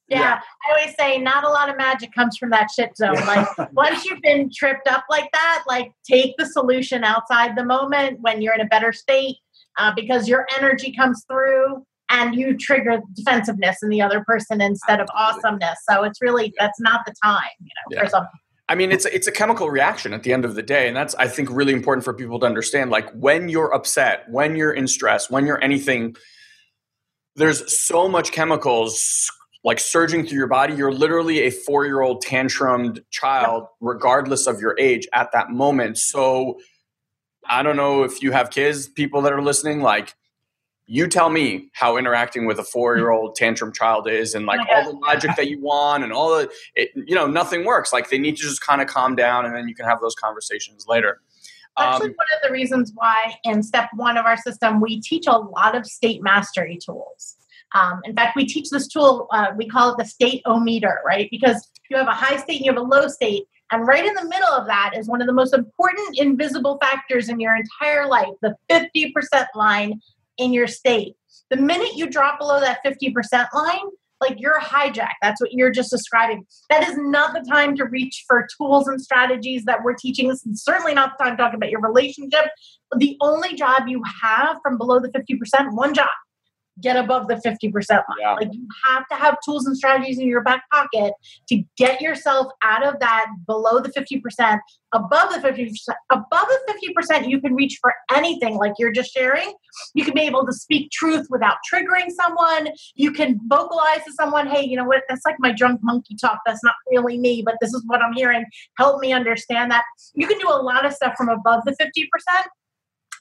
Yeah. 0.09 0.19
yeah. 0.19 0.41
I 0.67 0.79
always 0.79 0.95
say 0.97 1.19
not 1.19 1.45
a 1.45 1.49
lot 1.49 1.71
of 1.71 1.79
magic 1.79 2.13
comes 2.13 2.37
from 2.37 2.51
that 2.51 2.69
shit 2.71 2.97
zone. 2.97 3.15
Like 3.15 3.49
once 3.73 4.05
you've 4.05 4.21
been 4.21 4.51
tripped 4.55 4.87
up 4.87 5.05
like 5.09 5.31
that, 5.33 5.65
like 5.67 5.93
take 6.09 6.35
the 6.37 6.47
solution 6.47 7.05
outside 7.05 7.57
the 7.57 7.65
moment 7.65 8.21
when 8.21 8.43
you're 8.43 8.55
in 8.55 8.61
a 8.61 8.67
better 8.67 8.93
state, 8.93 9.37
uh, 9.79 9.93
because 9.95 10.29
your 10.29 10.47
energy 10.59 10.93
comes 10.93 11.25
through 11.29 11.85
and 12.11 12.35
you 12.35 12.57
trigger 12.57 13.01
defensiveness 13.15 13.83
in 13.83 13.89
the 13.89 14.03
other 14.03 14.23
person 14.25 14.61
instead 14.61 15.01
of 15.01 15.09
awesomeness. 15.15 15.79
So 15.89 16.05
it's 16.05 16.21
really 16.21 16.53
that's 16.59 16.81
not 16.81 17.01
the 17.07 17.15
time, 17.23 17.41
you 17.61 17.67
know, 17.67 17.97
yeah. 17.97 18.05
for 18.05 18.11
some 18.11 18.27
I 18.69 18.77
mean, 18.77 18.93
it's 18.93 19.05
it's 19.05 19.27
a 19.27 19.33
chemical 19.33 19.69
reaction 19.69 20.15
at 20.15 20.23
the 20.23 20.33
end 20.33 20.45
of 20.45 20.55
the 20.55 20.63
day, 20.63 20.89
and 20.89 20.97
that's 20.97 21.15
I 21.17 21.29
think 21.29 21.51
really 21.51 21.75
important 21.75 22.03
for 22.03 22.15
people 22.15 22.41
to 22.41 22.47
understand. 22.47 22.91
Like 22.91 23.11
when 23.13 23.51
you're 23.51 23.75
upset, 23.75 24.25
when 24.31 24.57
you're 24.57 24.73
in 24.73 24.87
stress, 24.87 25.29
when 25.29 25.47
you're 25.47 25.63
anything, 25.63 26.17
there's 27.37 27.79
so 27.87 28.09
much 28.09 28.33
chemicals 28.33 29.31
like 29.65 29.79
surging 29.79 30.27
through 30.27 30.39
your 30.39 30.47
body. 30.47 30.75
You're 30.75 30.93
literally 30.93 31.41
a 31.41 31.51
four 31.51 31.85
year 31.85 32.01
old 32.01 32.25
tantrumed 32.25 33.01
child, 33.11 33.67
regardless 33.81 34.47
of 34.47 34.61
your 34.61 34.75
age 34.79 35.07
at 35.13 35.31
that 35.33 35.51
moment. 35.51 35.99
So 35.99 36.59
I 37.49 37.63
don't 37.63 37.77
know 37.77 38.03
if 38.03 38.23
you 38.23 38.33
have 38.33 38.51
kids, 38.51 38.89
people 38.89 39.23
that 39.23 39.33
are 39.33 39.43
listening, 39.43 39.81
like 39.81 40.15
you 40.87 41.09
tell 41.09 41.31
me 41.31 41.71
how 41.73 41.97
interacting 41.97 42.47
with 42.47 42.59
a 42.59 42.65
four 42.65 42.97
year 42.97 43.11
old 43.11 43.35
tantrum 43.37 43.73
child 43.73 44.09
is 44.09 44.35
and 44.35 44.45
like 44.45 44.61
all 44.71 44.93
the 44.93 44.99
logic 44.99 45.31
that 45.37 45.49
you 45.49 45.61
want 45.61 46.05
and 46.05 46.13
all 46.13 46.37
the 46.37 46.51
it, 46.75 46.91
you 46.95 47.15
know 47.15 47.27
nothing 47.27 47.65
works. 47.65 47.93
Like 47.93 48.11
they 48.11 48.19
need 48.19 48.37
to 48.37 48.43
just 48.43 48.61
kind 48.61 48.83
of 48.83 48.89
calm 48.89 49.17
down 49.17 49.47
and 49.47 49.55
then 49.55 49.69
you 49.69 49.75
can 49.75 49.87
have 49.87 50.01
those 50.01 50.15
conversations 50.15 50.87
later. 50.87 51.21
Actually 51.77 52.11
um, 52.11 52.17
one 52.17 52.27
of 52.37 52.43
the 52.47 52.53
reasons 52.53 52.93
why 52.95 53.35
in 53.45 53.63
step 53.63 53.89
one 53.95 54.17
of 54.17 54.27
our 54.27 54.37
system 54.37 54.81
we 54.81 55.01
teach 55.01 55.27
a 55.27 55.37
lot 55.37 55.75
of 55.75 55.87
state 55.87 56.23
mastery 56.23 56.79
tools. 56.85 57.37
Um, 57.75 58.01
in 58.05 58.15
fact 58.15 58.37
we 58.37 58.45
teach 58.45 58.71
this 58.71 58.87
tool 58.87 59.27
uh, 59.33 59.53
we 59.57 59.67
call 59.67 59.93
it 59.93 59.99
the 59.99 60.05
state 60.05 60.43
o 60.45 60.61
meter 60.61 61.01
right? 61.05 61.29
Because 61.31 61.71
you 61.89 61.97
have 61.97 62.09
a 62.09 62.13
high 62.13 62.37
state 62.37 62.57
and 62.57 62.67
you 62.67 62.73
have 62.73 62.81
a 62.81 62.85
low 62.85 63.09
state 63.09 63.47
and 63.75 63.89
right 63.89 64.05
in 64.05 64.15
the 64.15 64.29
middle 64.29 64.51
of 64.51 64.67
that 64.69 64.93
is 64.97 65.09
one 65.09 65.21
of 65.21 65.27
the 65.27 65.33
most 65.33 65.53
important 65.53 66.17
invisible 66.17 66.79
factors 66.81 67.29
in 67.29 67.41
your 67.41 67.57
entire 67.57 68.07
life, 68.07 68.29
the 68.41 68.55
50% 68.71 69.13
line 69.57 70.01
in 70.39 70.53
your 70.53 70.69
state. 70.69 71.17
The 71.51 71.57
minute 71.57 71.97
you 71.97 72.09
drop 72.09 72.39
below 72.39 72.61
that 72.61 72.79
50% 72.85 73.13
line, 73.53 73.91
like 74.21 74.41
you're 74.41 74.57
a 74.57 74.63
hijack. 74.63 75.15
That's 75.21 75.41
what 75.41 75.53
you're 75.53 75.73
just 75.73 75.91
describing. 75.91 76.47
That 76.71 76.89
is 76.89 76.97
not 76.97 77.35
the 77.35 77.45
time 77.51 77.77
to 77.77 77.85
reach 77.85 78.25
for 78.29 78.47
tools 78.57 78.87
and 78.87 79.03
strategies 79.03 79.65
that 79.65 79.83
we're 79.83 79.95
teaching. 79.95 80.29
This 80.29 80.47
is 80.47 80.63
certainly 80.63 80.95
not 80.95 81.19
the 81.19 81.25
time 81.25 81.37
to 81.37 81.43
talk 81.43 81.53
about 81.53 81.71
your 81.71 81.81
relationship. 81.81 82.45
The 82.97 83.17
only 83.21 83.55
job 83.55 83.89
you 83.89 84.05
have 84.23 84.59
from 84.63 84.79
below 84.79 85.01
the 85.01 85.09
50%, 85.09 85.75
one 85.75 85.95
job, 85.95 86.07
get 86.81 86.97
above 86.97 87.29
the 87.29 87.35
50% 87.35 87.73
line. 87.91 88.03
Yeah. 88.21 88.35
Like 88.35 88.49
you 88.53 88.67
have 88.85 89.07
to 89.09 89.17
have 89.17 89.37
tools 89.45 89.67
and 89.67 89.77
strategies 89.77 90.19
in 90.19 90.27
your 90.27 90.43
back 90.43 90.65
pocket 90.73 91.13
to 91.49 91.63
get 91.77 92.01
yourself 92.01 92.49
out 92.63 92.85
of 92.85 92.99
that 93.01 93.27
below 93.47 93.81
the 93.81 93.91
50%, 93.91 94.59
above 94.93 95.31
the 95.33 95.49
50%. 95.49 95.71
Above 96.11 96.49
the 96.49 96.95
50%, 97.13 97.29
you 97.29 97.41
can 97.41 97.55
reach 97.55 97.79
for 97.81 97.95
anything 98.13 98.57
like 98.57 98.73
you're 98.79 98.93
just 98.93 99.13
sharing. 99.13 99.53
You 99.95 100.05
can 100.05 100.15
be 100.15 100.23
able 100.23 100.45
to 100.47 100.53
speak 100.53 100.91
truth 100.91 101.27
without 101.31 101.57
triggering 101.73 102.11
someone. 102.11 102.69
You 102.95 103.13
can 103.13 103.39
vocalize 103.47 104.05
to 104.05 104.13
someone, 104.13 104.47
hey, 104.49 104.65
you 104.65 104.77
know 104.77 104.85
what? 104.85 105.03
That's 105.09 105.23
like 105.25 105.37
my 105.39 105.53
drunk 105.53 105.81
monkey 105.83 106.17
talk. 106.21 106.41
That's 106.45 106.63
not 106.65 106.75
really 106.91 107.19
me, 107.19 107.43
but 107.45 107.57
this 107.61 107.73
is 107.73 107.83
what 107.87 108.03
I'm 108.03 108.15
hearing. 108.15 108.45
Help 108.79 109.01
me 109.01 109.13
understand 109.13 109.71
that. 109.71 109.85
You 110.15 110.27
can 110.27 110.39
do 110.39 110.49
a 110.49 110.61
lot 110.61 110.85
of 110.85 110.93
stuff 110.93 111.15
from 111.17 111.29
above 111.29 111.63
the 111.65 111.73
50%. 111.73 112.09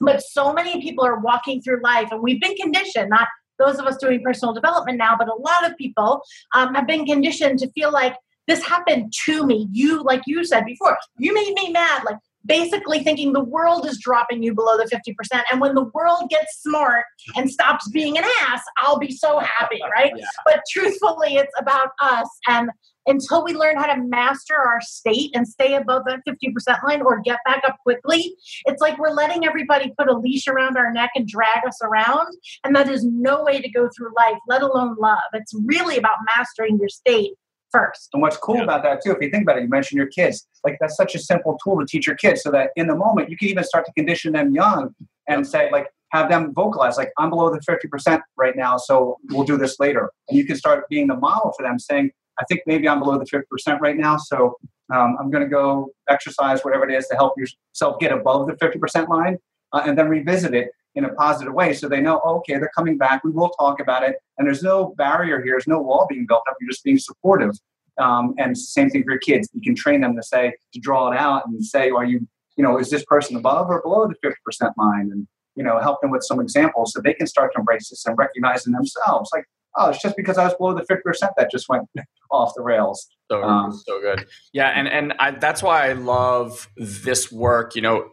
But 0.00 0.22
so 0.22 0.52
many 0.52 0.82
people 0.82 1.06
are 1.06 1.20
walking 1.20 1.62
through 1.62 1.80
life, 1.84 2.08
and 2.10 2.20
we've 2.20 2.40
been 2.40 2.56
conditioned, 2.56 3.10
not 3.10 3.28
those 3.58 3.78
of 3.78 3.86
us 3.86 3.96
doing 3.96 4.22
personal 4.22 4.54
development 4.54 4.98
now, 4.98 5.16
but 5.18 5.28
a 5.28 5.34
lot 5.34 5.68
of 5.68 5.76
people 5.76 6.22
um, 6.54 6.74
have 6.74 6.86
been 6.86 7.04
conditioned 7.04 7.58
to 7.60 7.70
feel 7.72 7.92
like 7.92 8.14
this 8.46 8.62
happened 8.64 9.12
to 9.24 9.46
me. 9.46 9.68
You, 9.72 10.02
like 10.02 10.22
you 10.26 10.44
said 10.44 10.64
before, 10.64 10.98
you 11.18 11.32
made 11.32 11.54
me 11.54 11.70
mad. 11.70 12.02
Like 12.04 12.18
basically 12.46 13.02
thinking 13.02 13.32
the 13.32 13.42
world 13.42 13.86
is 13.86 13.98
dropping 13.98 14.42
you 14.42 14.54
below 14.54 14.76
the 14.76 14.84
50%. 14.84 15.42
And 15.50 15.60
when 15.60 15.74
the 15.74 15.84
world 15.94 16.28
gets 16.30 16.62
smart 16.62 17.04
and 17.36 17.50
stops 17.50 17.88
being 17.90 18.18
an 18.18 18.24
ass, 18.42 18.62
I'll 18.78 18.98
be 18.98 19.10
so 19.10 19.38
happy, 19.38 19.80
right? 19.96 20.12
Yeah. 20.14 20.24
But 20.44 20.60
truthfully, 20.70 21.36
it's 21.36 21.52
about 21.58 21.90
us. 22.00 22.28
And 22.48 22.70
until 23.06 23.44
we 23.44 23.54
learn 23.54 23.76
how 23.76 23.86
to 23.86 24.02
master 24.02 24.54
our 24.56 24.80
state 24.80 25.30
and 25.34 25.46
stay 25.46 25.74
above 25.74 26.02
that 26.06 26.20
50% 26.28 26.82
line 26.84 27.02
or 27.02 27.20
get 27.20 27.38
back 27.44 27.62
up 27.66 27.76
quickly, 27.82 28.34
it's 28.66 28.80
like 28.80 28.98
we're 28.98 29.10
letting 29.10 29.46
everybody 29.46 29.92
put 29.98 30.08
a 30.08 30.16
leash 30.16 30.46
around 30.48 30.76
our 30.76 30.92
neck 30.92 31.10
and 31.14 31.26
drag 31.28 31.66
us 31.66 31.78
around. 31.82 32.28
And 32.64 32.74
that 32.76 32.88
is 32.88 33.04
no 33.04 33.42
way 33.42 33.60
to 33.60 33.68
go 33.68 33.88
through 33.96 34.14
life, 34.16 34.38
let 34.48 34.62
alone 34.62 34.96
love. 34.98 35.18
It's 35.32 35.54
really 35.64 35.96
about 35.96 36.16
mastering 36.36 36.78
your 36.78 36.88
state 36.88 37.32
first. 37.70 38.10
And 38.12 38.22
what's 38.22 38.36
cool 38.36 38.56
yeah. 38.56 38.62
about 38.62 38.82
that 38.84 39.00
too, 39.04 39.12
if 39.12 39.18
you 39.20 39.30
think 39.30 39.42
about 39.42 39.58
it, 39.58 39.62
you 39.62 39.68
mentioned 39.68 39.98
your 39.98 40.06
kids. 40.06 40.46
Like 40.62 40.78
that's 40.80 40.96
such 40.96 41.14
a 41.14 41.18
simple 41.18 41.58
tool 41.62 41.78
to 41.80 41.86
teach 41.86 42.06
your 42.06 42.16
kids 42.16 42.42
so 42.42 42.50
that 42.52 42.70
in 42.76 42.86
the 42.86 42.94
moment 42.94 43.30
you 43.30 43.36
can 43.36 43.48
even 43.48 43.64
start 43.64 43.84
to 43.86 43.92
condition 43.92 44.32
them 44.32 44.54
young 44.54 44.94
and 45.28 45.46
say, 45.46 45.70
like, 45.70 45.88
have 46.12 46.30
them 46.30 46.54
vocalize, 46.54 46.96
like, 46.96 47.10
I'm 47.18 47.30
below 47.30 47.50
the 47.50 47.58
50% 47.58 48.20
right 48.36 48.54
now, 48.54 48.76
so 48.76 49.18
we'll 49.30 49.44
do 49.44 49.56
this 49.56 49.80
later. 49.80 50.12
And 50.28 50.38
you 50.38 50.46
can 50.46 50.54
start 50.54 50.88
being 50.88 51.08
the 51.08 51.16
model 51.16 51.52
for 51.56 51.64
them 51.64 51.78
saying, 51.80 52.12
I 52.38 52.44
think 52.44 52.62
maybe 52.66 52.88
I'm 52.88 53.00
below 53.00 53.18
the 53.18 53.24
50% 53.24 53.80
right 53.80 53.96
now. 53.96 54.16
So 54.16 54.58
um, 54.92 55.16
I'm 55.20 55.30
going 55.30 55.44
to 55.44 55.48
go 55.48 55.90
exercise 56.08 56.62
whatever 56.62 56.88
it 56.88 56.94
is 56.94 57.06
to 57.08 57.14
help 57.14 57.34
yourself 57.38 57.98
get 58.00 58.12
above 58.12 58.46
the 58.46 58.54
50% 58.54 59.08
line 59.08 59.38
uh, 59.72 59.82
and 59.86 59.96
then 59.96 60.08
revisit 60.08 60.54
it 60.54 60.70
in 60.94 61.04
a 61.04 61.12
positive 61.14 61.52
way 61.52 61.72
so 61.72 61.88
they 61.88 62.00
know, 62.00 62.20
oh, 62.24 62.36
okay, 62.36 62.54
they're 62.54 62.70
coming 62.76 62.96
back. 62.96 63.24
We 63.24 63.30
will 63.30 63.50
talk 63.50 63.80
about 63.80 64.02
it. 64.04 64.16
And 64.38 64.46
there's 64.46 64.62
no 64.62 64.94
barrier 64.96 65.42
here. 65.42 65.54
There's 65.54 65.66
no 65.66 65.80
wall 65.80 66.06
being 66.08 66.26
built 66.26 66.42
up. 66.48 66.56
You're 66.60 66.70
just 66.70 66.84
being 66.84 66.98
supportive. 66.98 67.58
Um, 67.98 68.34
and 68.38 68.56
same 68.56 68.90
thing 68.90 69.04
for 69.04 69.12
your 69.12 69.20
kids. 69.20 69.48
You 69.52 69.60
can 69.60 69.74
train 69.74 70.00
them 70.00 70.16
to 70.16 70.22
say, 70.22 70.54
to 70.72 70.80
draw 70.80 71.10
it 71.10 71.16
out 71.16 71.46
and 71.46 71.64
say, 71.64 71.90
are 71.90 72.04
you, 72.04 72.26
you 72.56 72.62
know, 72.62 72.78
is 72.78 72.90
this 72.90 73.04
person 73.04 73.36
above 73.36 73.68
or 73.70 73.82
below 73.82 74.08
the 74.08 74.14
50% 74.26 74.70
line? 74.76 75.10
And, 75.12 75.26
you 75.56 75.62
know, 75.62 75.78
help 75.80 76.00
them 76.00 76.10
with 76.10 76.22
some 76.22 76.40
examples 76.40 76.92
so 76.92 77.00
they 77.00 77.14
can 77.14 77.26
start 77.26 77.52
to 77.54 77.60
embrace 77.60 77.90
this 77.90 78.04
and 78.06 78.16
recognize 78.18 78.66
in 78.66 78.72
themselves. 78.72 79.30
Like, 79.32 79.44
oh, 79.76 79.90
it's 79.90 80.02
just 80.02 80.16
because 80.16 80.38
I 80.38 80.44
was 80.44 80.54
below 80.54 80.74
the 80.74 80.82
50% 80.82 81.30
that 81.36 81.50
just 81.50 81.68
went 81.68 81.88
off 82.30 82.52
the 82.56 82.62
rails. 82.62 83.08
So, 83.30 83.42
um, 83.42 83.72
so 83.72 84.00
good. 84.00 84.26
Yeah. 84.52 84.68
And, 84.68 84.88
and 84.88 85.14
I, 85.18 85.32
that's 85.32 85.62
why 85.62 85.88
I 85.88 85.92
love 85.92 86.68
this 86.76 87.32
work. 87.32 87.74
You 87.74 87.82
know, 87.82 88.10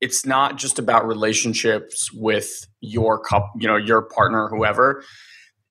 it's 0.00 0.26
not 0.26 0.58
just 0.58 0.78
about 0.78 1.06
relationships 1.06 2.12
with 2.12 2.66
your 2.80 3.18
cup, 3.18 3.52
you 3.58 3.68
know, 3.68 3.76
your 3.76 4.02
partner, 4.02 4.48
whoever. 4.48 5.04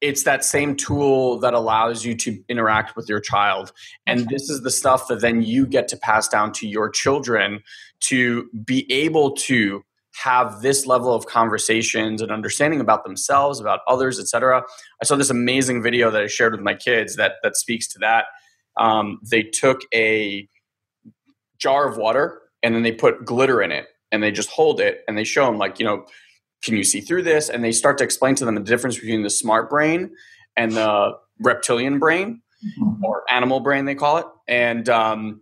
It's 0.02 0.24
that 0.24 0.44
same 0.44 0.76
tool 0.76 1.40
that 1.40 1.54
allows 1.54 2.04
you 2.04 2.16
to 2.18 2.44
interact 2.50 2.96
with 2.98 3.08
your 3.08 3.22
child. 3.22 3.72
And 4.06 4.28
this 4.28 4.50
is 4.50 4.62
the 4.62 4.72
stuff 4.72 5.08
that 5.08 5.22
then 5.22 5.44
you 5.44 5.66
get 5.66 5.88
to 5.90 5.98
pass 5.98 6.28
down 6.28 6.52
to 6.54 6.68
your 6.68 6.90
children 6.90 7.64
to 8.02 8.50
be 8.66 8.92
able 8.92 9.32
to 9.32 9.86
have 10.22 10.62
this 10.62 10.86
level 10.86 11.14
of 11.14 11.26
conversations 11.26 12.22
and 12.22 12.32
understanding 12.32 12.80
about 12.80 13.04
themselves, 13.04 13.60
about 13.60 13.80
others, 13.88 14.20
etc. 14.20 14.64
I 15.02 15.06
saw 15.06 15.16
this 15.16 15.30
amazing 15.30 15.82
video 15.82 16.12
that 16.12 16.22
I 16.22 16.28
shared 16.28 16.54
with 16.54 16.62
my 16.62 16.76
kids 16.76 17.16
that 17.16 17.34
that 17.44 17.56
speaks 17.56 17.88
to 17.90 18.00
that. 18.00 18.26
Um, 18.78 19.20
they 19.30 19.44
took 19.44 19.82
a 19.94 20.48
jar 21.58 21.88
of 21.88 21.98
water 21.98 22.42
and 22.62 22.76
then 22.76 22.84
they 22.84 22.92
put 22.92 23.26
glitter 23.26 23.62
in 23.62 23.72
it 23.72 23.88
and 24.12 24.22
they 24.22 24.32
just 24.32 24.50
hold 24.50 24.80
it 24.80 25.02
and 25.08 25.18
they 25.18 25.24
show 25.24 25.46
them 25.46 25.58
like 25.58 25.80
you 25.80 25.86
know 25.86 26.06
can 26.64 26.76
you 26.76 26.84
see 26.84 27.02
through 27.02 27.24
this 27.24 27.50
and 27.50 27.64
they 27.64 27.72
start 27.72 27.98
to 27.98 28.04
explain 28.04 28.36
to 28.36 28.46
them 28.46 28.56
the 28.56 28.62
difference 28.62 28.96
between 28.96 29.24
the 29.24 29.30
smart 29.30 29.70
brain 29.70 30.12
and 30.56 30.74
the 30.74 31.12
reptilian 31.40 32.00
brain 32.00 32.42
mm-hmm. 32.80 33.04
or 33.04 33.24
animal 33.30 33.60
brain 33.60 33.86
they 33.86 33.96
call 33.96 34.18
it 34.18 34.26
and 34.48 34.90
um, 34.90 35.42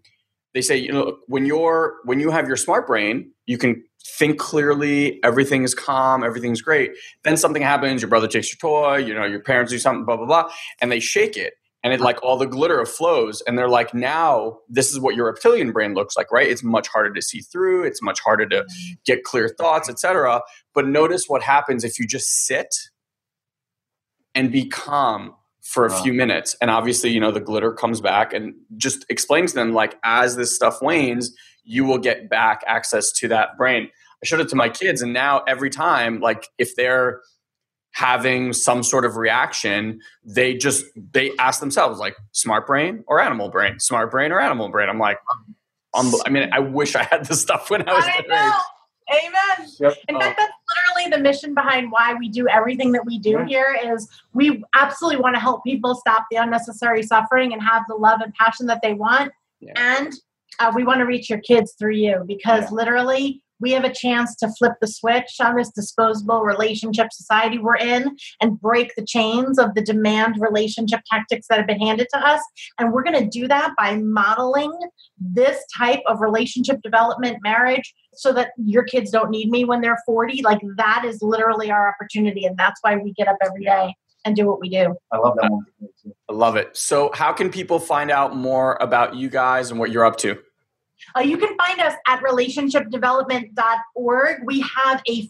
they 0.54 0.62
say 0.62 0.76
you 0.76 0.92
know 0.92 1.18
when 1.28 1.46
you're 1.46 1.96
when 2.06 2.20
you 2.20 2.32
have 2.32 2.48
your 2.48 2.58
smart 2.58 2.88
brain 2.88 3.32
you 3.46 3.58
can 3.58 3.84
think 4.06 4.40
clearly, 4.40 5.24
everything 5.24 5.64
is 5.64 5.74
calm, 5.74 6.24
everything's 6.24 6.62
great. 6.62 6.92
Then 7.24 7.38
something 7.38 7.62
happens, 7.62 8.02
your 8.02 8.10
brother 8.10 8.28
takes 8.28 8.52
your 8.52 8.58
toy, 8.58 8.98
you 8.98 9.14
know, 9.14 9.26
your 9.26 9.42
parents 9.42 9.72
do 9.72 9.80
something, 9.80 10.06
blah, 10.06 10.18
blah, 10.18 10.26
blah, 10.26 10.50
and 10.82 10.92
they 10.92 11.00
shake 11.00 11.38
it. 11.38 11.54
And 11.84 11.94
it 11.94 12.00
like 12.00 12.22
all 12.22 12.38
the 12.38 12.46
glitter 12.46 12.86
flows, 12.86 13.42
and 13.48 13.58
they're 13.58 13.68
like, 13.68 13.94
now 13.94 14.60
this 14.70 14.92
is 14.92 15.00
what 15.00 15.16
your 15.16 15.26
reptilian 15.26 15.72
brain 15.72 15.96
looks 15.96 16.16
like, 16.16 16.32
right? 16.32 16.48
It's 16.48 16.64
much 16.64 16.88
harder 16.88 17.12
to 17.12 17.22
see 17.24 17.40
through, 17.40 17.86
it's 17.86 18.04
much 18.04 18.20
harder 18.20 18.46
to 18.50 18.62
mm. 18.62 18.98
get 19.04 19.24
clear 19.24 19.50
thoughts, 19.50 19.90
etc. 19.90 20.42
But 20.76 20.86
notice 20.88 21.26
what 21.28 21.42
happens 21.42 21.84
if 21.84 21.98
you 21.98 22.06
just 22.06 22.46
sit 22.46 22.76
and 24.36 24.52
be 24.52 24.68
calm 24.68 25.34
for 25.62 25.86
a 25.86 25.92
few 25.92 26.12
minutes. 26.12 26.56
And 26.62 26.72
obviously, 26.72 27.12
you 27.12 27.20
know, 27.20 27.32
the 27.32 27.40
glitter 27.40 27.72
comes 27.72 28.02
back 28.02 28.34
and 28.34 28.54
just 28.78 29.06
explains 29.10 29.52
to 29.52 29.60
them 29.60 29.74
like 29.74 29.96
as 30.04 30.36
this 30.36 30.56
stuff 30.56 30.82
wanes, 30.82 31.36
you 31.64 31.86
will 31.86 31.98
get 31.98 32.30
back 32.30 32.64
access 32.68 33.12
to 33.14 33.28
that 33.30 33.58
brain. 33.58 33.90
I 34.24 34.26
showed 34.26 34.40
it 34.40 34.50
to 34.50 34.56
my 34.56 34.70
kids, 34.70 35.02
and 35.02 35.14
now 35.14 35.44
every 35.48 35.70
time, 35.70 36.20
like 36.20 36.48
if 36.58 36.76
they're 36.76 37.22
having 37.94 38.54
some 38.54 38.84
sort 38.84 39.04
of 39.06 39.18
reaction, 39.18 40.00
they 40.24 40.56
just 40.56 40.86
they 40.96 41.32
ask 41.40 41.60
themselves 41.60 42.00
like 42.00 42.16
smart 42.32 42.68
brain 42.68 43.04
or 43.08 43.20
animal 43.20 43.50
brain, 43.50 43.80
smart 43.80 44.12
brain 44.12 44.32
or 44.32 44.40
animal 44.40 44.70
brain. 44.70 44.90
I'm 44.90 45.00
like, 45.00 45.18
um, 45.94 46.14
I 46.26 46.30
mean, 46.30 46.50
I 46.52 46.60
wish 46.60 46.96
I 46.96 47.04
had 47.04 47.26
this 47.26 47.42
stuff 47.42 47.70
when 47.70 47.88
I 47.88 47.94
was. 47.94 48.06
I 48.06 48.22
know. 48.28 48.58
Amen. 49.12 49.70
Yep. 49.80 49.98
In 50.08 50.16
oh. 50.16 50.20
fact, 50.20 50.40
oh. 50.40 50.44
that's 50.44 50.54
literally 50.96 51.18
the 51.18 51.22
mission 51.22 51.54
behind 51.54 51.92
why 51.92 52.14
we 52.14 52.30
do 52.30 52.48
everything 52.48 52.94
that 52.94 53.06
we 53.06 53.20
do 53.20 53.32
yeah. 53.32 53.46
here 53.46 53.78
is 53.94 54.08
we 54.34 54.64
absolutely 54.74 55.20
want 55.20 55.36
to 55.36 55.40
help 55.40 55.64
people 55.64 55.96
stop 55.96 56.28
the 56.32 56.38
unnecessary 56.38 57.04
suffering 57.04 57.52
and 57.52 57.62
have 57.62 57.84
the 57.90 57.96
love 57.96 58.22
and 58.22 58.34
passion 58.36 58.68
that 58.68 58.82
they 58.82 58.94
want. 58.94 59.34
Yeah. 59.60 59.74
And 59.76 60.14
uh, 60.60 60.72
we 60.76 60.84
want 60.84 61.00
to 61.00 61.06
reach 61.06 61.30
your 61.30 61.40
kids 61.40 61.74
through 61.78 61.96
you 61.96 62.24
because 62.28 62.64
yeah. 62.64 62.72
literally 62.72 63.42
we 63.62 63.72
have 63.72 63.84
a 63.84 63.94
chance 63.94 64.36
to 64.38 64.50
flip 64.58 64.74
the 64.82 64.88
switch 64.88 65.36
on 65.40 65.56
this 65.56 65.70
disposable 65.70 66.42
relationship 66.42 67.14
society 67.14 67.60
we're 67.60 67.78
in 67.78 68.18
and 68.42 68.60
break 68.60 68.94
the 68.96 69.06
chains 69.06 69.60
of 69.60 69.76
the 69.76 69.82
demand 69.82 70.36
relationship 70.40 71.00
tactics 71.10 71.46
that 71.48 71.60
have 71.60 71.68
been 71.68 71.80
handed 71.80 72.08
to 72.12 72.20
us. 72.20 72.42
And 72.80 72.92
we're 72.92 73.04
going 73.04 73.24
to 73.24 73.30
do 73.30 73.48
that 73.48 73.74
by 73.78 73.98
modeling 73.98 74.74
this 75.20 75.64
type 75.78 76.02
of 76.08 76.22
relationship 76.22 76.82
development 76.82 77.38
marriage 77.44 77.94
so 78.14 78.34
that 78.34 78.52
your 78.58 78.84
kids 78.84 79.12
don't 79.12 79.30
need 79.30 79.50
me 79.50 79.64
when 79.64 79.82
they're 79.82 80.02
40. 80.06 80.42
Like 80.42 80.60
that 80.78 81.04
is 81.06 81.22
literally 81.22 81.72
our 81.72 81.88
opportunity. 81.88 82.46
And 82.46 82.58
that's 82.58 82.80
why 82.82 82.98
we 82.98 83.14
get 83.14 83.28
up 83.28 83.38
every 83.42 83.64
day 83.64 83.94
and 84.26 84.36
do 84.36 84.46
what 84.46 84.60
we 84.60 84.70
do. 84.70 84.94
I 85.12 85.18
love 85.18 85.36
that 85.42 85.52
one. 85.52 85.66
I 86.30 86.34
love 86.34 86.56
it. 86.56 86.78
So, 86.78 87.10
how 87.14 87.34
can 87.34 87.50
people 87.50 87.80
find 87.80 88.12
out 88.12 88.36
more 88.36 88.78
about 88.80 89.16
you 89.16 89.28
guys 89.30 89.72
and 89.72 89.80
what 89.80 89.90
you're 89.92 90.06
up 90.06 90.18
to? 90.18 90.38
Uh, 91.16 91.22
you 91.22 91.38
can 91.38 91.58
find 91.58 91.82
us 91.82 91.96
at 92.08 92.22
relationshipdevelopment.org. 92.22 94.44
We 94.46 94.64
have 94.76 95.02
a 95.10 95.28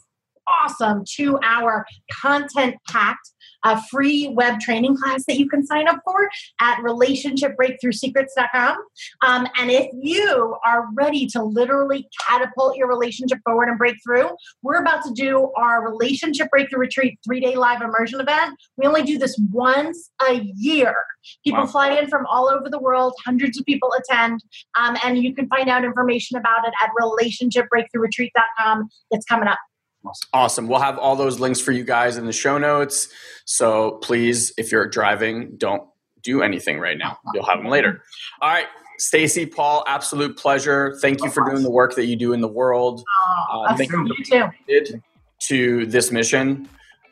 awesome 0.61 1.03
two 1.07 1.39
hour 1.43 1.85
content 2.21 2.75
packed 2.89 3.31
a 3.63 3.81
free 3.89 4.27
web 4.29 4.59
training 4.59 4.97
class 4.97 5.23
that 5.27 5.37
you 5.37 5.47
can 5.47 5.65
sign 5.65 5.87
up 5.87 5.99
for 6.03 6.29
at 6.59 6.77
relationshipbreakthroughsecrets.com. 6.79 8.77
Um, 9.25 9.47
and 9.57 9.71
if 9.71 9.87
you 9.93 10.57
are 10.65 10.87
ready 10.93 11.27
to 11.27 11.43
literally 11.43 12.07
catapult 12.27 12.75
your 12.75 12.87
relationship 12.87 13.39
forward 13.45 13.69
and 13.69 13.77
break 13.77 13.95
through, 14.03 14.29
we're 14.63 14.81
about 14.81 15.03
to 15.05 15.11
do 15.11 15.51
our 15.55 15.87
Relationship 15.87 16.49
Breakthrough 16.49 16.79
Retreat 16.79 17.19
three 17.25 17.39
day 17.39 17.55
live 17.55 17.81
immersion 17.81 18.19
event. 18.19 18.57
We 18.77 18.87
only 18.87 19.03
do 19.03 19.17
this 19.17 19.39
once 19.51 20.09
a 20.27 20.41
year. 20.55 20.95
People 21.43 21.61
wow. 21.61 21.67
fly 21.67 21.91
in 21.91 22.07
from 22.07 22.25
all 22.25 22.49
over 22.49 22.69
the 22.69 22.79
world, 22.79 23.13
hundreds 23.23 23.59
of 23.59 23.65
people 23.65 23.93
attend, 23.93 24.43
um, 24.77 24.97
and 25.03 25.17
you 25.19 25.35
can 25.35 25.47
find 25.47 25.69
out 25.69 25.83
information 25.83 26.37
about 26.37 26.67
it 26.67 26.73
at 26.81 26.89
relationshipbreakthroughretreat.com. 26.99 28.89
It's 29.11 29.25
coming 29.25 29.47
up. 29.47 29.59
Awesome. 30.03 30.29
awesome. 30.33 30.67
We'll 30.67 30.79
have 30.79 30.97
all 30.97 31.15
those 31.15 31.39
links 31.39 31.59
for 31.59 31.71
you 31.71 31.83
guys 31.83 32.17
in 32.17 32.25
the 32.25 32.33
show 32.33 32.57
notes. 32.57 33.09
So 33.45 33.99
please, 34.01 34.53
if 34.57 34.71
you're 34.71 34.87
driving, 34.87 35.55
don't 35.57 35.83
do 36.23 36.41
anything 36.41 36.79
right 36.79 36.97
now. 36.97 37.17
You'll 37.33 37.45
have 37.45 37.59
them 37.59 37.67
later. 37.67 38.03
All 38.41 38.49
right. 38.49 38.67
Stacy, 38.97 39.47
Paul, 39.47 39.83
absolute 39.87 40.37
pleasure. 40.37 40.95
Thank 41.01 41.23
you 41.23 41.31
for 41.31 41.49
doing 41.49 41.63
the 41.63 41.71
work 41.71 41.95
that 41.95 42.05
you 42.05 42.15
do 42.15 42.33
in 42.33 42.41
the 42.41 42.47
world. 42.47 43.03
Oh, 43.51 43.65
uh, 43.67 43.75
thank 43.75 43.91
you 43.91 44.07
too. 44.23 45.01
to 45.39 45.85
this 45.87 46.11
mission. 46.11 46.69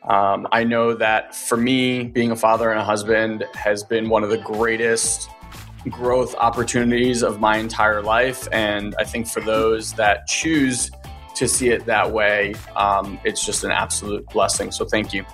Um, 0.08 0.46
I 0.52 0.64
know 0.64 0.94
that 0.94 1.34
for 1.34 1.56
me, 1.56 2.04
being 2.04 2.30
a 2.30 2.36
father 2.36 2.70
and 2.70 2.80
a 2.80 2.84
husband 2.84 3.44
has 3.54 3.82
been 3.82 4.08
one 4.08 4.22
of 4.22 4.30
the 4.30 4.38
greatest 4.38 5.28
growth 5.88 6.34
opportunities 6.36 7.22
of 7.22 7.40
my 7.40 7.56
entire 7.56 8.02
life. 8.02 8.46
And 8.52 8.94
I 8.98 9.04
think 9.04 9.26
for 9.26 9.40
those 9.40 9.92
that 9.94 10.26
choose 10.26 10.90
to 11.40 11.48
see 11.48 11.70
it 11.70 11.86
that 11.86 12.12
way, 12.12 12.54
um, 12.76 13.18
it's 13.24 13.44
just 13.44 13.64
an 13.64 13.70
absolute 13.70 14.24
blessing. 14.26 14.70
So 14.70 14.84
thank 14.84 15.14
you. 15.14 15.24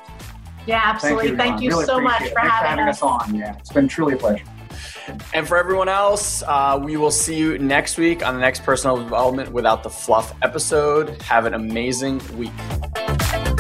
Yeah, 0.65 0.81
absolutely. 0.85 1.37
Thank 1.37 1.37
you, 1.37 1.37
thank 1.37 1.63
you 1.63 1.71
really 1.71 1.85
so 1.85 2.01
much 2.01 2.29
for 2.31 2.39
having, 2.39 2.71
having 2.71 2.89
us. 2.89 3.03
us. 3.03 3.29
on. 3.29 3.35
Yeah, 3.35 3.57
it's 3.59 3.73
been 3.73 3.89
truly 3.89 4.15
a 4.15 4.17
pleasure. 4.17 4.45
And 5.35 5.47
for 5.47 5.57
everyone 5.57 5.89
else, 5.89 6.43
uh, 6.47 6.81
we 6.83 6.97
will 6.97 7.11
see 7.11 7.37
you 7.37 7.59
next 7.59 7.99
week 7.99 8.25
on 8.25 8.35
the 8.35 8.41
next 8.41 8.63
personal 8.63 8.97
development 8.97 9.53
without 9.53 9.83
the 9.83 9.91
fluff 9.91 10.33
episode. 10.43 11.21
Have 11.23 11.45
an 11.45 11.55
amazing 11.55 12.21
week. 12.37 13.56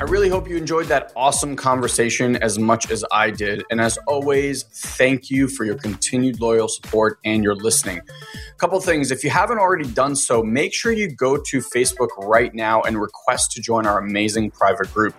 I 0.00 0.04
really 0.04 0.28
hope 0.28 0.48
you 0.48 0.56
enjoyed 0.56 0.86
that 0.86 1.10
awesome 1.16 1.56
conversation 1.56 2.36
as 2.36 2.56
much 2.56 2.88
as 2.88 3.04
I 3.10 3.32
did. 3.32 3.64
And 3.68 3.80
as 3.80 3.98
always, 4.06 4.62
thank 4.62 5.28
you 5.28 5.48
for 5.48 5.64
your 5.64 5.74
continued 5.74 6.40
loyal 6.40 6.68
support 6.68 7.18
and 7.24 7.42
your 7.42 7.56
listening. 7.56 7.98
A 7.98 8.54
couple 8.58 8.78
things 8.80 9.10
if 9.10 9.24
you 9.24 9.30
haven't 9.30 9.58
already 9.58 9.88
done 9.88 10.14
so, 10.14 10.44
make 10.44 10.72
sure 10.72 10.92
you 10.92 11.10
go 11.10 11.36
to 11.36 11.58
Facebook 11.58 12.10
right 12.16 12.54
now 12.54 12.80
and 12.82 13.00
request 13.00 13.50
to 13.52 13.60
join 13.60 13.86
our 13.86 13.98
amazing 13.98 14.52
private 14.52 14.94
group. 14.94 15.16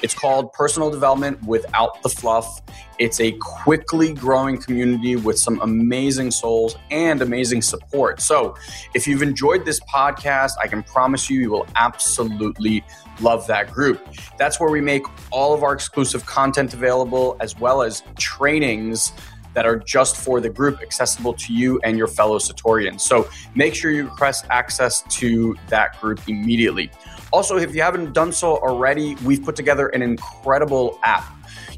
It's 0.00 0.14
called 0.14 0.50
Personal 0.54 0.90
Development 0.90 1.40
Without 1.44 2.02
the 2.02 2.08
Fluff. 2.08 2.62
It's 2.98 3.20
a 3.20 3.32
quickly 3.32 4.14
growing 4.14 4.56
community 4.56 5.14
with 5.16 5.38
some 5.38 5.60
amazing 5.60 6.30
souls 6.30 6.76
and 6.90 7.20
amazing 7.20 7.62
support. 7.62 8.20
So, 8.20 8.56
if 8.94 9.06
you've 9.06 9.22
enjoyed 9.22 9.64
this 9.64 9.80
podcast, 9.80 10.52
I 10.60 10.68
can 10.68 10.82
promise 10.82 11.28
you, 11.28 11.40
you 11.40 11.50
will 11.50 11.66
absolutely 11.76 12.82
love 13.20 13.46
that 13.46 13.72
group. 13.72 14.00
That's 14.38 14.58
where 14.60 14.70
we 14.70 14.80
make 14.80 15.02
all 15.30 15.54
of 15.54 15.62
our 15.62 15.72
exclusive 15.72 16.24
content 16.26 16.74
available, 16.74 17.36
as 17.40 17.58
well 17.58 17.82
as 17.82 18.02
trainings 18.18 19.12
that 19.54 19.66
are 19.66 19.76
just 19.76 20.16
for 20.16 20.40
the 20.40 20.48
group, 20.48 20.80
accessible 20.80 21.34
to 21.34 21.52
you 21.52 21.80
and 21.84 21.98
your 21.98 22.06
fellow 22.06 22.38
Satorians. 22.38 23.00
So 23.00 23.28
make 23.54 23.74
sure 23.74 23.90
you 23.90 24.04
request 24.04 24.46
access 24.50 25.02
to 25.18 25.56
that 25.68 26.00
group 26.00 26.20
immediately. 26.28 26.90
Also, 27.32 27.56
if 27.56 27.74
you 27.74 27.82
haven't 27.82 28.12
done 28.12 28.32
so 28.32 28.58
already, 28.58 29.14
we've 29.24 29.42
put 29.42 29.56
together 29.56 29.88
an 29.88 30.02
incredible 30.02 30.98
app. 31.02 31.24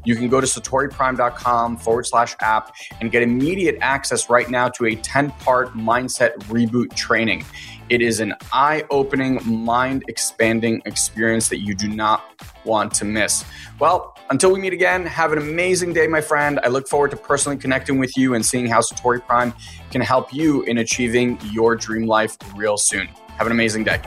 You 0.03 0.15
can 0.15 0.29
go 0.29 0.39
to 0.39 0.45
satoriprime.com 0.45 1.77
forward 1.77 2.05
slash 2.05 2.35
app 2.41 2.75
and 3.01 3.11
get 3.11 3.23
immediate 3.23 3.77
access 3.81 4.29
right 4.29 4.49
now 4.49 4.69
to 4.69 4.85
a 4.85 4.95
10 4.95 5.31
part 5.31 5.73
mindset 5.73 6.35
reboot 6.43 6.93
training. 6.95 7.43
It 7.87 8.01
is 8.01 8.19
an 8.19 8.33
eye 8.51 8.83
opening, 8.89 9.39
mind 9.45 10.03
expanding 10.07 10.81
experience 10.85 11.49
that 11.49 11.59
you 11.59 11.75
do 11.75 11.87
not 11.87 12.23
want 12.65 12.93
to 12.95 13.05
miss. 13.05 13.45
Well, 13.79 14.17
until 14.31 14.51
we 14.51 14.59
meet 14.59 14.73
again, 14.73 15.05
have 15.05 15.31
an 15.31 15.37
amazing 15.37 15.93
day, 15.93 16.07
my 16.07 16.21
friend. 16.21 16.59
I 16.63 16.69
look 16.69 16.87
forward 16.87 17.11
to 17.11 17.17
personally 17.17 17.57
connecting 17.57 17.99
with 17.99 18.17
you 18.17 18.33
and 18.33 18.43
seeing 18.43 18.65
how 18.65 18.81
Satori 18.81 19.23
Prime 19.23 19.53
can 19.91 20.01
help 20.01 20.33
you 20.33 20.63
in 20.63 20.79
achieving 20.79 21.37
your 21.51 21.75
dream 21.75 22.07
life 22.07 22.35
real 22.55 22.77
soon. 22.77 23.07
Have 23.37 23.45
an 23.45 23.51
amazing 23.51 23.83
day. 23.83 24.01